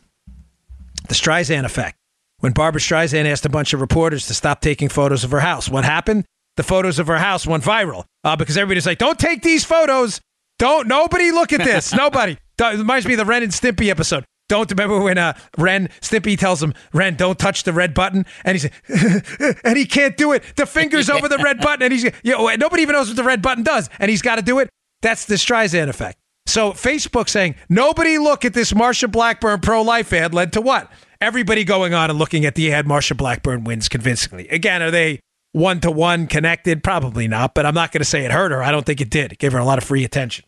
The 1.09 1.15
Streisand 1.15 1.65
effect. 1.65 1.99
When 2.39 2.53
Barbara 2.53 2.81
Streisand 2.81 3.27
asked 3.27 3.47
a 3.47 3.49
bunch 3.49 3.73
of 3.73 3.81
reporters 3.81 4.27
to 4.27 4.35
stop 4.35 4.61
taking 4.61 4.89
photos 4.89 5.23
of 5.23 5.31
her 5.31 5.41
house, 5.41 5.69
what 5.69 5.85
happened? 5.85 6.25
The 6.57 6.63
photos 6.63 6.99
of 6.99 7.07
her 7.07 7.19
house 7.19 7.47
went 7.47 7.65
viral 7.65 8.05
uh, 8.25 8.37
because 8.37 8.57
everybody's 8.57 8.87
like, 8.87 8.99
don't 8.99 9.19
take 9.19 9.43
these 9.43 9.65
photos. 9.65 10.21
Don't, 10.59 10.87
nobody 10.87 11.31
look 11.31 11.53
at 11.53 11.65
this. 11.65 11.93
nobody. 11.95 12.37
It 12.59 12.79
reminds 12.79 13.07
me 13.07 13.15
of 13.15 13.19
the 13.19 13.25
Ren 13.25 13.43
and 13.43 13.53
Stimpy 13.53 13.89
episode. 13.89 14.25
Don't 14.49 14.71
remember 14.71 15.01
when 15.01 15.17
uh, 15.17 15.33
Ren 15.57 15.89
Stimpy 16.03 16.39
tells 16.39 16.63
him, 16.63 16.75
Ren, 16.93 17.15
don't 17.15 17.39
touch 17.39 17.63
the 17.63 17.73
red 17.73 17.95
button, 17.95 18.27
and 18.45 18.55
he's 18.55 18.69
and 19.65 19.79
he 19.79 19.87
can't 19.87 20.15
do 20.17 20.33
it. 20.33 20.45
The 20.57 20.67
fingers 20.67 21.09
over 21.11 21.27
the 21.27 21.39
red 21.39 21.59
button, 21.61 21.83
and 21.83 21.91
he's 21.91 22.05
you 22.05 22.33
know, 22.33 22.55
nobody 22.57 22.83
even 22.83 22.93
knows 22.93 23.09
what 23.09 23.17
the 23.17 23.25
red 23.25 23.41
button 23.41 23.65
does, 23.65 23.89
and 23.99 24.11
he's 24.11 24.21
got 24.21 24.37
to 24.37 24.43
do 24.43 24.59
it. 24.59 24.69
That's 25.01 25.25
the 25.25 25.37
Streisand 25.37 25.89
effect. 25.89 26.19
So 26.45 26.73
Facebook 26.73 27.31
saying 27.31 27.55
nobody 27.71 28.19
look 28.19 28.45
at 28.45 28.53
this 28.53 28.75
Marsha 28.75 29.11
Blackburn 29.11 29.61
pro 29.61 29.81
life 29.81 30.13
ad 30.13 30.35
led 30.35 30.53
to 30.53 30.61
what? 30.61 30.93
Everybody 31.21 31.65
going 31.65 31.95
on 31.95 32.11
and 32.11 32.19
looking 32.19 32.45
at 32.45 32.55
the 32.55 32.73
ad. 32.73 32.85
Marsha 32.85 33.17
Blackburn 33.17 33.65
wins 33.65 33.89
convincingly. 33.89 34.49
Again, 34.49 34.83
are 34.83 34.91
they 34.91 35.21
one 35.53 35.81
to 35.81 35.91
one 35.91 36.27
connected? 36.27 36.83
Probably 36.83 37.29
not, 37.29 37.55
but 37.55 37.65
I'm 37.65 37.75
not 37.75 37.93
going 37.93 38.01
to 38.01 38.09
say 38.09 38.25
it 38.25 38.33
hurt 38.33 38.53
her. 38.53 38.63
I 38.63 38.71
don't 38.71 38.85
think 38.85 39.01
it 39.01 39.11
did. 39.11 39.33
It 39.33 39.39
gave 39.39 39.53
her 39.53 39.59
a 39.59 39.65
lot 39.65 39.79
of 39.79 39.85
free 39.85 40.05
attention. 40.05 40.45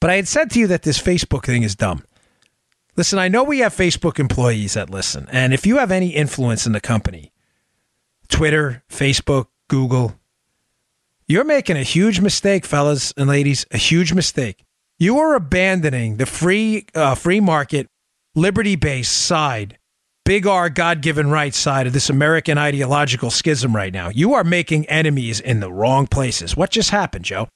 But 0.00 0.10
I 0.10 0.16
had 0.16 0.28
said 0.28 0.50
to 0.52 0.58
you 0.58 0.66
that 0.68 0.82
this 0.82 1.00
Facebook 1.00 1.44
thing 1.44 1.62
is 1.62 1.74
dumb. 1.74 2.04
Listen, 2.96 3.18
I 3.18 3.28
know 3.28 3.44
we 3.44 3.60
have 3.60 3.74
Facebook 3.74 4.18
employees 4.18 4.74
that 4.74 4.90
listen, 4.90 5.28
and 5.30 5.54
if 5.54 5.66
you 5.66 5.78
have 5.78 5.90
any 5.90 6.10
influence 6.10 6.66
in 6.66 6.72
the 6.72 6.80
company, 6.80 7.32
Twitter, 8.28 8.82
Facebook, 8.90 9.46
Google, 9.68 10.16
you're 11.26 11.44
making 11.44 11.76
a 11.76 11.82
huge 11.82 12.20
mistake, 12.20 12.64
fellas 12.64 13.12
and 13.16 13.28
ladies, 13.28 13.64
a 13.70 13.76
huge 13.76 14.12
mistake. 14.12 14.64
You 14.98 15.18
are 15.18 15.34
abandoning 15.34 16.16
the 16.16 16.26
free 16.26 16.86
uh, 16.94 17.14
free 17.14 17.40
market, 17.40 17.88
liberty-based 18.34 19.12
side, 19.12 19.78
big 20.30 20.46
R 20.46 20.70
God-given 20.70 21.28
right 21.28 21.52
side 21.52 21.88
of 21.88 21.92
this 21.92 22.08
American 22.08 22.56
ideological 22.56 23.30
schism 23.32 23.74
right 23.74 23.92
now. 23.92 24.10
You 24.10 24.34
are 24.34 24.44
making 24.44 24.88
enemies 24.88 25.40
in 25.40 25.58
the 25.58 25.72
wrong 25.72 26.06
places. 26.06 26.56
What 26.56 26.70
just 26.70 26.90
happened, 26.90 27.24
Joe? 27.24 27.48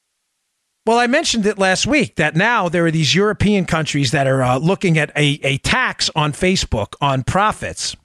Well, 0.85 0.99
I 0.99 1.07
mentioned 1.07 1.45
it 1.45 1.57
last 1.57 1.87
week 1.87 2.17
that 2.17 2.35
now 2.35 2.67
there 2.67 2.85
are 2.85 2.91
these 2.91 3.15
European 3.15 3.63
countries 3.63 4.11
that 4.11 4.27
are 4.27 4.43
uh, 4.43 4.57
looking 4.57 4.97
at 4.97 5.09
a, 5.15 5.39
a 5.43 5.57
tax 5.59 6.09
on 6.17 6.33
Facebook 6.33 6.95
on 6.99 7.23
profits. 7.23 7.95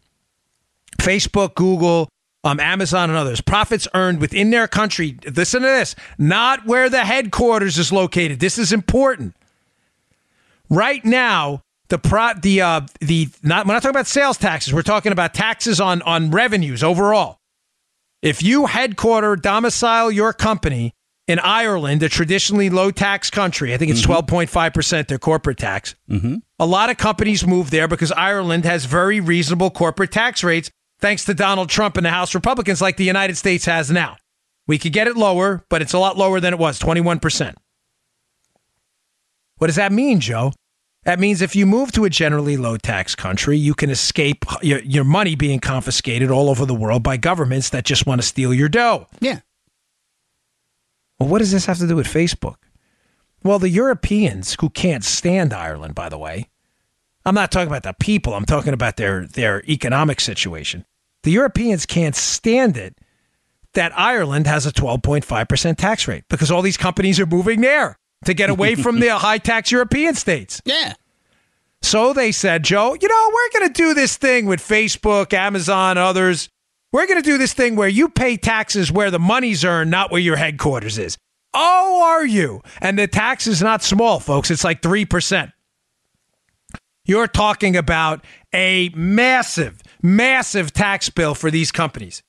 Facebook, 1.01 1.57
Google, 1.57 2.09
um, 2.45 2.61
Amazon, 2.61 3.11
and 3.11 3.19
others. 3.19 3.41
Profits 3.41 3.89
earned 3.93 4.21
within 4.21 4.51
their 4.51 4.69
country. 4.69 5.19
Listen 5.35 5.63
to 5.63 5.67
this 5.67 5.97
not 6.17 6.65
where 6.65 6.89
the 6.89 7.05
headquarters 7.05 7.77
is 7.77 7.91
located. 7.91 8.39
This 8.39 8.57
is 8.57 8.73
important. 8.73 9.35
Right 10.69 11.05
now, 11.05 11.63
the 11.91 11.99
pro 11.99 12.33
the 12.41 12.63
uh 12.63 12.81
the 13.01 13.29
not 13.43 13.67
we're 13.67 13.75
not 13.75 13.83
talking 13.83 13.91
about 13.95 14.07
sales 14.07 14.39
taxes. 14.39 14.73
We're 14.73 14.83
talking 14.83 15.13
about 15.13 15.35
taxes 15.35 15.81
on 15.81 16.01
on 16.03 16.31
revenues 16.31 16.83
overall. 16.83 17.39
If 18.23 18.43
you 18.43 18.67
headquarter 18.67 19.37
domicile 19.37 20.11
your 20.11 20.33
company 20.33 20.95
in 21.27 21.39
Ireland, 21.39 22.03
a 22.03 22.09
traditionally 22.09 22.71
low 22.71 22.91
tax 22.91 23.31
country, 23.31 23.73
I 23.73 23.77
think 23.77 23.91
it's 23.93 24.03
12.5% 24.03 25.07
their 25.09 25.19
corporate 25.19 25.59
tax. 25.59 25.95
A 26.59 26.67
lot 26.67 26.91
of 26.91 26.97
companies 26.97 27.47
move 27.47 27.71
there 27.71 27.89
because 27.89 28.13
Ireland 28.13 28.65
has 28.65 28.85
very 28.85 29.21
reasonable 29.21 29.71
corporate 29.71 30.11
tax 30.11 30.43
rates 30.45 30.71
thanks 30.99 31.25
to 31.27 31.35
Donald 31.35 31.71
Trump 31.71 31.97
and 31.97 32.05
the 32.05 32.11
House 32.11 32.35
Republicans 32.35 32.83
like 32.83 32.97
the 32.97 33.05
United 33.05 33.37
States 33.37 33.65
has 33.65 33.91
now. 33.91 34.17
We 34.67 34.77
could 34.79 34.93
get 34.93 35.07
it 35.07 35.17
lower, 35.17 35.65
but 35.71 35.81
it's 35.83 35.95
a 35.95 35.99
lot 35.99 36.19
lower 36.19 36.41
than 36.41 36.53
it 36.53 36.59
was, 36.59 36.79
21%. 36.79 37.55
What 39.57 39.67
does 39.69 39.77
that 39.77 39.93
mean, 39.93 40.21
Joe? 40.21 40.53
That 41.05 41.19
means 41.19 41.41
if 41.41 41.57
you 41.57 41.65
move 41.65 41.93
to 41.93 42.05
a 42.05 42.11
generally 42.11 42.57
low 42.57 42.77
tax 42.77 43.15
country, 43.15 43.57
you 43.57 43.75
can 43.75 43.89
escape 43.89 44.45
your, 44.63 44.81
your 44.81 45.05
money 45.05 45.35
being 45.35 45.59
confiscated 45.59 46.31
all 46.31 46.51
over 46.51 46.67
the 46.67 46.75
world 46.75 47.03
by 47.03 47.17
governments 47.17 47.71
that 47.71 47.85
just 47.85 48.07
want 48.07 48.21
to 48.21 48.27
steal 48.27 48.53
your 48.53 48.69
dough. 48.69 49.07
Yeah. 49.19 49.41
Well, 51.19 51.29
what 51.29 51.39
does 51.39 51.53
this 51.53 51.67
have 51.67 51.79
to 51.79 51.89
do 51.89 51.97
with 51.97 52.07
Facebook? 52.07 52.57
Well, 53.43 53.59
the 53.59 53.71
Europeans 53.71 54.57
who 54.61 54.69
can't 54.69 55.03
stand 55.03 55.55
Ireland, 55.55 55.95
by 55.95 56.11
the 56.11 56.19
way, 56.19 56.51
I'm 57.25 57.35
not 57.35 57.51
talking 57.51 57.69
about 57.69 57.83
the 57.83 57.95
people, 57.99 58.35
I'm 58.35 58.45
talking 58.45 58.75
about 58.75 58.97
their, 58.97 59.27
their 59.27 59.63
economic 59.67 60.21
situation. 60.21 60.85
The 61.23 61.31
Europeans 61.31 61.87
can't 61.87 62.17
stand 62.17 62.77
it 62.77 62.99
that 63.73 63.97
Ireland 63.99 64.47
has 64.47 64.67
a 64.67 64.73
12.5% 64.73 65.77
tax 65.77 66.09
rate 66.09 66.25
because 66.29 66.51
all 66.51 66.63
these 66.63 66.77
companies 66.77 67.21
are 67.21 67.27
moving 67.27 67.61
there 67.63 67.99
to 68.25 68.35
get 68.35 68.51
away 68.51 68.75
from 68.75 69.01
the 69.01 69.09
high 69.19 69.39
tax 69.39 69.71
European 69.71 70.15
states. 70.15 70.61
Yeah. 70.65 70.95
So 71.83 72.13
they 72.13 72.33
said, 72.33 72.63
Joe, 72.63 72.97
you 73.01 73.09
know, 73.09 73.31
we're 73.33 73.61
going 73.61 73.73
to 73.73 73.83
do 73.83 73.95
this 73.95 74.17
thing 74.17 74.47
with 74.47 74.61
Facebook, 74.61 75.33
Amazon, 75.33 75.97
others. 75.97 76.49
We're 76.93 77.07
going 77.07 77.23
to 77.23 77.29
do 77.29 77.39
this 77.39 77.55
thing 77.55 77.77
where 77.77 77.89
you 77.89 78.09
pay 78.09 78.37
taxes 78.37 78.93
where 78.93 79.11
the 79.11 79.19
money's 79.19 79.65
earned, 79.65 79.91
not 79.91 80.11
where 80.11 80.21
your 80.21 80.37
headquarters 80.37 80.99
is. 80.99 81.17
Oh, 81.55 82.03
are 82.05 82.27
you? 82.27 82.63
And 82.81 82.99
the 82.99 83.07
tax 83.07 83.47
is 83.47 83.63
not 83.63 83.83
small, 83.83 84.21
folks. 84.21 84.51
It's 84.51 84.65
like 84.65 84.83
3%. 84.83 85.53
You're 87.05 87.27
talking 87.27 87.77
about 87.77 88.25
a 88.55 88.91
massive, 88.95 89.81
massive 90.03 90.73
tax 90.73 91.09
bill 91.11 91.35
for 91.35 91.51
these 91.51 91.73
companies. 91.73 92.23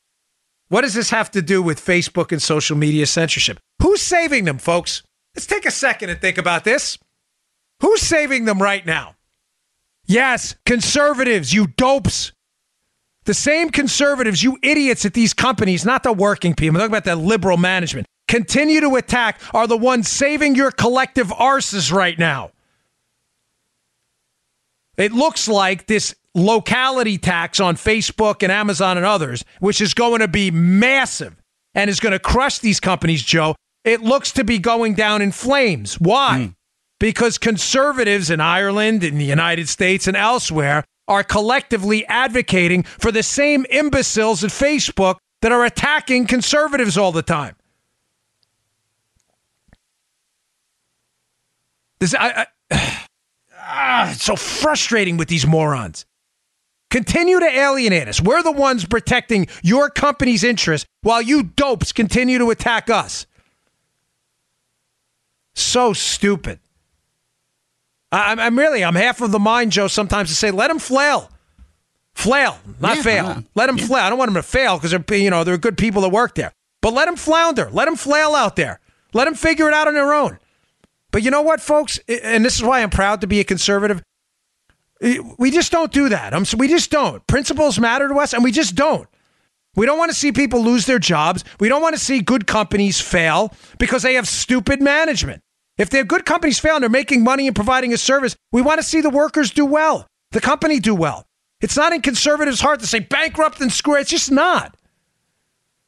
What 0.70 0.82
does 0.82 0.94
this 0.94 1.10
have 1.10 1.30
to 1.32 1.42
do 1.42 1.62
with 1.62 1.84
Facebook 1.84 2.32
and 2.32 2.42
social 2.42 2.78
media 2.78 3.06
censorship? 3.06 3.60
Who's 3.82 4.02
saving 4.02 4.46
them, 4.46 4.58
folks? 4.58 5.04
Let's 5.36 5.46
take 5.46 5.66
a 5.66 5.72
second 5.72 6.10
and 6.10 6.20
think 6.20 6.38
about 6.38 6.64
this. 6.64 6.98
Who's 7.82 8.02
saving 8.02 8.46
them 8.46 8.62
right 8.62 8.86
now? 8.86 9.16
Yes, 10.06 10.56
conservatives, 10.66 11.54
you 11.54 11.68
dopes. 11.68 12.32
The 13.26 13.34
same 13.34 13.70
conservatives, 13.70 14.44
you 14.44 14.58
idiots 14.64 15.06
at 15.06 15.14
these 15.14 15.34
companies, 15.34 15.86
not 15.86 16.04
the 16.04 16.12
working 16.12 16.56
people, 16.56 16.78
I'm 16.78 16.90
talking 16.90 16.92
about 16.92 17.04
the 17.06 17.16
liberal 17.16 17.58
management, 17.58 18.08
continue 18.28 18.82
to 18.82 18.96
attack 18.96 19.40
are 19.54 19.68
the 19.68 19.78
ones 19.78 20.10
saving 20.10 20.56
your 20.56 20.72
collective 20.72 21.28
arses 21.28 21.92
right 21.92 22.18
now. 22.18 22.52
It 24.98 25.12
looks 25.12 25.48
like 25.48 25.88
this 25.88 26.16
locality 26.34 27.18
tax 27.18 27.60
on 27.60 27.76
Facebook 27.76 28.44
and 28.44 28.52
Amazon 28.52 28.98
and 28.98 29.06
others, 29.06 29.46
which 29.60 29.82
is 29.82 29.94
going 29.94 30.20
to 30.20 30.28
be 30.28 30.52
massive 30.52 31.36
and 31.74 31.90
is 31.90 32.00
going 32.00 32.14
to 32.14 32.20
crush 32.20 32.60
these 32.60 32.80
companies, 32.80 33.24
Joe, 33.24 33.56
it 33.84 34.02
looks 34.02 34.32
to 34.34 34.44
be 34.44 34.60
going 34.60 34.94
down 34.94 35.22
in 35.22 35.32
flames. 35.32 36.00
Why? 36.00 36.50
Mm. 36.50 36.56
Because 37.00 37.38
conservatives 37.38 38.30
in 38.30 38.40
Ireland, 38.40 39.04
in 39.04 39.18
the 39.18 39.26
United 39.26 39.68
States, 39.68 40.08
and 40.08 40.16
elsewhere 40.16 40.84
are 41.08 41.24
collectively 41.24 42.06
advocating 42.06 42.84
for 42.84 43.12
the 43.12 43.24
same 43.24 43.66
imbeciles 43.70 44.44
at 44.44 44.52
Facebook 44.52 45.18
that 45.42 45.52
are 45.52 45.66
attacking 45.66 46.28
conservatives 46.28 46.98
all 46.98 47.12
the 47.12 47.24
time. 47.24 47.56
This, 52.00 52.16
I, 52.16 52.46
I 52.72 53.08
ah, 53.58 54.12
it's 54.12 54.24
so 54.24 54.36
frustrating 54.36 55.18
with 55.18 55.28
these 55.28 55.46
morons. 55.46 56.06
Continue 56.90 57.40
to 57.40 57.46
alienate 57.46 58.08
us. 58.08 58.22
We're 58.22 58.44
the 58.44 58.52
ones 58.52 58.86
protecting 58.86 59.48
your 59.64 59.90
company's 59.90 60.44
interests 60.44 60.86
while 61.02 61.22
you 61.22 61.44
dopes 61.44 61.94
continue 61.94 62.38
to 62.38 62.50
attack 62.52 62.90
us. 62.90 63.26
So 65.54 65.94
stupid. 65.94 66.60
I, 68.12 68.34
am 68.46 68.58
really, 68.58 68.84
I'm 68.84 68.96
half 68.96 69.22
of 69.22 69.32
the 69.32 69.40
mind, 69.40 69.72
Joe, 69.72 69.88
sometimes 69.88 70.30
to 70.30 70.36
say, 70.36 70.52
let 70.52 70.68
them 70.68 70.80
flail. 70.80 71.30
Flail, 72.14 72.60
not 72.80 72.98
yeah, 72.98 73.02
fail. 73.04 73.26
Uh, 73.26 73.42
let 73.56 73.68
them 73.68 73.78
yeah. 73.78 73.86
flail. 73.86 74.04
I 74.04 74.10
don't 74.10 74.20
want 74.20 74.34
them 74.34 74.42
to 74.42 74.48
fail 74.48 74.78
because 74.78 74.92
they're, 74.92 75.18
you 75.18 75.30
know, 75.30 75.44
they're 75.44 75.58
good 75.58 75.78
people 75.78 76.02
that 76.02 76.10
work 76.10 76.36
there. 76.36 76.52
But 76.82 76.94
let 76.94 77.06
them 77.06 77.16
flounder. 77.16 77.70
Let 77.72 77.86
them 77.86 77.96
flail 77.96 78.36
out 78.36 78.56
there. 78.56 78.80
Let 79.14 79.26
them 79.26 79.36
figure 79.36 79.68
it 79.68 79.74
out 79.74 79.88
on 79.88 79.94
their 79.94 80.14
own. 80.14 80.40
But 81.12 81.24
you 81.24 81.32
know 81.32 81.42
what, 81.42 81.62
folks? 81.62 82.00
And 82.08 82.44
this 82.44 82.56
is 82.56 82.64
why 82.64 82.82
I'm 82.82 82.90
proud 82.90 83.22
to 83.22 83.28
be 83.28 83.40
a 83.40 83.44
conservative. 83.44 84.02
We 85.38 85.52
just 85.52 85.72
don't 85.72 85.92
do 85.92 86.10
that. 86.10 86.34
I'm, 86.34 86.46
we 86.58 86.68
just 86.68 86.92
don't. 86.92 87.26
Principles 87.28 87.80
matter 87.80 88.08
to 88.08 88.16
us, 88.16 88.34
and 88.34 88.44
we 88.44 88.52
just 88.52 88.76
don't. 88.76 89.08
We 89.76 89.86
don't 89.86 89.98
want 89.98 90.12
to 90.12 90.18
see 90.18 90.32
people 90.32 90.62
lose 90.62 90.86
their 90.86 91.00
jobs. 91.00 91.44
We 91.60 91.70
don't 91.70 91.82
want 91.82 91.96
to 91.96 92.02
see 92.02 92.22
good 92.22 92.46
companies 92.46 93.00
fail 93.00 93.54
because 93.80 94.04
they 94.04 94.16
have 94.16 94.28
stupid 94.28 94.82
management. 94.82 95.42
If 95.78 95.90
they're 95.90 96.04
good 96.04 96.26
companies 96.26 96.60
fail 96.60 96.76
and 96.76 96.84
they're 96.84 96.90
making 96.90 97.24
money 97.24 97.48
and 97.48 97.56
providing 97.56 97.94
a 97.94 97.98
service, 97.98 98.36
we 98.52 98.62
want 98.62 98.80
to 98.80 98.84
see 98.84 99.02
the 99.02 99.10
workers 99.10 99.52
do 99.52 99.66
well, 99.66 100.06
the 100.32 100.42
company 100.42 100.80
do 100.80 100.94
well. 100.94 101.26
It's 101.62 101.78
not 101.78 101.94
in 101.94 102.02
conservatives' 102.02 102.60
heart 102.60 102.82
to 102.82 102.88
say 102.88 103.00
bankrupt 103.00 103.62
and 103.62 103.72
screw. 103.72 103.96
It's 103.96 104.10
just 104.10 104.32
not. 104.32 104.76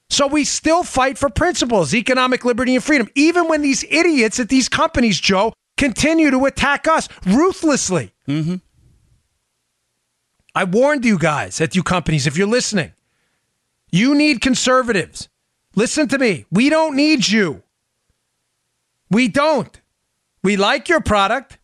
So 0.10 0.28
we 0.28 0.44
still 0.46 0.84
fight 0.84 1.18
for 1.18 1.30
principles, 1.30 1.94
economic 1.94 2.46
liberty 2.46 2.76
and 2.76 2.84
freedom, 2.84 3.10
even 3.16 3.48
when 3.48 3.62
these 3.62 3.84
idiots 3.90 4.40
at 4.40 4.50
these 4.50 4.70
companies, 4.70 5.20
Joe, 5.20 5.54
continue 5.76 6.30
to 6.30 6.46
attack 6.46 6.88
us 6.88 7.10
ruthlessly. 7.26 8.14
Mm-hmm. 8.28 8.56
I 10.56 10.66
warned 10.66 11.04
you 11.04 11.18
guys 11.18 11.60
at 11.60 11.76
you 11.76 11.82
companies, 11.82 12.28
if 12.28 12.38
you're 12.38 12.48
listening, 12.48 12.94
you 13.94 14.16
need 14.16 14.42
conservatives. 14.42 15.30
Listen 15.76 16.08
to 16.10 16.18
me. 16.18 16.46
We 16.52 16.70
don't 16.70 16.96
need 16.96 17.28
you. 17.28 17.62
We 19.12 19.28
don't. 19.28 19.80
We 20.44 20.58
like 20.58 20.90
your 20.90 21.00
product. 21.00 21.60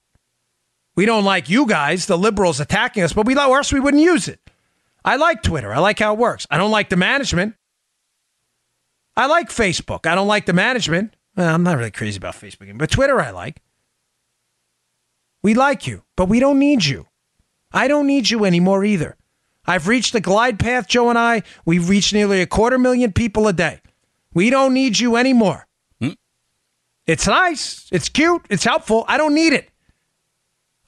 We 0.95 1.05
don't 1.05 1.23
like 1.23 1.49
you 1.49 1.65
guys, 1.65 2.05
the 2.05 2.17
liberals 2.17 2.59
attacking 2.59 3.03
us, 3.03 3.13
but 3.13 3.25
we 3.25 3.36
or 3.36 3.57
else 3.57 3.73
we 3.73 3.80
wouldn't 3.80 4.03
use 4.03 4.27
it. 4.27 4.39
I 5.03 5.15
like 5.15 5.41
Twitter. 5.41 5.73
I 5.73 5.80
like 5.80 5.97
how 5.97 6.13
it 6.13 6.19
works. 6.19 6.45
I 6.51 6.57
don't 6.57 6.71
like 6.71 6.89
the 6.89 6.97
management. 6.97 7.55
I 9.17 9.25
like 9.25 9.49
Facebook. 9.49 10.05
I 10.05 10.13
don't 10.13 10.27
like 10.27 10.45
the 10.45 10.53
management. 10.53 11.15
Well, 11.36 11.53
I'm 11.53 11.63
not 11.63 11.77
really 11.77 11.91
crazy 11.91 12.17
about 12.17 12.36
Facebook, 12.36 12.77
but 12.77 12.91
Twitter 12.91 13.19
I 13.19 13.32
like. 13.32 13.61
We 15.41 15.55
like 15.55 15.88
you, 15.88 16.03
but 16.15 16.30
we 16.30 16.39
don't 16.39 16.59
need 16.59 16.86
you. 16.86 17.07
I 17.71 17.88
don't 17.88 18.05
need 18.05 18.30
you 18.30 18.45
anymore 18.45 18.86
either. 18.86 19.17
I've 19.66 19.88
reached 19.88 20.14
the 20.14 20.22
glide 20.22 20.60
path, 20.60 20.88
Joe 20.88 21.10
and 21.10 21.18
I. 21.18 21.43
We've 21.66 21.88
reached 21.89 22.14
nearly 22.14 22.41
a 22.41 22.47
quarter 22.47 22.78
million 22.78 23.14
people 23.14 23.47
a 23.47 23.53
day. 23.53 23.82
We 24.34 24.49
don't 24.49 24.74
need 24.74 24.99
you 24.99 25.16
anymore. 25.16 25.68
Hmm? 26.01 26.12
It's 27.05 27.28
nice. 27.28 27.88
It's 27.91 28.10
cute. 28.10 28.45
It's 28.49 28.64
helpful. 28.64 29.05
I 29.07 29.18
don't 29.18 29.36
need 29.36 29.53
it. 29.53 29.70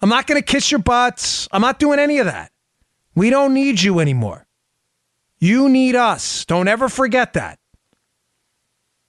I'm 0.02 0.10
not 0.10 0.26
going 0.26 0.42
to 0.42 0.46
kiss 0.46 0.72
your 0.72 0.80
butts. 0.80 1.48
I'm 1.52 1.62
not 1.62 1.80
doing 1.80 2.00
any 2.00 2.18
of 2.18 2.26
that. 2.26 2.52
We 3.14 3.30
don't 3.30 3.54
need 3.54 3.82
you 3.82 4.00
anymore. 4.00 4.48
You 5.40 5.70
need 5.70 5.96
us. 5.96 6.46
Don't 6.46 6.68
ever 6.68 6.90
forget 6.90 7.34
that. 7.34 7.60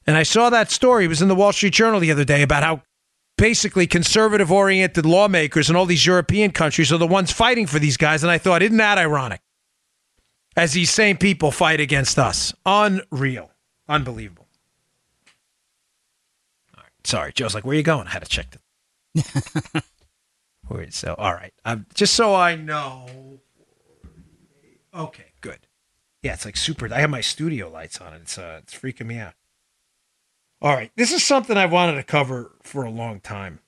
And 0.07 0.17
I 0.17 0.23
saw 0.25 0.51
that 0.51 0.71
story. 0.71 1.05
It 1.05 1.09
was 1.09 1.23
in 1.23 1.29
the 1.29 1.35
Wall 1.35 1.53
Street 1.53 1.73
Journal 1.73 2.01
the 2.01 2.11
other 2.11 2.25
day 2.25 2.43
about 2.43 2.63
how 2.63 2.83
basically 3.39 3.87
conservative 3.87 4.51
oriented 4.51 5.07
lawmakers 5.07 5.71
in 5.71 5.77
all 5.77 5.87
these 5.87 6.05
European 6.05 6.51
countries 6.51 6.93
are 6.93 6.99
the 6.99 7.07
ones 7.07 7.31
fighting 7.31 7.67
for 7.67 7.79
these 7.79 7.97
guys. 7.97 8.23
And 8.23 8.31
I 8.31 8.39
thought, 8.39 8.63
isn't 8.63 8.77
that 8.77 8.99
ironic? 8.99 9.41
As 10.57 10.73
these 10.73 10.91
same 10.91 11.17
people 11.17 11.51
fight 11.51 11.81
against 11.81 12.19
us. 12.19 12.53
Unreal. 12.67 13.51
Unbelievable. 13.89 14.49
All 16.77 16.83
right. 16.83 16.93
Sorry, 17.05 17.33
Joe's 17.33 17.55
like, 17.55 17.65
where 17.65 17.75
are 17.75 17.77
you 17.77 17.83
going? 17.83 18.07
I 18.07 18.11
had 18.11 18.23
to 18.23 18.29
check 18.29 18.51
the. 18.51 19.83
Wait, 20.69 20.95
so 20.95 21.15
all 21.19 21.35
right, 21.35 21.53
um, 21.65 21.87
just 21.95 22.15
so 22.15 22.35
I 22.35 22.57
know. 22.57 23.41
Okay, 24.95 25.33
good. 25.41 25.67
Yeah, 26.23 26.35
it's 26.35 26.45
like 26.45 26.57
super. 26.57 26.93
I 26.93 27.01
have 27.01 27.11
my 27.11 27.21
studio 27.21 27.69
lights 27.69 28.01
on. 28.01 28.13
And 28.15 28.23
it's 28.23 28.39
uh, 28.39 28.61
it's 28.63 28.75
freaking 28.75 29.07
me 29.07 29.19
out. 29.19 29.35
All 30.61 30.75
right, 30.75 30.93
this 30.97 31.13
is 31.13 31.25
something 31.25 31.57
I've 31.57 31.73
wanted 31.73 31.97
to 31.97 32.05
cover 32.05 32.53
for 32.63 32.85
a 32.85 32.91
long 32.91 33.21
time. 33.21 33.59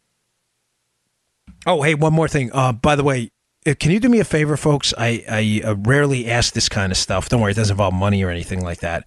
Oh, 1.67 1.83
hey, 1.83 1.95
one 1.95 2.13
more 2.13 2.29
thing. 2.29 2.51
Uh, 2.53 2.73
by 2.73 2.95
the 2.95 3.03
way, 3.03 3.31
can 3.65 3.91
you 3.91 4.01
do 4.01 4.09
me 4.09 4.21
a 4.21 4.25
favor, 4.25 4.57
folks? 4.57 4.93
I 4.99 5.25
I 5.29 5.69
uh, 5.69 5.75
rarely 5.77 6.31
ask 6.31 6.53
this 6.53 6.69
kind 6.69 6.93
of 6.93 6.99
stuff. 6.99 7.29
Don't 7.29 7.41
worry, 7.41 7.53
it 7.53 7.57
doesn't 7.57 7.75
involve 7.75 7.95
money 7.95 8.23
or 8.23 8.31
anything 8.31 8.63
like 8.63 8.81
that. 8.81 9.07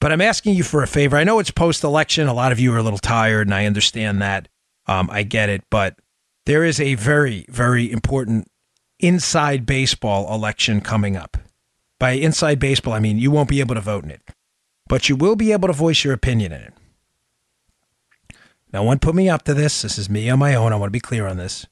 But 0.00 0.12
I'm 0.12 0.20
asking 0.20 0.54
you 0.54 0.62
for 0.62 0.82
a 0.82 0.86
favor. 0.86 1.16
I 1.16 1.24
know 1.24 1.38
it's 1.38 1.50
post 1.50 1.82
election. 1.82 2.28
A 2.28 2.34
lot 2.34 2.52
of 2.52 2.60
you 2.60 2.72
are 2.74 2.78
a 2.78 2.82
little 2.82 2.98
tired, 2.98 3.46
and 3.46 3.54
I 3.54 3.64
understand 3.64 4.20
that. 4.20 4.48
Um, 4.86 5.08
I 5.10 5.22
get 5.22 5.48
it. 5.48 5.64
But 5.70 5.98
there 6.44 6.64
is 6.64 6.78
a 6.78 6.94
very, 6.94 7.46
very 7.48 7.90
important 7.90 8.48
inside 9.00 9.66
baseball 9.66 10.32
election 10.32 10.80
coming 10.80 11.16
up. 11.16 11.36
By 11.98 12.12
inside 12.12 12.58
baseball, 12.58 12.92
I 12.92 13.00
mean 13.00 13.18
you 13.18 13.30
won't 13.30 13.48
be 13.48 13.60
able 13.60 13.74
to 13.74 13.80
vote 13.80 14.04
in 14.04 14.10
it, 14.10 14.20
but 14.86 15.08
you 15.08 15.16
will 15.16 15.36
be 15.36 15.52
able 15.52 15.68
to 15.68 15.74
voice 15.74 16.04
your 16.04 16.12
opinion 16.12 16.52
in 16.52 16.60
it. 16.60 16.74
No 18.72 18.82
one 18.82 18.98
put 18.98 19.14
me 19.14 19.28
up 19.28 19.42
to 19.44 19.54
this. 19.54 19.82
This 19.82 19.96
is 19.96 20.10
me 20.10 20.28
on 20.28 20.38
my 20.38 20.54
own. 20.54 20.72
I 20.72 20.76
want 20.76 20.88
to 20.88 20.92
be 20.92 21.00
clear 21.00 21.26
on 21.26 21.38
this. 21.38 21.66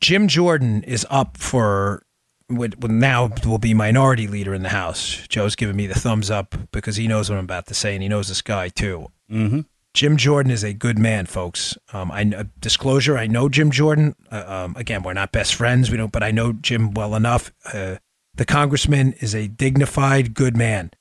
Jim 0.00 0.28
Jordan 0.28 0.82
is 0.84 1.06
up 1.10 1.36
for 1.36 2.04
would, 2.48 2.82
would 2.82 2.90
now 2.90 3.30
will 3.46 3.58
be 3.58 3.74
minority 3.74 4.26
leader 4.26 4.54
in 4.54 4.62
the 4.62 4.70
House. 4.70 5.26
Joe's 5.28 5.54
giving 5.54 5.76
me 5.76 5.86
the 5.86 5.98
thumbs 5.98 6.30
up 6.30 6.54
because 6.72 6.96
he 6.96 7.06
knows 7.06 7.30
what 7.30 7.38
I'm 7.38 7.44
about 7.44 7.66
to 7.66 7.74
say, 7.74 7.94
and 7.94 8.02
he 8.02 8.08
knows 8.08 8.28
this 8.28 8.42
guy 8.42 8.68
too. 8.68 9.10
Mm-hmm. 9.30 9.60
Jim 9.92 10.16
Jordan 10.16 10.52
is 10.52 10.62
a 10.62 10.72
good 10.72 10.98
man, 10.98 11.26
folks. 11.26 11.76
Um, 11.92 12.10
I 12.12 12.22
uh, 12.22 12.44
disclosure, 12.60 13.18
I 13.18 13.26
know 13.26 13.48
Jim 13.48 13.70
Jordan. 13.70 14.14
Uh, 14.30 14.44
um, 14.46 14.76
again, 14.76 15.02
we're 15.02 15.12
not 15.12 15.32
best 15.32 15.54
friends, 15.54 15.90
we 15.90 15.96
don't, 15.96 16.12
but 16.12 16.22
I 16.22 16.30
know 16.30 16.52
Jim 16.52 16.92
well 16.92 17.14
enough. 17.14 17.52
Uh, 17.72 17.96
the 18.34 18.44
congressman 18.44 19.14
is 19.14 19.34
a 19.34 19.48
dignified, 19.48 20.34
good 20.34 20.56
man. 20.56 20.92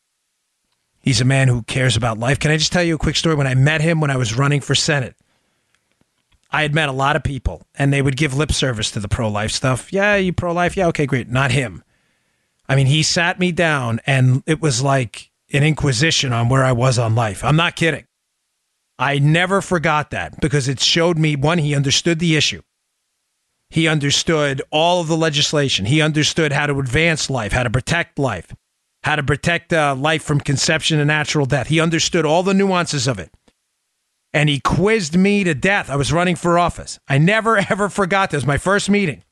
He's 1.02 1.22
a 1.22 1.26
man 1.26 1.48
who 1.48 1.64
cares 1.64 1.96
about 1.96 2.18
life. 2.18 2.40
Can 2.40 2.52
I 2.52 2.58
just 2.58 2.72
tell 2.72 2.84
you 2.84 2.96
a 2.96 3.00
quick 3.00 3.16
story? 3.16 3.36
When 3.36 3.48
I 3.48 3.56
met 3.56 3.82
him 3.82 4.02
when 4.02 4.12
I 4.12 4.18
was 4.18 4.36
running 4.36 4.60
for 4.60 4.76
Senate, 4.76 5.16
I 6.52 6.64
had 6.64 6.74
met 6.74 6.90
a 6.90 6.94
lot 6.94 7.16
of 7.16 7.24
people 7.24 7.68
and 7.76 7.94
they 7.94 8.02
would 8.02 8.18
give 8.18 8.36
lip 8.36 8.52
service 8.52 8.92
to 8.92 9.00
the 9.00 9.08
pro 9.08 9.30
life 9.30 9.52
stuff. 9.52 9.94
Yeah, 9.94 10.16
you 10.16 10.34
pro 10.34 10.52
life? 10.52 10.76
Yeah, 10.76 10.88
okay, 10.88 11.06
great. 11.06 11.30
Not 11.30 11.52
him. 11.52 11.84
I 12.68 12.76
mean, 12.76 12.88
he 12.88 13.04
sat 13.04 13.40
me 13.40 13.52
down 13.52 14.00
and 14.06 14.44
it 14.46 14.62
was 14.62 14.82
like 14.82 15.32
an 15.52 15.64
inquisition 15.64 16.34
on 16.34 16.50
where 16.50 16.64
I 16.64 16.72
was 16.72 17.00
on 17.00 17.16
life. 17.16 17.44
I'm 17.44 17.56
not 17.56 17.76
kidding. 17.76 18.06
I 18.98 19.18
never 19.20 19.62
forgot 19.62 20.12
that 20.12 20.40
because 20.42 20.68
it 20.68 20.80
showed 20.80 21.18
me 21.18 21.36
one, 21.36 21.58
he 21.58 21.74
understood 21.74 22.20
the 22.20 22.36
issue. 22.36 22.62
He 23.70 23.88
understood 23.88 24.62
all 24.72 25.00
of 25.00 25.08
the 25.08 25.18
legislation. 25.18 25.86
He 25.86 26.02
understood 26.02 26.52
how 26.52 26.66
to 26.66 26.80
advance 26.80 27.30
life, 27.30 27.52
how 27.52 27.64
to 27.64 27.70
protect 27.70 28.20
life, 28.20 28.54
how 29.04 29.16
to 29.16 29.24
protect 29.24 29.72
uh, 29.72 29.96
life 29.96 30.24
from 30.24 30.40
conception 30.40 31.00
and 31.00 31.08
natural 31.08 31.46
death. 31.46 31.68
He 31.68 31.80
understood 31.80 32.26
all 32.26 32.44
the 32.44 32.54
nuances 32.54 33.08
of 33.08 33.20
it. 33.20 33.32
And 34.34 34.50
he 34.50 34.60
quizzed 34.60 35.18
me 35.18 35.44
to 35.44 35.54
death. 35.54 35.90
I 35.90 35.96
was 35.96 36.14
running 36.14 36.36
for 36.36 36.60
office. 36.60 37.00
I 37.08 37.18
never, 37.18 37.58
ever 37.70 37.90
forgot 37.90 38.32
this. 38.32 38.40
Was 38.40 38.48
my 38.48 38.58
first 38.58 38.90
meeting. 38.90 39.24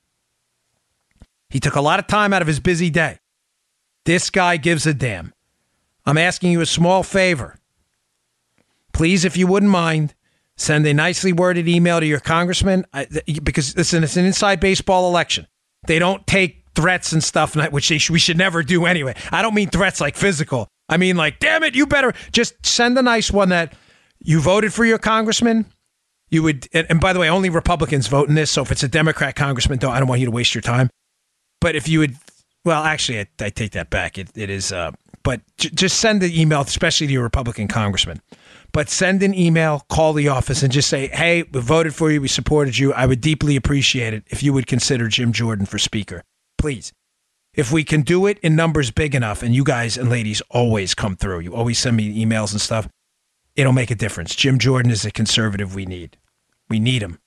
He 1.49 1.59
took 1.59 1.75
a 1.75 1.81
lot 1.81 1.99
of 1.99 2.07
time 2.07 2.33
out 2.33 2.41
of 2.41 2.47
his 2.47 2.59
busy 2.59 2.89
day. 2.89 3.19
This 4.05 4.29
guy 4.29 4.57
gives 4.57 4.85
a 4.85 4.93
damn. 4.93 5.33
I'm 6.05 6.17
asking 6.17 6.51
you 6.51 6.61
a 6.61 6.65
small 6.65 7.03
favor. 7.03 7.57
Please, 8.93 9.25
if 9.25 9.37
you 9.37 9.47
wouldn't 9.47 9.71
mind, 9.71 10.15
send 10.55 10.85
a 10.87 10.93
nicely 10.93 11.33
worded 11.33 11.67
email 11.67 11.99
to 11.99 12.05
your 12.05 12.19
congressman 12.19 12.85
because 13.43 13.75
listen, 13.77 14.03
it's 14.03 14.17
an 14.17 14.25
inside 14.25 14.59
baseball 14.59 15.07
election. 15.09 15.47
They 15.85 15.99
don't 15.99 16.25
take 16.25 16.63
threats 16.75 17.11
and 17.11 17.23
stuff, 17.23 17.55
which 17.71 17.85
sh- 17.85 18.09
we 18.09 18.19
should 18.19 18.37
never 18.37 18.63
do 18.63 18.85
anyway. 18.85 19.15
I 19.31 19.41
don't 19.41 19.53
mean 19.53 19.69
threats 19.69 20.01
like 20.01 20.15
physical. 20.15 20.67
I 20.89 20.97
mean 20.97 21.17
like, 21.17 21.39
damn 21.39 21.63
it, 21.63 21.75
you 21.75 21.85
better 21.85 22.13
just 22.31 22.65
send 22.65 22.97
a 22.97 23.01
nice 23.01 23.31
one 23.31 23.49
that 23.49 23.73
you 24.27 24.41
voted 24.41 24.73
for 24.73 24.83
your 24.83 24.97
congressman. 24.97 25.65
You 26.29 26.43
would, 26.43 26.67
and, 26.73 26.99
by 26.99 27.13
the 27.13 27.19
way, 27.19 27.29
only 27.29 27.49
Republicans 27.49 28.07
vote 28.07 28.27
in 28.27 28.35
this. 28.35 28.51
So 28.51 28.61
if 28.61 28.73
it's 28.73 28.83
a 28.83 28.89
Democrat 28.89 29.37
congressman, 29.37 29.79
don't 29.79 29.93
I 29.93 29.99
don't 29.99 30.09
want 30.09 30.19
you 30.19 30.25
to 30.25 30.31
waste 30.31 30.53
your 30.53 30.61
time. 30.61 30.89
But 31.61 31.77
if 31.77 31.87
you 31.87 31.99
would, 31.99 32.17
well, 32.65 32.83
actually, 32.83 33.21
I, 33.21 33.27
I 33.39 33.49
take 33.49 33.71
that 33.71 33.89
back. 33.89 34.17
It, 34.17 34.29
it 34.35 34.49
is, 34.49 34.73
uh, 34.73 34.91
but 35.23 35.39
j- 35.57 35.69
just 35.69 36.01
send 36.01 36.21
the 36.21 36.41
email, 36.41 36.59
especially 36.59 37.07
to 37.07 37.13
your 37.13 37.23
Republican 37.23 37.69
congressman. 37.69 38.21
But 38.73 38.89
send 38.89 39.23
an 39.23 39.33
email, 39.33 39.85
call 39.89 40.11
the 40.11 40.27
office, 40.27 40.61
and 40.61 40.73
just 40.73 40.89
say, 40.89 41.07
"Hey, 41.07 41.43
we 41.43 41.61
voted 41.61 41.95
for 41.95 42.11
you. 42.11 42.19
We 42.19 42.27
supported 42.27 42.77
you. 42.77 42.91
I 42.91 43.05
would 43.05 43.21
deeply 43.21 43.55
appreciate 43.55 44.13
it 44.13 44.23
if 44.27 44.43
you 44.43 44.51
would 44.51 44.67
consider 44.67 45.07
Jim 45.07 45.31
Jordan 45.31 45.65
for 45.65 45.79
Speaker, 45.79 46.23
please." 46.57 46.91
If 47.53 47.71
we 47.71 47.85
can 47.85 48.01
do 48.01 48.27
it 48.27 48.37
in 48.39 48.55
numbers 48.55 48.91
big 48.91 49.15
enough, 49.15 49.41
and 49.41 49.55
you 49.55 49.63
guys 49.63 49.97
and 49.97 50.09
ladies 50.09 50.41
always 50.49 50.93
come 50.93 51.15
through, 51.15 51.39
you 51.39 51.55
always 51.55 51.79
send 51.79 51.95
me 51.95 52.23
emails 52.23 52.51
and 52.51 52.61
stuff, 52.61 52.87
it'll 53.57 53.73
make 53.73 53.91
a 53.91 53.95
difference. 53.95 54.35
Jim 54.35 54.59
Jordan 54.59 54.91
is 54.91 55.03
a 55.03 55.11
conservative 55.11 55.75
we 55.75 55.85
need. 55.85 56.17
We 56.69 56.79
need 56.79 57.01
him. 57.01 57.19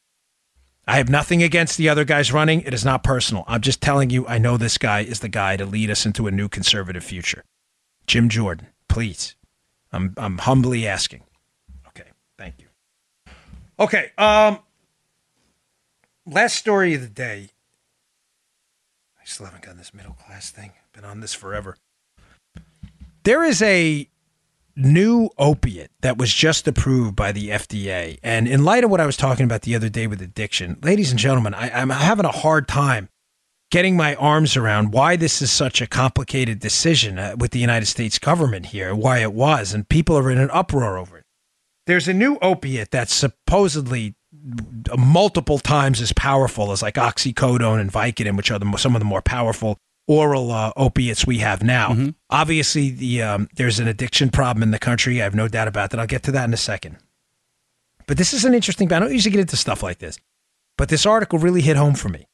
I 0.87 0.97
have 0.97 1.11
nothing 1.11 1.43
against 1.43 1.76
the 1.76 1.89
other 1.89 2.05
guys 2.05 2.33
running. 2.33 2.62
It 2.62 2.72
is 2.72 2.85
not 2.85 3.05
personal. 3.05 3.45
I'm 3.47 3.61
just 3.61 3.81
telling 3.81 4.11
you, 4.11 4.26
I 4.26 4.39
know 4.39 4.57
this 4.57 4.78
guy 4.78 5.01
is 5.01 5.20
the 5.20 5.28
guy 5.28 5.57
to 5.57 5.66
lead 5.66 5.91
us 5.91 6.07
into 6.07 6.26
a 6.26 6.31
new 6.31 6.49
conservative 6.49 7.05
future. 7.05 7.45
Jim 8.07 8.28
Jordan, 8.28 8.68
please. 8.89 9.37
I'm 9.93 10.14
I'm 10.16 10.39
humbly 10.39 10.87
asking. 10.87 11.24
Okay, 11.89 12.09
thank 12.39 12.55
you. 12.59 12.66
Okay, 13.78 14.12
um 14.16 14.61
last 16.26 16.57
story 16.57 16.95
of 16.95 17.03
the 17.03 17.09
day. 17.09 17.51
I 19.20 19.24
still 19.24 19.47
haven't 19.47 19.62
gotten 19.62 19.78
this 19.78 19.95
middle 19.95 20.14
class 20.14 20.51
thing. 20.51 20.72
Been 20.93 21.05
on 21.05 21.20
this 21.20 21.35
forever. 21.35 21.76
There 23.24 23.45
is 23.45 23.62
a 23.62 24.09
new 24.81 25.31
opiate 25.39 25.91
that 26.01 26.18
was 26.18 26.33
just 26.33 26.66
approved 26.66 27.14
by 27.14 27.33
the 27.33 27.51
FDA. 27.51 28.18
And 28.22 28.49
in 28.49 28.64
light 28.64 28.85
of 28.85 28.91
what 28.91 29.01
I 29.01 29.07
was 29.07 29.16
talking 29.16 29.45
about 29.45 29.62
the 29.62 29.74
other 29.74 29.89
day 29.89 30.07
with 30.07 30.20
addiction, 30.22 30.78
ladies 30.83 31.11
and 31.11 31.18
gentlemen, 31.18 31.55
I, 31.55 31.81
am 31.81 31.91
having 31.91 32.24
a 32.26 32.33
hard 32.33 32.66
time 32.66 33.09
getting 33.70 33.97
my 33.97 34.14
arms 34.16 34.57
around 34.57 34.93
why 34.93 35.16
this 35.16 35.41
is 35.41 35.53
such 35.53 35.81
a 35.81 35.87
complicated 35.87 36.59
decision 36.59 37.18
uh, 37.18 37.37
with 37.39 37.53
the 37.53 37.61
United 37.61 37.87
States 37.87 38.18
government 38.18 38.66
here, 38.66 38.95
why 38.95 39.18
it 39.18 39.33
was, 39.33 39.72
and 39.72 39.89
people 39.89 40.18
are 40.18 40.31
in 40.31 40.39
an 40.39 40.51
uproar 40.51 40.99
over 40.99 41.18
it. 41.18 41.24
There's 41.87 42.09
a 42.09 42.14
new 42.14 42.39
opiate 42.43 42.91
that's 42.91 43.14
supposedly 43.14 44.14
multiple 44.97 45.59
times 45.59 46.01
as 46.01 46.12
powerful 46.12 46.72
as 46.72 46.83
like 46.83 46.95
oxycodone 46.95 47.81
and 47.81 47.93
Vicodin, 47.93 48.37
which 48.37 48.51
are 48.51 48.59
the, 48.59 48.76
some 48.76 48.95
of 48.95 49.01
the 49.01 49.05
more 49.05 49.22
powerful 49.22 49.78
oral 50.11 50.50
uh, 50.50 50.72
opiates 50.76 51.24
we 51.24 51.38
have 51.38 51.62
now. 51.62 51.90
Mm-hmm. 51.90 52.08
Obviously, 52.28 52.90
the 52.90 53.22
um, 53.22 53.48
there's 53.54 53.78
an 53.78 53.86
addiction 53.86 54.28
problem 54.30 54.62
in 54.62 54.72
the 54.72 54.78
country. 54.78 55.20
I 55.20 55.24
have 55.24 55.36
no 55.36 55.46
doubt 55.46 55.68
about 55.68 55.90
that. 55.90 56.00
I'll 56.00 56.06
get 56.06 56.24
to 56.24 56.32
that 56.32 56.44
in 56.44 56.52
a 56.52 56.58
second. 56.72 56.96
But 58.06 58.18
this 58.18 58.34
is 58.34 58.44
an 58.44 58.52
interesting. 58.52 58.92
I 58.92 58.98
don't 58.98 59.12
usually 59.12 59.30
get 59.30 59.40
into 59.40 59.56
stuff 59.56 59.84
like 59.84 59.98
this, 59.98 60.18
but 60.76 60.88
this 60.88 61.06
article 61.06 61.38
really 61.38 61.61
hit 61.61 61.76
home 61.76 61.94
for 61.94 62.08
me. 62.08 62.26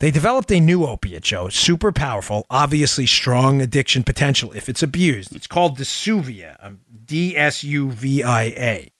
They 0.00 0.10
developed 0.10 0.50
a 0.50 0.58
new 0.58 0.84
opiate, 0.84 1.22
Joe, 1.22 1.48
super 1.50 1.92
powerful, 1.92 2.46
obviously 2.50 3.06
strong 3.06 3.62
addiction 3.62 4.02
potential 4.02 4.50
if 4.52 4.68
it's 4.68 4.82
abused. 4.82 5.36
It's 5.36 5.46
called 5.46 5.78
Dsuvia, 5.78 6.56
um, 6.60 6.80
D 7.04 7.36
S 7.36 7.62
U 7.62 7.92
V 7.92 8.24
I 8.24 8.42
A. 8.42 8.90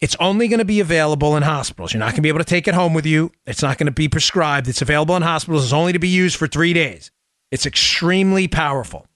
It's 0.00 0.16
only 0.18 0.48
going 0.48 0.60
to 0.60 0.64
be 0.64 0.80
available 0.80 1.36
in 1.36 1.42
hospitals. 1.42 1.92
You're 1.92 1.98
not 1.98 2.12
going 2.12 2.16
to 2.16 2.22
be 2.22 2.30
able 2.30 2.38
to 2.38 2.44
take 2.44 2.66
it 2.66 2.74
home 2.74 2.94
with 2.94 3.04
you. 3.04 3.32
It's 3.46 3.62
not 3.62 3.76
going 3.76 3.86
to 3.86 3.92
be 3.92 4.08
prescribed. 4.08 4.66
It's 4.66 4.80
available 4.80 5.14
in 5.14 5.22
hospitals. 5.22 5.64
It's 5.64 5.72
only 5.72 5.92
to 5.92 5.98
be 5.98 6.08
used 6.08 6.36
for 6.36 6.46
three 6.46 6.72
days. 6.72 7.10
It's 7.50 7.66
extremely 7.66 8.48
powerful. 8.48 9.06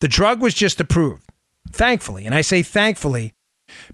The 0.00 0.08
drug 0.08 0.42
was 0.42 0.54
just 0.54 0.80
approved, 0.80 1.30
thankfully. 1.70 2.26
And 2.26 2.34
I 2.34 2.40
say 2.40 2.62
thankfully 2.62 3.34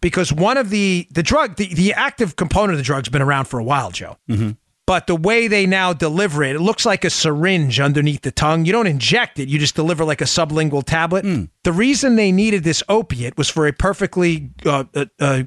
because 0.01 0.33
one 0.33 0.57
of 0.57 0.71
the, 0.71 1.07
the 1.11 1.23
drug, 1.23 1.57
the, 1.57 1.73
the 1.75 1.93
active 1.93 2.37
component 2.37 2.73
of 2.73 2.79
the 2.79 2.85
drug's 2.85 3.09
been 3.09 3.23
around 3.23 3.47
for 3.47 3.59
a 3.59 3.65
while, 3.65 3.91
Joe. 3.91 4.17
Mm-hmm. 4.31 4.51
But 4.87 5.07
the 5.07 5.15
way 5.15 5.47
they 5.47 5.65
now 5.65 5.93
deliver 5.93 6.43
it, 6.43 6.57
it 6.57 6.61
looks 6.61 6.85
like 6.85 7.05
a 7.05 7.11
syringe 7.11 7.79
underneath 7.79 8.23
the 8.23 8.33
tongue. 8.33 8.65
You 8.65 8.73
don't 8.73 8.89
inject 8.89 9.39
it, 9.39 9.49
you 9.49 9.59
just 9.59 9.77
deliver 9.77 10.05
like 10.05 10.21
a 10.21 10.25
sublingual 10.25 10.83
tablet. 10.85 11.25
Mm. 11.25 11.51
The 11.63 11.73
reason 11.73 12.17
they 12.17 12.33
needed 12.33 12.65
this 12.65 12.83
opiate 12.89 13.39
was 13.39 13.49
for 13.49 13.67
a 13.69 13.73
perfectly 13.73 14.51
uh, 14.67 14.85
uh, 14.95 15.07
uh, 15.21 15.45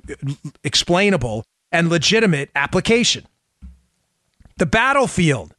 explainable 0.64 1.44
and 1.72 1.90
legitimate 1.90 2.50
application. 2.56 3.28
The 4.58 4.66
battlefield. 4.66 5.54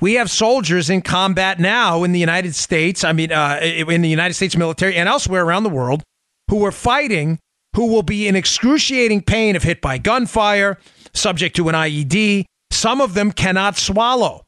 We 0.00 0.14
have 0.14 0.30
soldiers 0.30 0.88
in 0.90 1.02
combat 1.02 1.60
now 1.60 2.02
in 2.02 2.12
the 2.12 2.18
United 2.18 2.54
States, 2.54 3.04
I 3.04 3.12
mean, 3.12 3.30
uh, 3.30 3.60
in 3.62 4.00
the 4.00 4.08
United 4.08 4.34
States 4.34 4.56
military 4.56 4.96
and 4.96 5.08
elsewhere 5.08 5.44
around 5.44 5.62
the 5.64 5.70
world, 5.70 6.02
who 6.50 6.64
are 6.64 6.72
fighting, 6.72 7.38
who 7.76 7.86
will 7.86 8.02
be 8.02 8.26
in 8.26 8.36
excruciating 8.36 9.22
pain 9.22 9.54
if 9.54 9.62
hit 9.62 9.80
by 9.80 9.98
gunfire, 9.98 10.78
subject 11.12 11.56
to 11.56 11.68
an 11.68 11.74
IED, 11.74 12.46
some 12.70 13.00
of 13.00 13.14
them 13.14 13.32
cannot 13.32 13.76
swallow. 13.76 14.44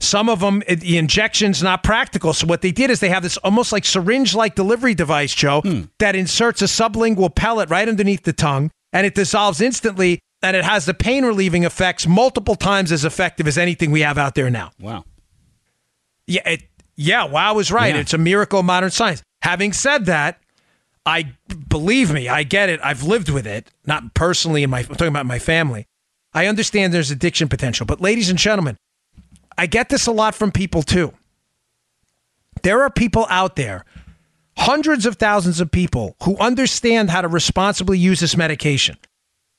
Some 0.00 0.28
of 0.28 0.40
them, 0.40 0.62
the 0.68 0.98
injection's 0.98 1.62
not 1.62 1.82
practical. 1.82 2.32
So 2.34 2.46
what 2.46 2.60
they 2.60 2.72
did 2.72 2.90
is 2.90 3.00
they 3.00 3.08
have 3.08 3.22
this 3.22 3.36
almost 3.38 3.72
like 3.72 3.84
syringe-like 3.84 4.54
delivery 4.54 4.94
device, 4.94 5.34
Joe, 5.34 5.62
hmm. 5.62 5.82
that 5.98 6.14
inserts 6.14 6.60
a 6.62 6.66
sublingual 6.66 7.34
pellet 7.34 7.70
right 7.70 7.88
underneath 7.88 8.24
the 8.24 8.32
tongue, 8.32 8.70
and 8.92 9.06
it 9.06 9.14
dissolves 9.14 9.60
instantly, 9.60 10.20
and 10.42 10.56
it 10.56 10.64
has 10.64 10.84
the 10.84 10.94
pain 10.94 11.24
relieving 11.24 11.64
effects 11.64 12.06
multiple 12.06 12.54
times 12.54 12.92
as 12.92 13.04
effective 13.04 13.46
as 13.46 13.56
anything 13.56 13.90
we 13.90 14.02
have 14.02 14.18
out 14.18 14.34
there 14.34 14.50
now. 14.50 14.72
Wow. 14.78 15.04
Yeah, 16.26 16.48
it, 16.48 16.62
yeah. 16.96 17.24
Wow 17.24 17.58
is 17.58 17.72
right. 17.72 17.94
Yeah. 17.94 18.00
It's 18.00 18.14
a 18.14 18.18
miracle 18.18 18.60
of 18.60 18.66
modern 18.66 18.90
science. 18.90 19.22
Having 19.42 19.72
said 19.72 20.06
that, 20.06 20.38
I 21.06 21.32
believe 21.68 22.12
me, 22.12 22.28
I 22.28 22.42
get 22.42 22.68
it. 22.68 22.80
I've 22.82 23.02
lived 23.02 23.28
with 23.28 23.46
it, 23.46 23.70
not 23.86 24.14
personally 24.14 24.62
in 24.62 24.70
my. 24.70 24.80
I'm 24.80 24.86
talking 24.86 25.08
about 25.08 25.26
my 25.26 25.38
family. 25.38 25.86
I 26.34 26.46
understand 26.46 26.92
there's 26.92 27.10
addiction 27.10 27.48
potential, 27.48 27.86
but 27.86 28.00
ladies 28.00 28.28
and 28.28 28.38
gentlemen, 28.38 28.76
I 29.56 29.66
get 29.66 29.88
this 29.88 30.06
a 30.06 30.12
lot 30.12 30.34
from 30.34 30.50
people 30.50 30.82
too. 30.82 31.12
There 32.62 32.82
are 32.82 32.90
people 32.90 33.26
out 33.30 33.56
there, 33.56 33.84
hundreds 34.56 35.06
of 35.06 35.16
thousands 35.16 35.60
of 35.60 35.70
people, 35.70 36.16
who 36.24 36.36
understand 36.38 37.10
how 37.10 37.20
to 37.20 37.28
responsibly 37.28 37.98
use 37.98 38.20
this 38.20 38.36
medication. 38.36 38.96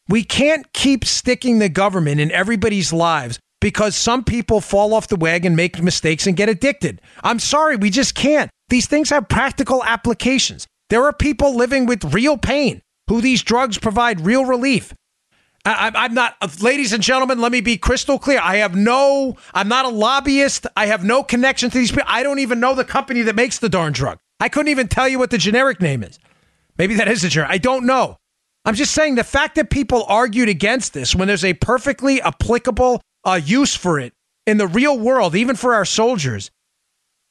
We 0.10 0.24
can't 0.24 0.72
keep 0.74 1.06
sticking 1.06 1.60
the 1.60 1.70
government 1.70 2.20
in 2.20 2.32
everybody's 2.32 2.92
lives 2.92 3.40
because 3.62 3.96
some 3.96 4.24
people 4.24 4.62
fall 4.62 4.94
off 4.94 5.08
the 5.08 5.16
wagon, 5.16 5.56
make 5.56 5.82
mistakes, 5.82 6.28
and 6.28 6.36
get 6.36 6.50
addicted. 6.50 7.02
I'm 7.24 7.40
sorry, 7.40 7.78
we 7.78 7.90
just 7.90 8.14
can't. 8.16 8.52
These 8.70 8.88
things 8.88 9.10
have 9.10 9.30
practical 9.30 9.84
applications. 9.84 10.68
There 10.90 11.04
are 11.06 11.14
people 11.14 11.56
living 11.56 11.86
with 11.86 12.14
real 12.14 12.38
pain 12.38 12.82
who 13.08 13.22
these 13.22 13.42
drugs 13.42 13.78
provide 13.78 14.26
real 14.26 14.46
relief. 14.46 14.94
I, 15.66 16.06
am 16.06 16.14
not, 16.14 16.62
ladies 16.62 16.94
and 16.94 17.02
gentlemen, 17.02 17.42
let 17.42 17.52
me 17.52 17.60
be 17.60 17.78
crystal 17.78 18.20
clear. 18.20 18.40
I 18.42 18.58
have 18.58 18.76
no, 18.76 19.36
I'm 19.54 19.68
not 19.68 19.86
a 19.86 19.90
lobbyist. 19.90 20.68
I 20.78 20.86
have 20.86 21.04
no 21.04 21.24
connection 21.24 21.72
to 21.72 21.78
these 21.78 21.92
people. 21.92 22.06
I 22.08 22.22
don't 22.22 22.40
even 22.40 22.60
know 22.60 22.76
the 22.76 22.86
company 22.86 23.24
that 23.24 23.36
makes 23.36 23.58
the 23.58 23.70
darn 23.70 23.92
drug. 23.92 24.20
I 24.40 24.50
couldn't 24.50 24.70
even 24.70 24.88
tell 24.88 25.08
you 25.08 25.18
what 25.18 25.32
the 25.32 25.40
generic 25.40 25.82
name 25.82 26.04
is. 26.04 26.20
Maybe 26.78 26.96
that 26.96 27.08
is 27.08 27.24
a 27.24 27.30
generic. 27.30 27.52
I 27.52 27.58
don't 27.58 27.86
know. 27.86 28.18
I'm 28.64 28.76
just 28.76 28.94
saying 28.94 29.16
the 29.16 29.24
fact 29.24 29.56
that 29.56 29.70
people 29.70 30.06
argued 30.08 30.50
against 30.50 30.94
this 30.94 31.16
when 31.16 31.28
there's 31.28 31.46
a 31.46 31.54
perfectly 31.54 32.22
applicable 32.22 33.02
uh, 33.24 33.40
use 33.44 33.76
for 33.76 34.00
it 34.00 34.14
in 34.46 34.58
the 34.58 34.68
real 34.68 34.98
world, 34.98 35.36
even 35.36 35.56
for 35.56 35.74
our 35.74 35.86
soldiers, 35.86 36.52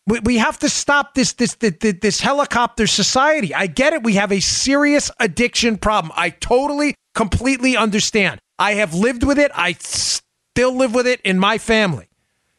we, 0.06 0.20
we 0.20 0.38
have 0.38 0.58
to 0.60 0.68
stop 0.68 1.14
this, 1.14 1.32
this 1.32 1.54
this 1.54 1.74
this 2.00 2.20
helicopter 2.20 2.86
society. 2.86 3.54
I 3.54 3.66
get 3.66 3.92
it. 3.92 4.02
We 4.02 4.14
have 4.14 4.32
a 4.32 4.40
serious 4.40 5.10
addiction 5.18 5.78
problem. 5.78 6.12
I 6.16 6.30
totally 6.30 6.94
completely 7.14 7.76
understand. 7.76 8.40
I 8.58 8.74
have 8.74 8.94
lived 8.94 9.24
with 9.24 9.38
it. 9.38 9.50
I 9.54 9.72
still 9.72 10.76
live 10.76 10.94
with 10.94 11.06
it 11.06 11.20
in 11.22 11.38
my 11.38 11.58
family. 11.58 12.08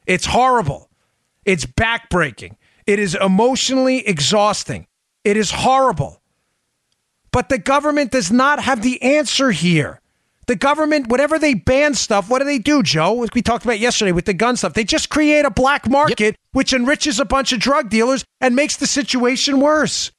It's 0.05 0.25
horrible. 0.25 0.89
It's 1.45 1.65
backbreaking. 1.65 2.55
It 2.87 2.99
is 2.99 3.15
emotionally 3.15 4.07
exhausting. 4.07 4.87
It 5.23 5.37
is 5.37 5.51
horrible. 5.51 6.21
But 7.31 7.49
the 7.49 7.57
government 7.57 8.11
does 8.11 8.31
not 8.31 8.59
have 8.61 8.81
the 8.81 9.01
answer 9.01 9.51
here. 9.51 10.01
The 10.47 10.55
government, 10.55 11.07
whatever 11.07 11.39
they 11.39 11.55
ban 11.55 11.95
stuff, 11.95 12.29
what 12.29 12.39
do 12.39 12.45
they 12.45 12.59
do, 12.59 12.83
Joe? 12.83 13.23
As 13.23 13.29
we 13.33 13.41
talked 13.41 13.65
about 13.65 13.79
yesterday 13.79 14.11
with 14.11 14.25
the 14.25 14.33
gun 14.33 14.57
stuff, 14.57 14.73
they 14.73 14.83
just 14.83 15.09
create 15.09 15.45
a 15.45 15.51
black 15.51 15.89
market 15.89 16.19
yep. 16.19 16.35
which 16.51 16.73
enriches 16.73 17.19
a 17.19 17.25
bunch 17.25 17.51
of 17.51 17.59
drug 17.59 17.89
dealers 17.89 18.23
and 18.41 18.55
makes 18.55 18.77
the 18.77 18.87
situation 18.87 19.59
worse. 19.59 20.11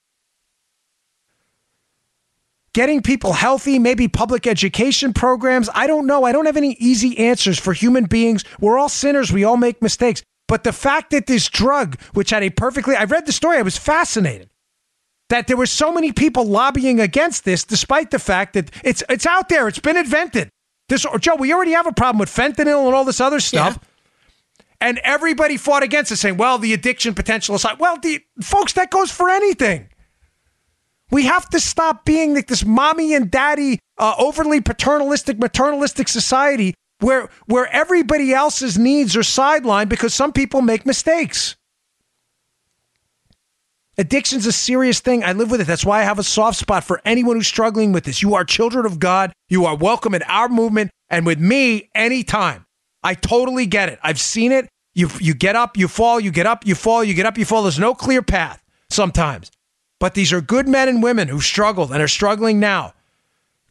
getting 2.76 3.00
people 3.00 3.32
healthy, 3.32 3.78
maybe 3.78 4.06
public 4.06 4.46
education 4.46 5.14
programs. 5.14 5.70
I 5.74 5.86
don't 5.86 6.06
know. 6.06 6.24
I 6.24 6.32
don't 6.32 6.44
have 6.44 6.58
any 6.58 6.76
easy 6.78 7.16
answers 7.16 7.58
for 7.58 7.72
human 7.72 8.04
beings. 8.04 8.44
We're 8.60 8.78
all 8.78 8.90
sinners. 8.90 9.32
We 9.32 9.44
all 9.44 9.56
make 9.56 9.80
mistakes. 9.80 10.22
But 10.46 10.62
the 10.62 10.74
fact 10.74 11.10
that 11.12 11.26
this 11.26 11.48
drug, 11.48 11.98
which 12.12 12.28
had 12.28 12.42
a 12.42 12.50
perfectly, 12.50 12.94
I 12.94 13.04
read 13.04 13.24
the 13.24 13.32
story, 13.32 13.56
I 13.56 13.62
was 13.62 13.78
fascinated 13.78 14.50
that 15.28 15.46
there 15.46 15.56
were 15.56 15.66
so 15.66 15.92
many 15.92 16.12
people 16.12 16.44
lobbying 16.44 17.00
against 17.00 17.44
this, 17.44 17.64
despite 17.64 18.10
the 18.10 18.18
fact 18.18 18.54
that 18.54 18.70
it's 18.84 19.02
it's 19.08 19.26
out 19.26 19.48
there, 19.48 19.68
it's 19.68 19.78
been 19.78 19.96
invented. 19.96 20.48
This 20.88 21.04
Joe, 21.20 21.34
we 21.36 21.52
already 21.52 21.72
have 21.72 21.86
a 21.86 21.92
problem 21.92 22.18
with 22.18 22.28
fentanyl 22.28 22.86
and 22.86 22.94
all 22.94 23.04
this 23.04 23.20
other 23.20 23.40
stuff. 23.40 23.78
And 24.80 24.98
everybody 24.98 25.56
fought 25.56 25.82
against 25.82 26.12
it, 26.12 26.16
saying, 26.16 26.36
well, 26.36 26.58
the 26.58 26.74
addiction 26.74 27.14
potential 27.14 27.54
aside. 27.54 27.78
Well, 27.78 27.98
the 27.98 28.20
folks, 28.42 28.74
that 28.74 28.90
goes 28.90 29.10
for 29.10 29.30
anything. 29.30 29.88
We 31.10 31.24
have 31.24 31.48
to 31.50 31.60
stop 31.60 32.04
being 32.04 32.34
like 32.34 32.46
this 32.46 32.64
mommy 32.64 33.14
and 33.14 33.30
daddy, 33.30 33.78
uh, 33.96 34.14
overly 34.18 34.60
paternalistic, 34.60 35.38
maternalistic 35.38 36.08
society 36.08 36.74
where 37.00 37.28
where 37.46 37.66
everybody 37.74 38.32
else's 38.32 38.78
needs 38.78 39.16
are 39.16 39.20
sidelined 39.20 39.88
because 39.88 40.14
some 40.14 40.32
people 40.32 40.62
make 40.62 40.86
mistakes. 40.86 41.55
Addiction's 43.98 44.44
a 44.44 44.52
serious 44.52 45.00
thing. 45.00 45.24
I 45.24 45.32
live 45.32 45.50
with 45.50 45.60
it. 45.62 45.66
That's 45.66 45.84
why 45.84 46.00
I 46.00 46.04
have 46.04 46.18
a 46.18 46.22
soft 46.22 46.58
spot 46.58 46.84
for 46.84 47.00
anyone 47.06 47.36
who's 47.36 47.46
struggling 47.46 47.92
with 47.92 48.04
this. 48.04 48.20
You 48.20 48.34
are 48.34 48.44
children 48.44 48.84
of 48.84 48.98
God. 48.98 49.32
You 49.48 49.64
are 49.64 49.74
welcome 49.74 50.14
in 50.14 50.22
our 50.24 50.50
movement 50.50 50.90
and 51.08 51.24
with 51.24 51.40
me 51.40 51.88
anytime. 51.94 52.66
I 53.02 53.14
totally 53.14 53.64
get 53.64 53.88
it. 53.88 53.98
I've 54.02 54.20
seen 54.20 54.52
it. 54.52 54.68
You 54.94 55.08
you 55.20 55.34
get 55.34 55.56
up, 55.56 55.76
you 55.76 55.88
fall, 55.88 56.18
you 56.20 56.30
get 56.30 56.46
up, 56.46 56.66
you 56.66 56.74
fall, 56.74 57.04
you 57.04 57.14
get 57.14 57.26
up, 57.26 57.38
you 57.38 57.44
fall. 57.44 57.62
There's 57.62 57.78
no 57.78 57.94
clear 57.94 58.22
path 58.22 58.62
sometimes. 58.90 59.50
But 59.98 60.14
these 60.14 60.32
are 60.32 60.40
good 60.40 60.68
men 60.68 60.88
and 60.88 61.02
women 61.02 61.28
who 61.28 61.40
struggled 61.40 61.90
and 61.90 62.02
are 62.02 62.08
struggling 62.08 62.60
now. 62.60 62.92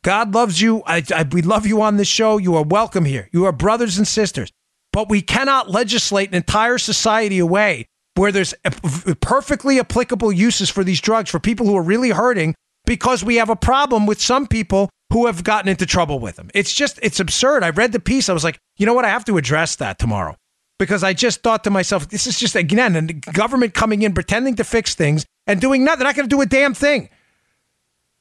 God 0.01 0.33
loves 0.33 0.61
you. 0.61 0.83
I, 0.85 1.03
I, 1.13 1.23
we 1.23 1.41
love 1.41 1.65
you 1.65 1.81
on 1.81 1.97
this 1.97 2.07
show. 2.07 2.37
You 2.37 2.55
are 2.55 2.63
welcome 2.63 3.05
here. 3.05 3.29
You 3.31 3.45
are 3.45 3.51
brothers 3.51 3.97
and 3.97 4.07
sisters. 4.07 4.51
But 4.91 5.09
we 5.09 5.21
cannot 5.21 5.69
legislate 5.69 6.29
an 6.29 6.35
entire 6.35 6.77
society 6.77 7.39
away 7.39 7.87
where 8.15 8.31
there's 8.31 8.53
perfectly 9.21 9.79
applicable 9.79 10.31
uses 10.31 10.69
for 10.69 10.83
these 10.83 11.01
drugs 11.01 11.29
for 11.29 11.39
people 11.39 11.65
who 11.65 11.75
are 11.75 11.83
really 11.83 12.09
hurting 12.09 12.55
because 12.85 13.23
we 13.23 13.35
have 13.35 13.49
a 13.49 13.55
problem 13.55 14.05
with 14.05 14.21
some 14.21 14.47
people 14.47 14.89
who 15.11 15.27
have 15.27 15.43
gotten 15.43 15.69
into 15.69 15.85
trouble 15.85 16.19
with 16.19 16.35
them. 16.35 16.49
It's 16.53 16.73
just, 16.73 16.99
it's 17.03 17.19
absurd. 17.19 17.63
I 17.63 17.69
read 17.69 17.91
the 17.91 17.99
piece. 17.99 18.29
I 18.29 18.33
was 18.33 18.43
like, 18.43 18.57
you 18.77 18.85
know 18.85 18.93
what? 18.93 19.05
I 19.05 19.09
have 19.09 19.25
to 19.25 19.37
address 19.37 19.75
that 19.77 19.99
tomorrow 19.99 20.35
because 20.79 21.03
I 21.03 21.13
just 21.13 21.41
thought 21.41 21.63
to 21.65 21.69
myself, 21.69 22.09
this 22.09 22.27
is 22.27 22.39
just, 22.39 22.55
again, 22.55 22.93
the 22.93 23.13
government 23.13 23.73
coming 23.73 24.01
in, 24.01 24.13
pretending 24.13 24.55
to 24.55 24.63
fix 24.63 24.95
things 24.95 25.25
and 25.47 25.61
doing 25.61 25.83
nothing. 25.83 25.99
They're 25.99 26.07
not 26.07 26.15
going 26.15 26.29
to 26.29 26.35
do 26.35 26.41
a 26.41 26.45
damn 26.45 26.73
thing. 26.73 27.09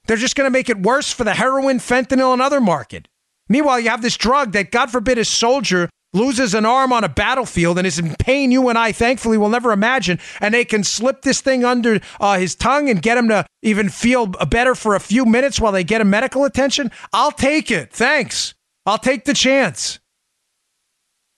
They're 0.06 0.16
just 0.16 0.36
going 0.36 0.46
to 0.46 0.52
make 0.52 0.68
it 0.68 0.82
worse 0.82 1.10
for 1.10 1.24
the 1.24 1.34
heroin, 1.34 1.78
fentanyl, 1.78 2.32
and 2.32 2.42
other 2.42 2.60
market. 2.60 3.08
Meanwhile, 3.48 3.80
you 3.80 3.90
have 3.90 4.02
this 4.02 4.16
drug 4.16 4.52
that, 4.52 4.70
God 4.70 4.90
forbid, 4.90 5.18
a 5.18 5.24
soldier 5.24 5.88
loses 6.14 6.54
an 6.54 6.64
arm 6.64 6.92
on 6.92 7.04
a 7.04 7.08
battlefield 7.08 7.76
and 7.76 7.86
is 7.86 7.98
in 7.98 8.14
pain 8.14 8.50
you 8.50 8.68
and 8.68 8.78
I 8.78 8.92
thankfully 8.92 9.36
will 9.36 9.50
never 9.50 9.72
imagine 9.72 10.18
and 10.40 10.54
they 10.54 10.64
can 10.64 10.84
slip 10.84 11.22
this 11.22 11.40
thing 11.40 11.64
under 11.64 12.00
uh, 12.20 12.38
his 12.38 12.54
tongue 12.54 12.88
and 12.88 13.02
get 13.02 13.18
him 13.18 13.28
to 13.28 13.44
even 13.62 13.88
feel 13.90 14.26
better 14.26 14.74
for 14.74 14.94
a 14.94 15.00
few 15.00 15.26
minutes 15.26 15.60
while 15.60 15.72
they 15.72 15.84
get 15.84 16.00
him 16.00 16.08
medical 16.08 16.44
attention? 16.44 16.90
I'll 17.12 17.32
take 17.32 17.70
it. 17.70 17.92
Thanks. 17.92 18.54
I'll 18.86 18.98
take 18.98 19.24
the 19.24 19.34
chance. 19.34 19.98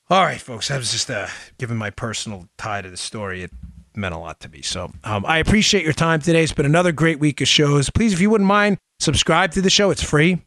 All 0.08 0.22
right 0.22 0.40
folks 0.40 0.70
I 0.70 0.76
was 0.76 0.92
just 0.92 1.10
uh, 1.10 1.26
giving 1.58 1.76
my 1.76 1.90
personal 1.90 2.48
tie 2.58 2.82
to 2.82 2.90
the 2.90 2.96
story. 2.96 3.42
It 3.42 3.50
meant 3.96 4.14
a 4.14 4.18
lot 4.18 4.40
to 4.40 4.48
me. 4.48 4.62
So 4.62 4.92
um, 5.04 5.24
I 5.26 5.38
appreciate 5.38 5.84
your 5.84 5.94
time 5.94 6.20
today. 6.20 6.42
It's 6.42 6.52
been 6.52 6.66
another 6.66 6.92
great 6.92 7.18
week 7.18 7.40
of 7.40 7.48
shows. 7.48 7.90
Please 7.90 8.12
if 8.12 8.20
you 8.20 8.30
wouldn't 8.30 8.46
mind 8.48 8.78
subscribe 8.98 9.52
to 9.52 9.62
the 9.62 9.70
show. 9.70 9.90
It's 9.90 10.02
free. 10.02 10.42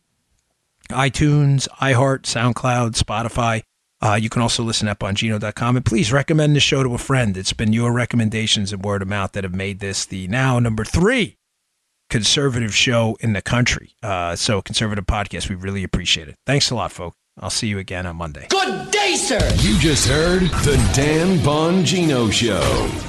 iTunes, 0.90 1.68
iHeart, 1.80 2.22
SoundCloud, 2.22 2.92
Spotify. 3.02 3.64
Uh, 4.02 4.18
you 4.22 4.30
can 4.30 4.41
also 4.41 4.64
listen 4.64 4.88
up 4.88 5.00
Bongino.com. 5.00 5.76
And 5.76 5.86
please 5.86 6.12
recommend 6.12 6.56
the 6.56 6.60
show 6.60 6.84
to 6.84 6.93
a 6.93 6.97
friend. 6.97 7.36
It's 7.36 7.54
been 7.54 7.74
your 7.74 7.91
recommendations 7.91 8.72
and 8.72 8.84
word 8.84 9.02
of 9.02 9.08
mouth 9.08 9.34
that 9.34 9.43
have 9.43 9.54
made 9.54 9.80
this 9.80 10.06
the 10.06 10.28
now 10.28 10.60
number 10.60 10.86
three 10.86 11.38
conservative 12.10 12.76
show 12.76 13.18
in 13.20 13.34
the 13.34 13.41
country. 13.41 13.91
Uh, 14.02 14.36
so, 14.36 14.62
conservative 14.62 15.06
podcast, 15.06 15.50
we 15.50 15.56
really 15.56 15.84
appreciate 15.84 16.28
it. 16.28 16.36
Thanks 16.45 16.72
a 16.72 16.76
lot, 16.76 16.91
folks. 16.91 17.18
I'll 17.39 17.50
see 17.50 17.68
you 17.68 17.78
again 17.80 18.06
on 18.06 18.18
Monday. 18.18 18.47
Good 18.50 18.91
day, 18.91 19.16
sir. 19.16 19.39
You 19.60 19.78
just 19.80 20.08
heard 20.08 20.41
the 20.41 20.91
Dan 20.93 21.38
Bongino 21.38 22.32
Show. 22.32 23.09